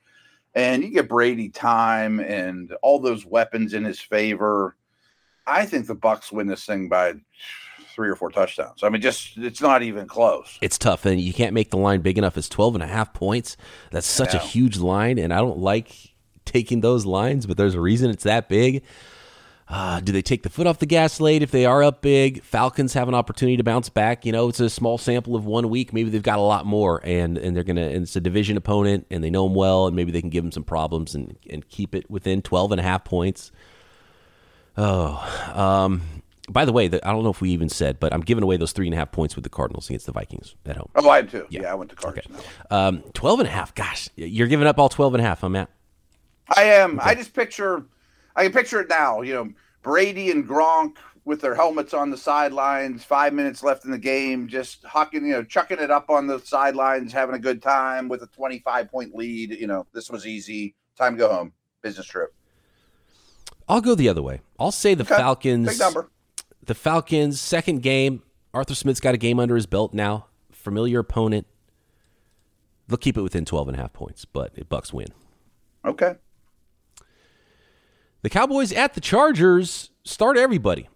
and 0.54 0.84
you 0.84 0.90
get 0.90 1.10
Brady 1.10 1.50
time 1.50 2.20
and 2.20 2.74
all 2.82 3.00
those 3.00 3.26
weapons 3.26 3.74
in 3.74 3.84
his 3.84 4.00
favor. 4.00 4.76
I 5.48 5.66
think 5.66 5.88
the 5.88 5.96
Bucs 5.96 6.32
win 6.32 6.48
this 6.48 6.66
thing 6.66 6.90
by 6.90 7.14
three 7.94 8.10
or 8.10 8.16
four 8.16 8.30
touchdowns. 8.30 8.84
I 8.84 8.90
mean, 8.90 9.02
just 9.02 9.38
it's 9.38 9.62
not 9.62 9.84
even 9.84 10.08
close. 10.08 10.58
It's 10.62 10.78
tough, 10.78 11.06
and 11.06 11.20
you 11.20 11.34
can't 11.34 11.54
make 11.54 11.72
the 11.72 11.78
line 11.78 12.02
big 12.02 12.18
enough. 12.18 12.38
It's 12.38 12.50
12 12.50 12.76
and 12.76 12.84
a 12.84 12.88
half 12.88 13.14
points. 13.14 13.58
That's 13.92 14.08
such 14.08 14.34
yeah. 14.34 14.42
a 14.42 14.44
huge 14.44 14.78
line, 14.78 15.18
and 15.18 15.34
I 15.34 15.38
don't 15.38 15.60
like 15.60 16.14
taking 16.46 16.82
those 16.82 17.06
lines, 17.06 17.46
but 17.46 17.58
there's 17.58 17.76
a 17.76 17.82
reason 17.82 18.10
it's 18.10 18.24
that 18.24 18.50
big. 18.50 18.84
Uh, 19.72 20.02
do 20.02 20.12
they 20.12 20.22
take 20.22 20.44
the 20.44 20.50
foot 20.50 20.68
off 20.68 20.80
the 20.80 20.86
gas 20.86 21.22
late 21.22 21.42
if 21.42 21.50
they 21.50 21.66
are 21.66 21.82
up 21.82 22.02
big? 22.02 22.44
Falcons 22.44 22.94
have 22.94 23.08
an 23.08 23.16
opportunity 23.16 23.56
to 23.56 23.64
bounce 23.64 23.88
back. 23.88 24.26
You 24.26 24.34
know, 24.34 24.50
it's 24.50 24.60
a 24.60 24.70
small 24.70 24.98
sample 24.98 25.34
of 25.34 25.46
one 25.46 25.70
week. 25.70 25.94
Maybe 25.94 26.10
they've 26.10 26.22
got 26.22 26.40
a 26.40 26.42
lot 26.42 26.66
more, 26.66 27.00
and 27.06 27.38
and 27.38 27.56
they're 27.56 27.64
gonna. 27.64 27.88
And 27.88 28.04
it's 28.04 28.16
a 28.18 28.22
division 28.22 28.58
opponent, 28.58 29.08
and 29.10 29.24
they 29.24 29.30
know 29.30 29.46
them 29.46 29.56
well, 29.56 29.88
and 29.88 29.96
maybe 29.96 30.12
they 30.12 30.20
can 30.20 30.30
give 30.30 30.44
them 30.44 30.52
some 30.52 30.66
problems 30.66 31.16
and 31.16 31.38
and 31.50 31.68
keep 31.70 31.96
it 31.96 32.12
within 32.12 32.42
12 32.42 32.74
and 32.74 32.82
a 32.82 32.84
half 32.84 33.06
points. 33.06 33.52
Oh, 34.78 35.52
um, 35.54 36.02
By 36.50 36.66
the 36.66 36.74
way, 36.74 36.88
the, 36.90 37.06
I 37.08 37.12
don't 37.12 37.24
know 37.24 37.30
if 37.30 37.40
we 37.40 37.52
even 37.52 37.70
said, 37.70 38.00
but 38.00 38.14
I'm 38.14 38.22
giving 38.22 38.44
away 38.44 38.58
those 38.58 38.74
three 38.74 38.88
and 38.88 38.94
a 38.94 38.98
half 38.98 39.12
points 39.12 39.36
with 39.36 39.44
the 39.44 39.50
Cardinals 39.50 39.90
against 39.90 40.06
the 40.06 40.12
Vikings 40.12 40.56
at 40.66 40.76
home. 40.76 40.90
Oh, 40.96 41.08
I 41.10 41.20
am 41.20 41.28
too. 41.28 41.46
Yeah, 41.50 41.62
yeah 41.62 41.72
I 41.72 41.76
went 41.76 41.90
to 41.92 41.96
Cardinals. 41.96 42.28
Okay. 42.36 42.46
Um, 42.72 43.04
12 43.14 43.42
and 43.42 43.48
a 43.48 43.52
half. 43.52 43.74
Gosh, 43.74 44.10
you're 44.16 44.48
giving 44.48 44.68
up 44.68 44.80
all 44.80 44.90
12 44.90 45.16
and 45.16 45.24
a 45.24 45.26
half, 45.26 45.42
huh, 45.42 45.50
Matt? 45.50 45.70
I 46.56 46.64
am. 46.64 47.00
Okay. 47.00 47.10
I 47.10 47.16
just 47.16 47.34
picture, 47.34 47.86
I 48.36 48.44
can 48.44 48.52
picture 48.52 48.80
it 48.80 48.90
now. 48.90 49.22
You 49.22 49.34
know, 49.34 49.50
Brady 49.82 50.32
and 50.32 50.48
Gronk 50.48 50.98
with 51.26 51.42
their 51.42 51.54
helmets 51.54 51.94
on 51.94 52.10
the 52.10 52.18
sidelines, 52.18 53.04
five 53.04 53.34
minutes 53.34 53.64
left 53.64 53.86
in 53.86 53.92
the 53.92 53.98
game, 53.98 54.48
just 54.48 54.84
hucking, 54.84 55.26
you 55.26 55.34
know, 55.34 55.44
chucking 55.44 55.80
it 55.80 55.92
up 55.92 56.10
on 56.10 56.28
the 56.28 56.40
sidelines, 56.40 57.14
having 57.14 57.36
a 57.36 57.40
good 57.40 57.62
time 57.62 58.08
with 58.08 58.24
a 58.24 58.28
25 58.28 58.90
point 58.90 59.14
lead. 59.14 59.52
You 59.52 59.68
know, 59.68 59.86
this 59.94 60.10
was 60.10 60.26
easy. 60.26 60.76
Time 60.98 61.14
to 61.14 61.20
go 61.20 61.30
home. 61.34 61.54
Business 61.82 62.08
trip. 62.08 62.34
I'll 63.68 63.82
go 63.82 63.96
the 63.96 64.10
other 64.10 64.22
way. 64.22 64.42
I'll 64.60 64.72
say 64.72 64.94
the 64.94 65.04
okay. 65.04 65.16
Falcons. 65.16 65.70
Big 65.70 65.80
number. 65.80 66.10
The 66.64 66.76
Falcons' 66.76 67.40
second 67.40 67.82
game. 67.82 68.24
Arthur 68.54 68.76
Smith's 68.76 69.00
got 69.00 69.16
a 69.16 69.18
game 69.18 69.40
under 69.40 69.56
his 69.56 69.66
belt 69.66 69.94
now. 69.94 70.28
Familiar 70.52 71.00
opponent. 71.00 71.48
They'll 72.88 72.98
keep 72.98 73.18
it 73.18 73.22
within 73.22 73.46
12 73.46 73.70
and 73.70 73.78
a 73.78 73.80
half 73.80 73.94
points, 73.94 74.26
but 74.26 74.52
it 74.56 74.68
Bucs 74.68 74.92
win. 74.92 75.08
Okay. 75.86 76.16
The 78.22 78.30
Cowboys 78.30 78.72
at 78.72 78.94
the 78.94 79.02
Chargers. 79.02 79.90
Start 80.04 80.38
everybody 80.38 80.88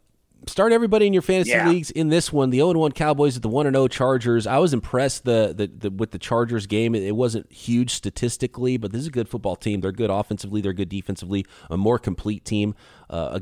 start 0.49 0.71
everybody 0.71 1.07
in 1.07 1.13
your 1.13 1.21
fantasy 1.21 1.51
yeah. 1.51 1.67
leagues 1.67 1.91
in 1.91 2.09
this 2.09 2.31
one. 2.31 2.49
The 2.49 2.57
0 2.57 2.73
1 2.73 2.91
Cowboys 2.91 3.35
at 3.35 3.41
the 3.41 3.49
1 3.49 3.71
0 3.71 3.87
Chargers. 3.87 4.47
I 4.47 4.57
was 4.59 4.73
impressed 4.73 5.25
the, 5.25 5.53
the, 5.55 5.67
the, 5.67 5.89
with 5.89 6.11
the 6.11 6.19
Chargers 6.19 6.67
game. 6.67 6.95
It, 6.95 7.15
wasn't 7.15 7.51
huge 7.51 7.91
statistically, 7.91 8.77
but 8.77 8.91
this 8.91 9.01
is 9.01 9.07
a 9.07 9.11
good 9.11 9.29
football 9.29 9.55
team. 9.55 9.81
They're 9.81 9.91
good 9.91 10.09
offensively, 10.09 10.61
they're 10.61 10.73
good 10.73 10.89
defensively, 10.89 11.45
a 11.69 11.77
more 11.77 11.97
complete 11.97 12.43
team. 12.43 12.75
Uh, 13.09 13.39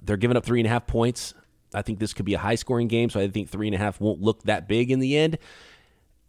they're 0.00 0.16
giving 0.16 0.36
up 0.36 0.44
three 0.44 0.60
and 0.60 0.66
a 0.66 0.70
half 0.70 0.86
points. 0.86 1.34
I 1.74 1.82
think 1.82 1.98
this 1.98 2.12
could 2.12 2.26
be 2.26 2.34
a 2.34 2.38
high 2.38 2.56
scoring 2.56 2.88
game, 2.88 3.08
so 3.08 3.20
I 3.20 3.28
think 3.28 3.48
three 3.48 3.68
and 3.68 3.74
a 3.74 3.78
half 3.78 4.00
won't 4.00 4.20
look 4.20 4.42
that 4.44 4.68
big 4.68 4.90
in 4.90 4.98
the 4.98 5.16
end. 5.16 5.38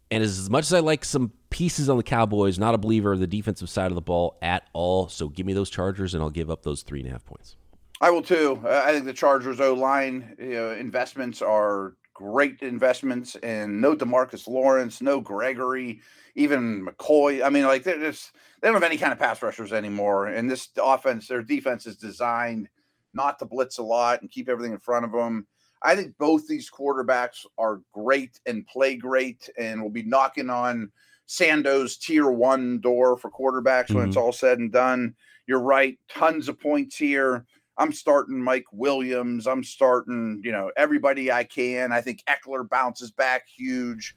And 0.10 0.24
as 0.24 0.50
much 0.50 0.66
as 0.66 0.74
I 0.74 0.80
like 0.80 1.04
some 1.04 1.32
pieces 1.54 1.88
on 1.88 1.98
the 1.98 2.04
Cowboys, 2.04 2.58
not 2.58 2.74
a 2.74 2.80
believer 2.80 3.14
of 3.14 3.20
the 3.20 3.28
defensive 3.28 3.70
side 3.70 3.92
of 3.92 3.96
the 3.96 4.02
ball 4.02 4.38
at 4.42 4.68
all. 4.74 5.08
So 5.08 5.30
give 5.30 5.46
me 5.46 5.54
those 5.54 5.70
Chargers, 5.70 6.16
and 6.16 6.24
I'll 6.24 6.32
give 6.32 6.50
up 6.50 6.64
those 6.64 6.82
three 6.82 7.00
and 7.00 7.08
a 7.08 7.12
half 7.12 7.24
points. 7.24 7.56
I 8.02 8.10
will 8.10 8.24
too. 8.24 8.60
I 8.68 8.92
think 8.92 9.06
the 9.06 9.14
Chargers 9.14 9.62
O 9.62 9.76
line 9.76 10.36
you 10.40 10.56
know, 10.56 10.72
investments 10.72 11.44
are 11.44 11.94
great 12.16 12.64
investments, 12.64 13.36
and 13.44 13.80
no 13.80 13.96
Demarcus 13.96 14.48
Lawrence, 14.48 15.00
no 15.00 15.22
Gregory, 15.22 16.02
even 16.34 16.88
McCoy. 16.88 17.46
I 17.46 17.50
mean, 17.50 17.66
like 17.66 17.84
they're 17.84 18.00
just 18.00 18.32
they 18.60 18.68
don't 18.68 18.74
have 18.74 18.84
any 18.84 18.98
kind 18.98 19.14
of 19.14 19.20
pass 19.20 19.42
rushers 19.44 19.74
anymore. 19.74 20.28
And 20.28 20.50
this 20.50 20.70
offense, 20.84 21.28
their 21.28 21.44
defense 21.44 21.86
is 21.86 21.98
designed 21.98 22.68
not 23.14 23.38
to 23.40 23.46
blitz 23.46 23.78
a 23.78 23.84
lot 23.84 24.22
and 24.22 24.32
keep 24.32 24.50
everything 24.50 24.74
in 24.74 24.80
front 24.80 25.06
of 25.06 25.12
them. 25.12 25.46
I 25.84 25.96
think 25.96 26.18
both 26.18 26.48
these 26.48 26.72
quarterbacks 26.72 27.46
are 27.60 27.82
great 27.94 28.40
and 28.48 28.66
play 28.66 28.96
great, 28.96 29.52
and 29.56 29.84
will 29.84 29.92
be 29.92 30.04
knocking 30.04 30.50
on 30.50 30.92
Sando's 31.26 31.98
tier 31.98 32.30
one 32.30 32.80
door 32.80 33.18
for 33.18 33.32
quarterbacks 33.32 33.86
mm-hmm. 33.86 33.96
when 33.96 34.08
it's 34.08 34.18
mm-hmm. 34.18 34.26
all 34.26 34.32
said 34.32 34.60
and 34.60 34.72
done. 34.72 35.16
You're 35.48 35.60
right, 35.60 35.98
tons 36.10 36.48
of 36.48 36.60
points 36.60 36.96
here. 36.96 37.46
I'm 37.78 37.92
starting 37.92 38.42
Mike 38.42 38.66
Williams. 38.72 39.48
I'm 39.48 39.64
starting, 39.64 40.42
you 40.44 40.52
know, 40.52 40.72
everybody 40.78 41.32
I 41.32 41.44
can. 41.44 41.92
I 41.92 42.02
think 42.02 42.24
Ekeler 42.30 42.70
bounces 42.70 43.12
back 43.12 43.48
huge. 43.48 44.16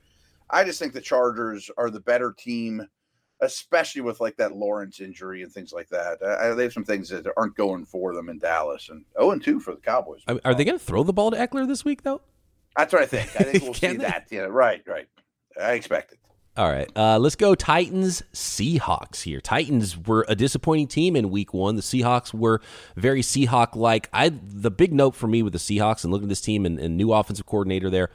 I 0.50 0.64
just 0.64 0.78
think 0.78 0.92
the 0.92 1.00
Chargers 1.00 1.70
are 1.78 1.90
the 1.90 2.00
better 2.00 2.34
team, 2.36 2.86
especially 3.40 4.02
with 4.02 4.20
like 4.20 4.36
that 4.36 4.54
Lawrence 4.54 5.00
injury 5.00 5.42
and 5.42 5.50
things 5.50 5.72
like 5.72 5.88
that. 5.88 6.22
I, 6.22 6.50
they 6.50 6.64
have 6.64 6.72
some 6.72 6.84
things 6.84 7.08
that 7.08 7.26
aren't 7.36 7.56
going 7.56 7.86
for 7.86 8.14
them 8.14 8.28
in 8.28 8.38
Dallas 8.38 8.90
and 8.90 9.04
0 9.18 9.32
and 9.32 9.42
2 9.42 9.60
for 9.60 9.74
the 9.74 9.80
Cowboys. 9.80 10.20
Are, 10.28 10.38
are 10.44 10.54
they 10.54 10.64
going 10.64 10.78
to 10.78 10.84
throw 10.84 11.02
the 11.02 11.12
ball 11.12 11.30
to 11.30 11.36
Ekeler 11.36 11.66
this 11.66 11.84
week, 11.84 12.02
though? 12.02 12.20
That's 12.76 12.92
what 12.92 13.02
I 13.02 13.06
think. 13.06 13.30
I 13.40 13.44
think 13.44 13.64
we'll 13.64 13.74
see 13.74 13.88
they? 13.88 13.96
that. 13.96 14.26
Yeah, 14.30 14.42
right, 14.42 14.82
right. 14.86 15.08
I 15.60 15.72
expect 15.72 16.12
it. 16.12 16.18
All 16.56 16.70
right. 16.70 16.90
Uh, 16.96 17.18
let's 17.18 17.36
go 17.36 17.54
Titans 17.54 18.22
Seahawks 18.32 19.22
here. 19.22 19.42
Titans 19.42 19.98
were 19.98 20.24
a 20.26 20.34
disappointing 20.34 20.86
team 20.86 21.14
in 21.14 21.30
week 21.30 21.52
one. 21.52 21.76
The 21.76 21.82
Seahawks 21.82 22.32
were 22.32 22.62
very 22.96 23.20
Seahawk 23.20 23.76
like. 23.76 24.08
I 24.12 24.30
the 24.30 24.70
big 24.70 24.94
note 24.94 25.14
for 25.14 25.26
me 25.26 25.42
with 25.42 25.52
the 25.52 25.58
Seahawks 25.58 26.02
and 26.02 26.12
looking 26.12 26.26
at 26.26 26.30
this 26.30 26.40
team 26.40 26.64
and, 26.64 26.78
and 26.78 26.96
new 26.96 27.12
offensive 27.12 27.44
coordinator 27.44 27.90
there, 27.90 28.08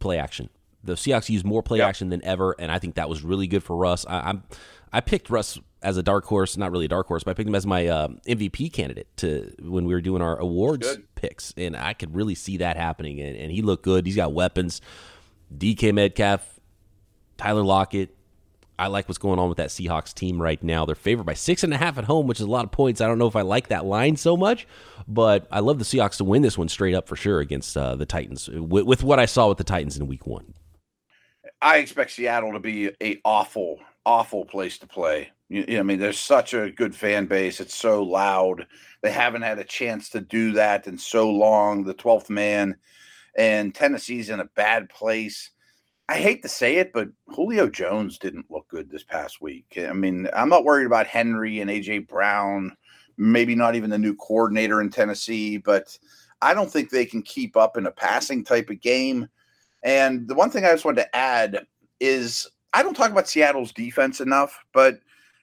play 0.00 0.18
action. 0.18 0.48
The 0.82 0.94
Seahawks 0.94 1.28
used 1.28 1.46
more 1.46 1.62
play 1.62 1.78
yep. 1.78 1.88
action 1.88 2.08
than 2.08 2.24
ever, 2.24 2.56
and 2.58 2.72
I 2.72 2.80
think 2.80 2.96
that 2.96 3.08
was 3.08 3.22
really 3.22 3.46
good 3.46 3.62
for 3.62 3.76
Russ. 3.76 4.04
I, 4.08 4.30
am 4.30 4.42
I 4.92 5.00
picked 5.00 5.30
Russ 5.30 5.58
as 5.80 5.96
a 5.96 6.02
dark 6.02 6.24
horse, 6.24 6.56
not 6.56 6.72
really 6.72 6.86
a 6.86 6.88
dark 6.88 7.06
horse, 7.06 7.22
but 7.22 7.30
I 7.30 7.34
picked 7.34 7.48
him 7.48 7.54
as 7.54 7.66
my 7.66 7.86
uh, 7.86 8.06
um, 8.06 8.20
MVP 8.26 8.72
candidate 8.72 9.06
to 9.18 9.54
when 9.60 9.84
we 9.84 9.94
were 9.94 10.00
doing 10.00 10.22
our 10.22 10.36
awards 10.36 10.98
picks, 11.14 11.54
and 11.56 11.76
I 11.76 11.92
could 11.94 12.14
really 12.16 12.34
see 12.34 12.56
that 12.56 12.76
happening. 12.76 13.20
And, 13.20 13.36
and 13.36 13.52
he 13.52 13.62
looked 13.62 13.84
good. 13.84 14.06
He's 14.06 14.16
got 14.16 14.32
weapons. 14.32 14.80
DK 15.56 15.94
Metcalf 15.94 16.53
Tyler 17.36 17.64
Lockett. 17.64 18.14
I 18.76 18.88
like 18.88 19.08
what's 19.08 19.18
going 19.18 19.38
on 19.38 19.48
with 19.48 19.58
that 19.58 19.68
Seahawks 19.68 20.12
team 20.12 20.42
right 20.42 20.60
now. 20.62 20.84
They're 20.84 20.96
favored 20.96 21.24
by 21.24 21.34
six 21.34 21.62
and 21.62 21.72
a 21.72 21.76
half 21.76 21.96
at 21.96 22.04
home, 22.04 22.26
which 22.26 22.40
is 22.40 22.46
a 22.46 22.50
lot 22.50 22.64
of 22.64 22.72
points. 22.72 23.00
I 23.00 23.06
don't 23.06 23.18
know 23.18 23.28
if 23.28 23.36
I 23.36 23.42
like 23.42 23.68
that 23.68 23.84
line 23.84 24.16
so 24.16 24.36
much, 24.36 24.66
but 25.06 25.46
I 25.52 25.60
love 25.60 25.78
the 25.78 25.84
Seahawks 25.84 26.16
to 26.16 26.24
win 26.24 26.42
this 26.42 26.58
one 26.58 26.68
straight 26.68 26.94
up 26.94 27.06
for 27.06 27.14
sure 27.14 27.38
against 27.38 27.76
uh, 27.76 27.94
the 27.94 28.06
Titans 28.06 28.48
with, 28.48 28.84
with 28.84 29.04
what 29.04 29.20
I 29.20 29.26
saw 29.26 29.48
with 29.48 29.58
the 29.58 29.64
Titans 29.64 29.96
in 29.96 30.06
Week 30.08 30.26
One. 30.26 30.54
I 31.62 31.78
expect 31.78 32.10
Seattle 32.10 32.52
to 32.52 32.60
be 32.60 32.90
a 33.00 33.20
awful, 33.24 33.78
awful 34.04 34.44
place 34.44 34.78
to 34.78 34.86
play. 34.88 35.30
You, 35.48 35.64
you 35.68 35.74
know, 35.74 35.80
I 35.80 35.82
mean, 35.84 36.00
there's 36.00 36.18
such 36.18 36.52
a 36.52 36.70
good 36.70 36.94
fan 36.96 37.26
base. 37.26 37.60
It's 37.60 37.74
so 37.74 38.02
loud. 38.02 38.66
They 39.02 39.12
haven't 39.12 39.42
had 39.42 39.58
a 39.58 39.64
chance 39.64 40.10
to 40.10 40.20
do 40.20 40.52
that 40.52 40.86
in 40.86 40.98
so 40.98 41.30
long. 41.30 41.84
The 41.84 41.94
12th 41.94 42.28
man, 42.28 42.76
and 43.36 43.74
Tennessee's 43.74 44.30
in 44.30 44.40
a 44.40 44.48
bad 44.56 44.88
place 44.88 45.50
I 46.08 46.18
hate 46.18 46.42
to 46.42 46.48
say 46.48 46.76
it, 46.76 46.92
but 46.92 47.08
Julio 47.28 47.68
Jones 47.68 48.18
didn't 48.18 48.50
look 48.50 48.68
good 48.68 48.90
this 48.90 49.04
past 49.04 49.40
week. 49.40 49.78
I 49.78 49.92
mean, 49.92 50.28
I'm 50.34 50.50
not 50.50 50.64
worried 50.64 50.86
about 50.86 51.06
Henry 51.06 51.60
and 51.60 51.70
AJ 51.70 52.08
Brown, 52.08 52.76
maybe 53.16 53.54
not 53.54 53.74
even 53.74 53.88
the 53.88 53.98
new 53.98 54.14
coordinator 54.14 54.82
in 54.82 54.90
Tennessee, 54.90 55.56
but 55.56 55.98
I 56.42 56.52
don't 56.52 56.70
think 56.70 56.90
they 56.90 57.06
can 57.06 57.22
keep 57.22 57.56
up 57.56 57.78
in 57.78 57.86
a 57.86 57.90
passing 57.90 58.44
type 58.44 58.68
of 58.68 58.82
game. 58.82 59.28
And 59.82 60.28
the 60.28 60.34
one 60.34 60.50
thing 60.50 60.64
I 60.64 60.72
just 60.72 60.84
wanted 60.84 61.02
to 61.02 61.16
add 61.16 61.66
is 62.00 62.46
I 62.74 62.82
don't 62.82 62.94
talk 62.94 63.10
about 63.10 63.28
Seattle's 63.28 63.72
defense 63.72 64.20
enough, 64.20 64.58
but 64.74 65.00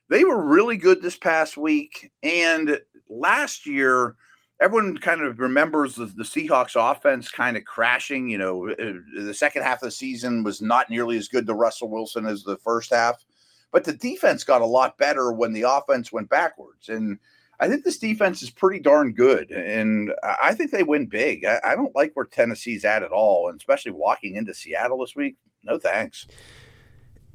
they 0.09 0.25
were 0.25 0.45
really 0.45 0.77
good 0.77 1.01
this 1.01 1.17
past 1.17 1.57
week. 1.57 2.11
And 2.21 2.79
last 3.09 3.65
year, 3.65 4.15
everyone 4.61 4.95
kind 4.99 5.21
of 5.21 5.39
remembers 5.39 5.95
the, 5.95 6.05
the, 6.05 6.23
Seahawks 6.23 6.75
offense 6.79 7.29
kind 7.29 7.57
of 7.57 7.65
crashing. 7.65 8.29
You 8.29 8.37
know, 8.37 8.69
uh, 8.69 8.93
the 9.19 9.33
second 9.33 9.63
half 9.63 9.81
of 9.81 9.87
the 9.87 9.91
season 9.91 10.43
was 10.43 10.61
not 10.61 10.89
nearly 10.89 11.17
as 11.17 11.27
good 11.27 11.47
to 11.47 11.53
Russell 11.53 11.89
Wilson 11.89 12.27
as 12.27 12.43
the 12.43 12.57
first 12.57 12.91
half, 12.91 13.25
but 13.71 13.83
the 13.83 13.93
defense 13.93 14.43
got 14.43 14.61
a 14.61 14.65
lot 14.65 14.97
better 14.97 15.33
when 15.33 15.51
the 15.51 15.63
offense 15.63 16.11
went 16.11 16.29
backwards. 16.29 16.89
And 16.89 17.17
I 17.59 17.67
think 17.67 17.83
this 17.83 17.97
defense 17.97 18.43
is 18.43 18.51
pretty 18.51 18.79
darn 18.79 19.13
good. 19.13 19.51
And 19.51 20.13
I 20.41 20.53
think 20.53 20.71
they 20.71 20.83
win 20.83 21.07
big. 21.07 21.43
I, 21.43 21.59
I 21.63 21.75
don't 21.75 21.95
like 21.95 22.11
where 22.13 22.25
Tennessee's 22.25 22.85
at 22.85 23.03
at 23.03 23.11
all, 23.11 23.49
and 23.49 23.59
especially 23.59 23.91
walking 23.91 24.35
into 24.35 24.53
Seattle 24.53 24.99
this 24.99 25.15
week. 25.15 25.37
No 25.63 25.79
thanks. 25.79 26.27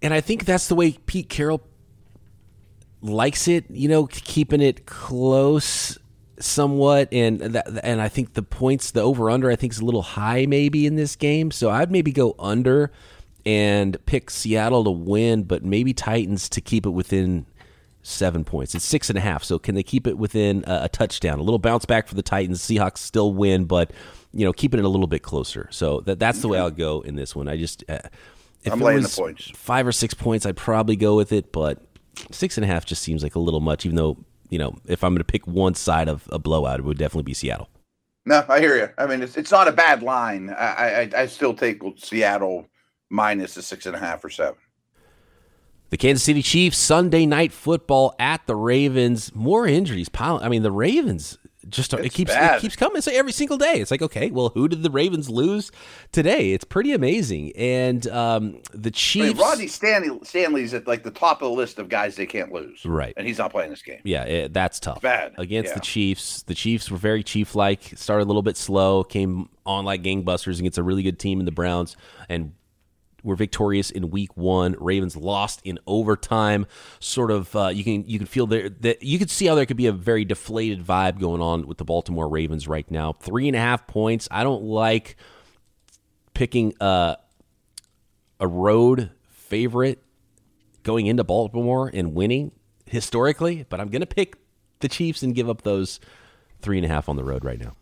And 0.01 0.15
I 0.15 0.21
think 0.21 0.45
that's 0.45 0.69
the 0.69 0.75
way 0.77 0.93
Pete 0.93 1.29
Carroll 1.29 1.63
likes 3.03 3.49
it, 3.49 3.65
you 3.71 3.89
know, 3.89 4.07
keeping 4.07 4.61
it 4.61 4.87
close 4.87 5.99
somewhat, 6.39 7.09
and 7.13 7.41
that, 7.41 7.81
and 7.83 8.01
I 8.01 8.09
think 8.09 8.35
the 8.35 8.43
points, 8.43 8.91
the 8.91 9.01
over 9.01 9.31
under, 9.31 9.51
I 9.51 9.57
think 9.57 9.73
is 9.73 9.81
a 9.81 9.85
little 9.85 10.03
high 10.03 10.47
maybe 10.47 10.87
in 10.87 10.97
this 10.97 11.17
game. 11.17 11.51
So 11.51 11.71
I'd 11.71 11.91
maybe 11.91 12.13
go 12.13 12.35
under 12.39 12.93
and 13.45 14.05
pick 14.07 14.31
Seattle 14.31 14.85
to 14.85 14.91
win, 14.91 15.45
but 15.45 15.65
maybe 15.65 15.95
Titans 15.95 16.49
to 16.51 16.61
keep 16.61 16.85
it 16.85 16.91
within 16.91 17.47
seven 18.03 18.45
points. 18.45 18.75
It's 18.75 18.85
six 18.85 19.09
and 19.09 19.19
a 19.19 19.21
half. 19.21 19.45
So 19.45 19.59
can 19.59 19.75
they 19.75 19.83
keep 19.83 20.07
it 20.07 20.19
within 20.19 20.65
a, 20.67 20.85
a 20.85 20.89
touchdown? 20.89 21.39
A 21.39 21.43
little 21.43 21.59
bounce 21.59 21.85
back 21.85 22.09
for 22.09 22.15
the 22.15 22.23
Titans. 22.23 22.61
Seahawks 22.61 22.99
still 22.99 23.33
win, 23.33 23.65
but 23.65 23.93
you 24.33 24.45
know, 24.45 24.53
keeping 24.53 24.79
it 24.79 24.85
a 24.85 24.89
little 24.89 25.07
bit 25.07 25.23
closer. 25.23 25.69
So 25.71 26.01
that 26.03 26.19
that's 26.19 26.41
the 26.41 26.49
way 26.49 26.59
I'll 26.59 26.71
go 26.71 27.01
in 27.01 27.17
this 27.17 27.35
one. 27.35 27.49
I 27.49 27.57
just 27.57 27.85
uh, 27.89 28.01
if 28.63 28.73
I'm 28.73 28.83
it 28.83 28.95
was 28.95 29.15
the 29.15 29.23
points. 29.23 29.51
five 29.55 29.87
or 29.87 29.93
six 29.93 30.13
points, 30.15 30.45
I'd 30.45 30.57
probably 30.57 30.97
go 30.97 31.17
with 31.17 31.33
it, 31.33 31.53
but 31.53 31.83
six 32.31 32.57
and 32.57 32.65
a 32.65 32.67
half 32.67 32.85
just 32.85 33.03
seems 33.03 33.23
like 33.23 33.35
a 33.35 33.39
little 33.39 33.61
much, 33.61 33.87
even 33.87 33.97
though 33.97 34.19
you 34.51 34.59
know, 34.59 34.77
if 34.87 35.03
I'm 35.05 35.13
going 35.13 35.19
to 35.19 35.25
pick 35.25 35.47
one 35.47 35.75
side 35.75 36.09
of 36.09 36.29
a 36.31 36.39
blowout, 36.39 36.81
it 36.81 36.85
would 36.85 36.99
definitely 36.99 37.25
be 37.25 37.35
Seattle. 37.35 37.69
No, 38.25 38.45
I 38.49 38.61
hear 38.61 38.77
you. 38.77 38.89
I 38.99 39.07
mean, 39.07 39.23
it's 39.23 39.37
it's 39.37 39.53
not 39.53 39.69
a 39.69 39.73
bad 39.73 40.03
line. 40.03 40.51
I 40.51 41.03
I, 41.03 41.11
I 41.17 41.27
still 41.27 41.55
take 41.55 41.81
Seattle 41.97 42.69
minus 43.09 43.55
the 43.55 43.63
six 43.63 43.87
and 43.87 43.95
a 43.95 43.99
half 43.99 44.25
or 44.25 44.31
seven. 44.31 44.57
The 45.91 45.97
Kansas 45.97 46.25
City 46.25 46.43
Chiefs 46.43 46.79
Sunday 46.79 47.27
night 47.27 47.53
football 47.53 48.17
at 48.19 48.45
the 48.47 48.57
Ravens. 48.57 49.33
More 49.35 49.69
injuries. 49.69 50.09
Pile. 50.09 50.41
I 50.43 50.49
mean, 50.49 50.63
the 50.63 50.73
Ravens 50.73 51.39
just 51.69 51.93
it 51.95 52.13
keeps 52.13 52.33
bad. 52.33 52.59
it 52.59 52.61
keeps 52.61 52.77
coming. 52.77 52.97
It's 52.99 53.07
like 53.07 53.17
every 53.17 53.33
single 53.33 53.57
day. 53.59 53.81
It's 53.81 53.91
like 53.91 54.03
okay, 54.03 54.31
well, 54.31 54.51
who 54.51 54.69
did 54.69 54.83
the 54.83 54.91
Ravens 54.91 55.29
lose 55.29 55.71
today? 56.13 56.53
It's 56.53 56.65
pretty 56.65 56.93
amazing. 56.93 57.53
And 57.57 58.07
um, 58.09 58.61
the 58.73 58.89
I 58.89 58.93
Chiefs, 58.93 59.35
mean, 59.35 59.37
Rodney 59.37 59.67
Stanley, 59.67 60.19
Stanley's 60.23 60.75
at 60.75 60.87
like 60.87 61.03
the 61.03 61.11
top 61.11 61.43
of 61.43 61.51
the 61.51 61.57
list 61.57 61.79
of 61.79 61.89
guys 61.89 62.17
they 62.17 62.27
can't 62.27 62.53
lose. 62.53 62.85
Right. 62.85 63.15
And 63.17 63.27
he's 63.27 63.39
not 63.39 63.51
playing 63.51 63.71
this 63.71 63.83
game. 63.83 64.01
yeah, 64.05 64.25
it, 64.25 64.53
that's 64.53 64.79
tough. 64.81 65.03
Bad. 65.03 65.35
against 65.39 65.71
Yeah. 65.71 65.75
the 65.75 65.81
Chiefs. 65.81 66.43
The 66.43 66.55
Chiefs 66.55 66.91
were 66.91 66.99
very 66.99 67.23
Chief-like. 67.23 67.93
Started 67.97 68.25
a 68.25 68.29
little 68.29 68.43
bit 68.43 68.57
slow, 68.57 69.03
came 69.05 69.49
on 69.65 69.85
like 69.85 70.03
gangbusters 70.03 70.59
against 70.61 70.79
a 70.79 70.83
really 70.83 71.03
good 71.03 71.19
team 71.19 71.41
in 71.41 71.45
the 71.47 71.53
Browns, 71.53 71.97
and 72.29 72.53
were 73.27 73.37
victorious 73.37 73.91
in 73.91 74.11
Week 74.11 74.35
One. 74.37 74.77
Ravens 74.79 75.17
lost 75.17 75.61
in 75.65 75.79
overtime. 75.87 76.65
Sort 77.01 77.31
of, 77.31 77.55
uh, 77.55 77.69
you 77.69 77.85
can 77.85 78.05
you 78.07 78.19
can 78.19 78.27
feel 78.27 78.47
there 78.47 78.69
that 78.69 79.03
you 79.03 79.19
could 79.19 79.31
see 79.31 79.47
how 79.47 79.55
there 79.55 79.67
could 79.67 79.77
be 79.77 79.87
a 79.87 79.93
very 79.93 80.25
deflated 80.25 80.87
vibe 80.87 81.19
going 81.19 81.43
on 81.43 81.67
with 81.67 81.79
the 81.79 81.85
Baltimore 81.85 82.29
Ravens 82.29 82.69
right 82.69 82.89
now. 82.91 83.13
Three 83.13 83.49
and 83.49 83.57
a 83.57 83.61
half 83.61 83.87
points. 83.87 84.29
I 84.31 84.45
don't 84.45 84.63
like 84.63 85.17
picking 86.33 86.73
a 86.81 87.17
a 88.39 88.47
road 88.47 89.11
favorite 89.29 90.03
going 90.83 91.07
into 91.07 91.25
Baltimore 91.25 91.91
and 91.93 92.15
winning 92.15 92.53
historically, 92.87 93.67
but 93.69 93.81
I'm 93.81 93.89
going 93.89 94.01
to 94.01 94.07
pick 94.07 94.37
the 94.81 94.89
Chiefs 94.89 95.23
and 95.23 95.35
give 95.35 95.51
up 95.51 95.63
those 95.63 95.99
three 96.61 96.79
and 96.79 96.87
a 96.87 96.89
half 96.89 97.09
on 97.09 97.17
the 97.17 97.25
road 97.25 97.45
right 97.45 97.59
now. 97.59 97.75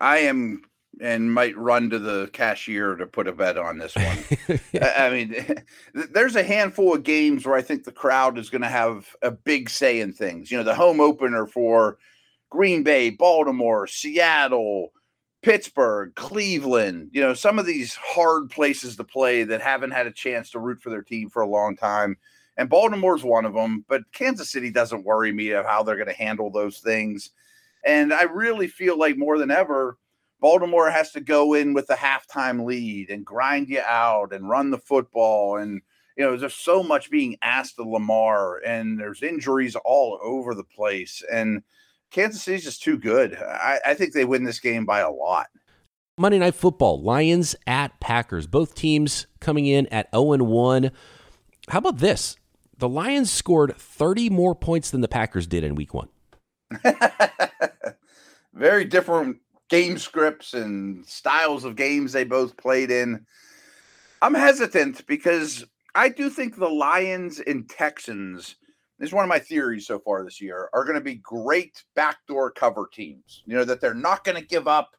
I 0.00 0.18
am 0.18 0.62
and 1.00 1.32
might 1.32 1.56
run 1.56 1.90
to 1.90 1.98
the 1.98 2.28
cashier 2.32 2.94
to 2.96 3.06
put 3.06 3.26
a 3.26 3.32
bet 3.32 3.56
on 3.56 3.78
this 3.78 3.94
one. 3.96 4.60
I 4.82 5.10
mean, 5.10 5.64
there's 6.12 6.36
a 6.36 6.42
handful 6.42 6.94
of 6.94 7.02
games 7.02 7.46
where 7.46 7.56
I 7.56 7.62
think 7.62 7.84
the 7.84 7.92
crowd 7.92 8.38
is 8.38 8.50
going 8.50 8.62
to 8.62 8.68
have 8.68 9.14
a 9.22 9.30
big 9.30 9.70
say 9.70 10.00
in 10.00 10.12
things. 10.12 10.50
You 10.50 10.58
know, 10.58 10.64
the 10.64 10.74
home 10.74 11.00
opener 11.00 11.46
for 11.46 11.98
Green 12.50 12.82
Bay, 12.82 13.10
Baltimore, 13.10 13.86
Seattle, 13.86 14.92
Pittsburgh, 15.42 16.14
Cleveland, 16.14 17.10
you 17.12 17.20
know, 17.20 17.34
some 17.34 17.58
of 17.58 17.66
these 17.66 17.94
hard 17.94 18.48
places 18.50 18.96
to 18.96 19.04
play 19.04 19.42
that 19.42 19.60
haven't 19.60 19.90
had 19.90 20.06
a 20.06 20.12
chance 20.12 20.50
to 20.50 20.60
root 20.60 20.80
for 20.80 20.90
their 20.90 21.02
team 21.02 21.28
for 21.28 21.42
a 21.42 21.48
long 21.48 21.76
time. 21.76 22.16
And 22.56 22.68
Baltimore's 22.68 23.24
one 23.24 23.44
of 23.44 23.54
them, 23.54 23.84
but 23.88 24.02
Kansas 24.12 24.50
City 24.50 24.70
doesn't 24.70 25.04
worry 25.04 25.32
me 25.32 25.50
of 25.50 25.66
how 25.66 25.82
they're 25.82 25.96
going 25.96 26.06
to 26.06 26.12
handle 26.12 26.50
those 26.50 26.78
things. 26.78 27.30
And 27.84 28.12
I 28.12 28.24
really 28.24 28.68
feel 28.68 28.96
like 28.96 29.16
more 29.16 29.38
than 29.38 29.50
ever, 29.50 29.96
Baltimore 30.42 30.90
has 30.90 31.12
to 31.12 31.20
go 31.20 31.54
in 31.54 31.72
with 31.72 31.88
a 31.88 31.94
halftime 31.94 32.66
lead 32.66 33.10
and 33.10 33.24
grind 33.24 33.68
you 33.68 33.80
out 33.80 34.32
and 34.32 34.48
run 34.48 34.72
the 34.72 34.78
football. 34.78 35.56
And, 35.56 35.80
you 36.18 36.24
know, 36.24 36.36
there's 36.36 36.56
so 36.56 36.82
much 36.82 37.12
being 37.12 37.36
asked 37.42 37.78
of 37.78 37.86
Lamar, 37.86 38.58
and 38.66 38.98
there's 38.98 39.22
injuries 39.22 39.76
all 39.84 40.18
over 40.20 40.52
the 40.56 40.64
place. 40.64 41.22
And 41.32 41.62
Kansas 42.10 42.42
City's 42.42 42.64
just 42.64 42.82
too 42.82 42.98
good. 42.98 43.36
I, 43.36 43.78
I 43.86 43.94
think 43.94 44.14
they 44.14 44.24
win 44.24 44.42
this 44.42 44.58
game 44.58 44.84
by 44.84 44.98
a 44.98 45.12
lot. 45.12 45.46
Monday 46.18 46.40
Night 46.40 46.56
Football, 46.56 47.00
Lions 47.00 47.54
at 47.68 48.00
Packers. 48.00 48.48
Both 48.48 48.74
teams 48.74 49.28
coming 49.38 49.66
in 49.66 49.86
at 49.86 50.08
0 50.12 50.32
and 50.32 50.48
1. 50.48 50.90
How 51.68 51.78
about 51.78 51.98
this? 51.98 52.36
The 52.78 52.88
Lions 52.88 53.30
scored 53.30 53.76
30 53.76 54.28
more 54.30 54.56
points 54.56 54.90
than 54.90 55.02
the 55.02 55.08
Packers 55.08 55.46
did 55.46 55.62
in 55.62 55.76
week 55.76 55.94
one. 55.94 56.08
Very 58.52 58.84
different 58.84 59.38
game 59.72 59.96
scripts 59.96 60.52
and 60.52 61.04
styles 61.06 61.64
of 61.64 61.76
games 61.76 62.12
they 62.12 62.24
both 62.24 62.54
played 62.58 62.90
in. 62.90 63.24
I'm 64.20 64.34
hesitant 64.34 65.06
because 65.06 65.64
I 65.94 66.10
do 66.10 66.28
think 66.28 66.56
the 66.56 66.68
Lions 66.68 67.40
and 67.40 67.66
Texans, 67.70 68.56
this 68.98 69.08
is 69.08 69.14
one 69.14 69.24
of 69.24 69.30
my 69.30 69.38
theories 69.38 69.86
so 69.86 69.98
far 69.98 70.22
this 70.24 70.42
year, 70.42 70.68
are 70.74 70.84
going 70.84 70.98
to 70.98 71.00
be 71.00 71.14
great 71.14 71.82
backdoor 71.96 72.50
cover 72.50 72.86
teams. 72.92 73.42
You 73.46 73.56
know, 73.56 73.64
that 73.64 73.80
they're 73.80 73.94
not 73.94 74.24
going 74.24 74.36
to 74.36 74.46
give 74.46 74.68
up. 74.68 74.90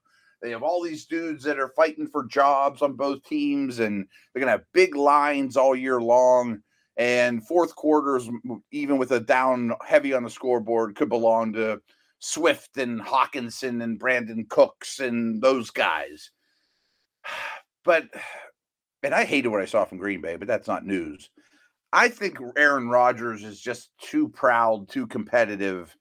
They 0.42 0.50
have 0.50 0.64
all 0.64 0.82
these 0.82 1.06
dudes 1.06 1.44
that 1.44 1.60
are 1.60 1.72
fighting 1.76 2.08
for 2.08 2.26
jobs 2.26 2.82
on 2.82 2.94
both 2.94 3.24
teams, 3.24 3.78
and 3.78 4.08
they're 4.34 4.42
going 4.42 4.52
to 4.52 4.58
have 4.58 4.74
big 4.74 4.96
lines 4.96 5.56
all 5.56 5.76
year 5.76 6.02
long. 6.02 6.64
And 6.98 7.46
fourth 7.46 7.76
quarters, 7.76 8.28
even 8.72 8.98
with 8.98 9.12
a 9.12 9.20
down 9.20 9.74
heavy 9.86 10.16
on 10.16 10.24
the 10.24 10.32
scoreboard, 10.32 10.96
could 10.96 11.10
belong 11.10 11.54
to 11.54 11.80
Swift 12.26 12.78
and 12.78 13.02
Hockenson 13.02 13.84
and 13.84 14.00
Brandin 14.00 14.48
Cooks 14.48 15.02
and 15.02 15.42
those 15.42 15.70
guys. 15.70 16.32
But, 17.86 18.06
and 19.04 19.14
I 19.14 19.26
hated 19.26 19.50
what 19.50 19.60
I 19.60 19.66
saw 19.66 19.84
from 19.84 19.98
Green 19.98 20.22
Bay, 20.22 20.38
but 20.38 20.48
that's 20.48 20.70
not 20.70 20.86
news. 20.86 21.30
I 21.92 22.08
think 22.08 22.38
Aaron 22.56 22.88
Rodgers 22.88 23.44
is 23.44 23.60
just 23.60 23.90
too 24.02 24.30
proud, 24.30 24.88
too 24.88 25.06
competitive 25.06 25.94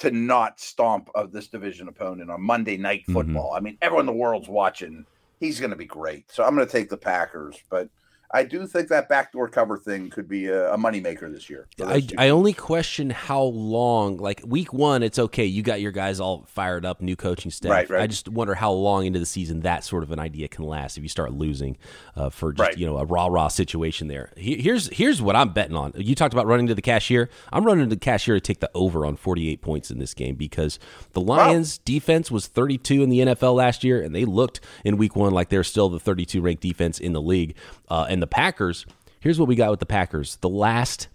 to 0.00 0.10
not 0.10 0.60
stomp 0.60 1.08
of 1.14 1.32
this 1.32 1.48
division 1.48 1.88
opponent 1.88 2.30
on 2.30 2.42
Monday 2.42 2.76
night 2.76 3.04
Mhm. 3.08 3.14
football. 3.14 3.54
I 3.54 3.60
mean, 3.60 3.78
everyone 3.80 4.02
in 4.02 4.14
the 4.14 4.20
world's 4.20 4.48
watching. 4.48 5.06
He's 5.40 5.58
going 5.58 5.70
to 5.70 5.76
be 5.76 5.86
great. 5.86 6.30
So 6.30 6.44
I'm 6.44 6.54
going 6.54 6.66
to 6.66 6.70
take 6.72 6.90
the 6.90 6.98
Packers, 6.98 7.58
but 7.70 7.88
I 8.32 8.44
do 8.44 8.66
think 8.66 8.88
that 8.88 9.08
backdoor 9.08 9.48
cover 9.48 9.76
thing 9.76 10.08
could 10.10 10.28
be 10.28 10.46
a, 10.46 10.72
a 10.72 10.78
moneymaker 10.78 11.30
this 11.30 11.50
year. 11.50 11.68
I, 11.84 12.06
I 12.16 12.28
only 12.30 12.52
question 12.52 13.10
how 13.10 13.42
long. 13.42 14.16
Like 14.16 14.42
week 14.46 14.72
one, 14.72 15.02
it's 15.02 15.18
okay. 15.18 15.44
You 15.44 15.62
got 15.62 15.80
your 15.80 15.92
guys 15.92 16.18
all 16.20 16.44
fired 16.48 16.84
up, 16.86 17.02
new 17.02 17.16
coaching 17.16 17.50
staff. 17.50 17.70
Right, 17.70 17.90
right. 17.90 18.02
I 18.02 18.06
just 18.06 18.28
wonder 18.28 18.54
how 18.54 18.72
long 18.72 19.04
into 19.06 19.18
the 19.18 19.26
season 19.26 19.60
that 19.60 19.84
sort 19.84 20.02
of 20.02 20.10
an 20.12 20.18
idea 20.18 20.48
can 20.48 20.64
last 20.64 20.96
if 20.96 21.02
you 21.02 21.08
start 21.08 21.32
losing 21.32 21.76
uh, 22.16 22.30
for 22.30 22.52
just 22.52 22.62
Right. 22.62 22.78
you 22.78 22.86
know 22.86 22.96
a 22.98 23.04
rah 23.04 23.26
rah 23.26 23.48
situation 23.48 24.08
there. 24.08 24.30
Here's 24.36 24.88
here's 24.88 25.20
what 25.20 25.36
I'm 25.36 25.52
betting 25.52 25.76
on. 25.76 25.92
You 25.96 26.14
talked 26.14 26.32
about 26.32 26.46
running 26.46 26.68
to 26.68 26.74
the 26.74 26.82
cashier. 26.82 27.28
I'm 27.52 27.64
running 27.64 27.88
to 27.88 27.94
the 27.94 28.00
cashier 28.00 28.34
to 28.36 28.40
take 28.40 28.60
the 28.60 28.70
over 28.74 29.04
on 29.04 29.16
48 29.16 29.60
points 29.60 29.90
in 29.90 29.98
this 29.98 30.14
game 30.14 30.36
because 30.36 30.78
the 31.12 31.20
Lions 31.20 31.78
defense 31.78 32.30
was 32.30 32.46
32 32.46 33.02
in 33.02 33.10
the 33.10 33.18
NFL 33.18 33.56
last 33.56 33.84
year, 33.84 34.00
and 34.00 34.14
they 34.14 34.24
looked 34.24 34.60
in 34.84 34.96
week 34.96 35.16
one 35.16 35.32
like 35.32 35.48
they're 35.50 35.64
still 35.64 35.88
the 35.88 36.00
32 36.00 36.40
ranked 36.40 36.62
defense 36.62 36.98
in 36.98 37.12
the 37.12 37.20
league. 37.20 37.54
Uh, 37.88 38.06
and 38.08 38.21
the 38.22 38.26
Packers. 38.26 38.86
Here's 39.20 39.38
what 39.38 39.48
we 39.48 39.54
got 39.54 39.70
with 39.70 39.80
the 39.80 39.86
Packers. 39.86 40.36
The 40.36 40.48
last 40.48 41.08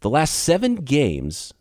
the 0.00 0.10
last 0.10 0.34
seven 0.34 0.76
games. 0.76 1.52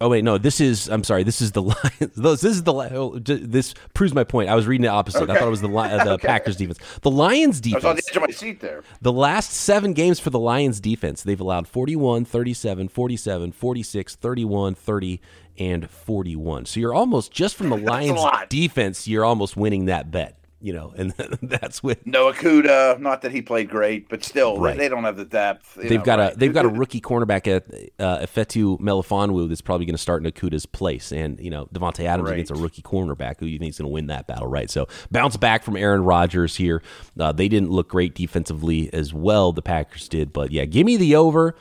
Oh 0.00 0.08
wait, 0.08 0.24
no. 0.24 0.36
This 0.36 0.60
is. 0.60 0.88
I'm 0.88 1.04
sorry. 1.04 1.22
This 1.22 1.40
is 1.40 1.52
the 1.52 1.62
Lions. 1.62 2.14
This 2.16 2.42
is 2.44 2.64
the. 2.64 2.72
oh, 2.72 3.18
This 3.20 3.72
proves 3.94 4.12
my 4.12 4.24
point. 4.24 4.48
I 4.48 4.56
was 4.56 4.66
reading 4.66 4.82
the 4.82 4.88
opposite. 4.88 5.30
I 5.30 5.34
thought 5.38 5.46
it 5.46 5.50
was 5.50 5.60
the 5.60 5.68
uh, 5.68 6.04
the 6.16 6.18
Packers 6.18 6.56
defense. 6.56 6.80
The 7.02 7.10
Lions 7.10 7.60
defense. 7.60 7.84
I 7.84 7.88
was 7.88 7.90
on 7.92 7.96
the 7.96 8.02
edge 8.10 8.16
of 8.16 8.22
my 8.22 8.30
seat 8.32 8.58
there. 8.60 8.82
The 9.00 9.12
last 9.12 9.52
seven 9.52 9.92
games 9.92 10.18
for 10.18 10.30
the 10.30 10.40
Lions 10.40 10.80
defense, 10.80 11.22
they've 11.22 11.40
allowed 11.40 11.68
41, 11.68 12.24
37, 12.24 12.88
47, 12.88 13.52
46, 13.52 14.16
31, 14.16 14.74
30, 14.74 15.20
and 15.58 15.88
41. 15.88 16.66
So 16.66 16.80
you're 16.80 16.94
almost 16.94 17.30
just 17.30 17.54
from 17.54 17.68
the 17.70 17.76
Lions 17.92 18.20
defense, 18.48 19.06
you're 19.06 19.24
almost 19.24 19.56
winning 19.56 19.84
that 19.84 20.10
bet. 20.10 20.36
You 20.64 20.72
know, 20.72 20.94
and 20.96 21.10
that's 21.42 21.82
with 21.82 22.06
No 22.06 22.32
Okudah, 22.32 23.00
not 23.00 23.22
that 23.22 23.32
he 23.32 23.42
played 23.42 23.68
great, 23.68 24.08
but 24.08 24.22
still, 24.22 24.58
Right. 24.60 24.76
they 24.78 24.88
don't 24.88 25.02
have 25.02 25.16
the 25.16 25.24
depth. 25.24 25.74
They've 25.74 25.90
know, 25.90 26.04
got 26.04 26.18
right. 26.20 26.32
a 26.32 26.36
they've 26.36 26.54
got 26.54 26.64
a 26.64 26.68
rookie 26.68 27.00
cornerback 27.00 27.48
at 27.48 27.64
uh, 27.98 28.24
Ifeatu 28.24 28.78
Melifonwu 28.80 29.48
that's 29.48 29.60
probably 29.60 29.86
going 29.86 29.94
to 29.96 30.00
start 30.02 30.24
in 30.24 30.30
Okudah's 30.30 30.64
place, 30.66 31.10
and 31.10 31.40
you 31.40 31.50
know 31.50 31.66
Davante 31.74 32.04
Adams 32.04 32.28
Right. 32.28 32.34
against 32.34 32.52
a 32.52 32.54
rookie 32.54 32.80
cornerback 32.82 33.40
who 33.40 33.46
you 33.46 33.58
think 33.58 33.70
is 33.70 33.78
going 33.78 33.88
to 33.88 33.92
win 33.92 34.06
that 34.06 34.28
battle, 34.28 34.46
right? 34.46 34.70
So 34.70 34.86
bounce 35.10 35.36
back 35.36 35.64
from 35.64 35.76
Aaron 35.76 36.04
Rodgers 36.04 36.54
here. 36.56 36.80
Uh, 37.18 37.32
they 37.32 37.48
didn't 37.48 37.70
look 37.70 37.88
great 37.88 38.14
defensively 38.14 38.88
as 38.94 39.12
well. 39.12 39.52
The 39.52 39.62
Packers 39.62 40.08
did, 40.08 40.32
but 40.32 40.52
yeah, 40.52 40.64
give 40.64 40.86
me 40.86 40.96
the 40.96 41.16
over. 41.16 41.56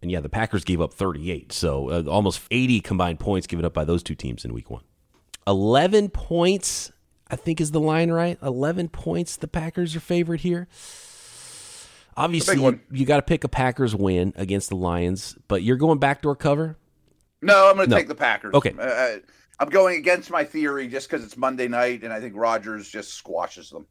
And 0.00 0.10
yeah, 0.10 0.20
the 0.20 0.28
Packers 0.28 0.64
gave 0.64 0.80
up 0.80 0.92
38, 0.94 1.52
so 1.52 1.88
uh, 1.90 2.02
almost 2.08 2.40
80 2.50 2.80
combined 2.80 3.18
points 3.20 3.46
given 3.46 3.64
up 3.64 3.72
by 3.74 3.84
those 3.84 4.02
two 4.02 4.14
teams 4.14 4.44
in 4.44 4.52
Week 4.54 4.70
One. 4.70 4.82
11 5.46 6.10
points, 6.10 6.92
I 7.28 7.36
think, 7.36 7.60
is 7.60 7.72
the 7.72 7.80
line 7.80 8.10
right? 8.10 8.38
11 8.42 8.88
points. 8.90 9.36
The 9.36 9.48
Packers 9.48 9.96
are 9.96 10.00
favored 10.00 10.40
here. 10.40 10.68
Obviously, 12.16 12.56
you, 12.62 12.80
you 12.90 13.04
got 13.04 13.16
to 13.16 13.22
pick 13.22 13.44
a 13.44 13.48
Packers 13.48 13.94
win 13.94 14.32
against 14.36 14.70
the 14.70 14.76
Lions, 14.76 15.36
but 15.48 15.62
you're 15.62 15.76
going 15.76 15.98
backdoor 15.98 16.34
cover. 16.36 16.78
No, 17.42 17.68
I'm 17.68 17.76
going 17.76 17.88
to 17.88 17.90
No. 17.90 17.96
take 17.98 18.08
the 18.08 18.14
Packers. 18.14 18.54
Okay. 18.54 18.72
Uh, 18.78 18.82
Uh, 18.82 19.16
I'm 19.58 19.68
going 19.70 19.98
against 19.98 20.30
my 20.30 20.44
theory 20.44 20.86
just 20.86 21.08
because 21.10 21.24
it's 21.24 21.36
Monday 21.36 21.66
night, 21.68 22.02
and 22.04 22.12
I 22.12 22.20
think 22.20 22.34
Rodgers 22.36 22.88
just 22.88 23.14
squashes 23.14 23.70
them. 23.70 23.86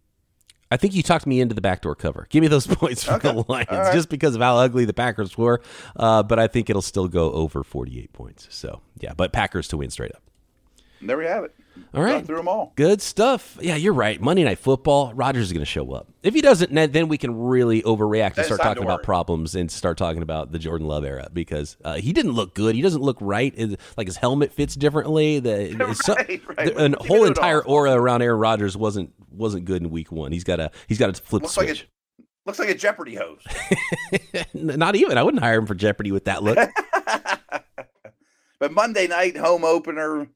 I 0.71 0.77
think 0.77 0.93
you 0.95 1.03
talked 1.03 1.25
me 1.27 1.39
into 1.41 1.53
the 1.55 1.61
backdoor 1.61 1.95
cover. 1.95 2.25
Give 2.29 2.41
me 2.41 2.47
those 2.47 2.65
points 2.75 3.03
from 3.03 3.19
the 3.19 3.43
Lions 3.47 3.67
right. 3.69 3.93
just 3.93 4.09
because 4.09 4.36
of 4.36 4.41
how 4.41 4.57
ugly 4.57 4.86
the 4.86 4.93
Packers 4.93 5.38
were. 5.38 5.61
Uh, 5.95 6.23
but 6.23 6.39
I 6.39 6.47
think 6.47 6.69
it'll 6.69 6.81
still 6.81 7.07
go 7.07 7.31
over 7.31 7.63
48 7.63 8.11
points. 8.13 8.47
So, 8.49 8.81
yeah, 8.99 9.13
but 9.15 9.31
Packers 9.33 9.67
to 9.69 9.77
win 9.77 9.89
straight 9.91 10.11
up. 10.13 10.23
And 10.99 11.09
there 11.09 11.17
we 11.17 11.25
have 11.25 11.43
it. 11.43 11.55
All 11.93 12.03
right. 12.03 12.13
Gone 12.13 12.26
through 12.26 12.38
them 12.38 12.47
all. 12.47 12.73
Good 12.76 13.01
stuff. 13.01 13.57
Yeah, 13.61 13.76
you're 13.76 13.93
right. 13.93 14.19
Monday 14.19 14.43
Night 14.43 14.59
Football, 14.59 15.13
Rodgers 15.13 15.45
is 15.47 15.53
going 15.53 15.61
to 15.61 15.65
show 15.65 15.91
up. 15.93 16.07
If 16.23 16.34
he 16.34 16.41
doesn't, 16.41 16.73
then 16.91 17.07
we 17.07 17.17
can 17.17 17.38
really 17.38 17.82
overreact 17.84 18.38
and 18.38 18.45
start 18.45 18.61
talking 18.61 18.84
about 18.84 19.03
problems 19.03 19.55
and 19.55 19.71
start 19.71 19.97
talking 19.97 20.21
about 20.21 20.51
the 20.51 20.59
Jordan 20.59 20.88
Love 20.88 21.05
era 21.05 21.28
because 21.32 21.78
uh, 21.86 21.95
he 21.95 22.11
didn't 22.13 22.34
look 22.34 22.53
good. 22.53 22.76
He 22.76 22.82
doesn't 22.82 23.01
look 23.01 23.17
right. 23.21 23.53
It- 23.55 23.80
like 23.97 24.07
his 24.07 24.17
helmet 24.17 24.51
fits 24.51 24.76
differently. 24.76 25.39
The 25.39 25.76
it's 25.89 26.05
so- 26.05 26.15
Right, 26.15 26.41
right. 26.57 26.76
the- 26.76 26.84
an 26.84 26.95
whole 26.99 27.23
entire 27.26 27.63
aura 27.63 27.93
around 27.93 28.21
Aaron 28.21 28.39
Rodgers 28.39 28.76
wasn't 28.76 29.13
wasn't 29.32 29.65
good 29.65 29.82
in 29.82 29.89
Week 29.89 30.11
One. 30.11 30.32
He's 30.32 30.43
got 30.43 30.59
a 30.59 30.71
he's 30.88 30.97
got 30.97 31.13
to 31.13 31.21
flip 31.21 31.43
Looks 31.43 31.57
like 31.57 31.69
a 31.69 31.76
looks 32.45 32.59
like 32.59 32.69
a 32.69 32.76
Jeopardy 32.76 33.15
host. 33.15 33.47
Not 34.53 34.95
even. 34.95 35.17
I 35.17 35.23
wouldn't 35.23 35.43
hire 35.43 35.59
him 35.59 35.65
for 35.65 35.76
Jeopardy 35.76 36.11
with 36.11 36.26
that 36.26 36.43
look. 36.43 36.57
but 38.59 38.71
Monday 38.71 39.07
night 39.07 39.38
home 39.38 39.63
opener. 39.63 40.28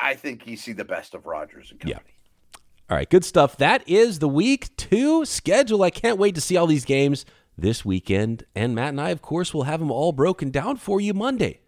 I 0.00 0.14
think 0.14 0.46
you 0.46 0.56
see 0.56 0.72
the 0.72 0.84
best 0.84 1.14
of 1.14 1.26
Rodgers 1.26 1.70
and 1.70 1.80
company. 1.80 2.02
Yeah. 2.06 2.58
All 2.90 2.96
right, 2.96 3.08
good 3.08 3.24
stuff. 3.24 3.56
That 3.56 3.88
is 3.88 4.18
the 4.18 4.28
week 4.28 4.76
two 4.76 5.24
schedule. 5.24 5.82
I 5.82 5.90
can't 5.90 6.18
wait 6.18 6.34
to 6.34 6.40
see 6.40 6.56
all 6.56 6.66
these 6.66 6.84
games 6.84 7.24
this 7.56 7.84
weekend. 7.84 8.44
And 8.54 8.74
Matt 8.74 8.90
and 8.90 9.00
I, 9.00 9.10
of 9.10 9.22
course, 9.22 9.54
will 9.54 9.62
have 9.62 9.80
them 9.80 9.90
all 9.90 10.12
broken 10.12 10.50
down 10.50 10.76
for 10.76 11.00
you 11.00 11.14
Monday, 11.14 11.60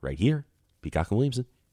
right 0.00 0.18
here, 0.18 0.46
Peacock 0.80 1.10
and 1.10 1.18
Williamson. 1.18 1.46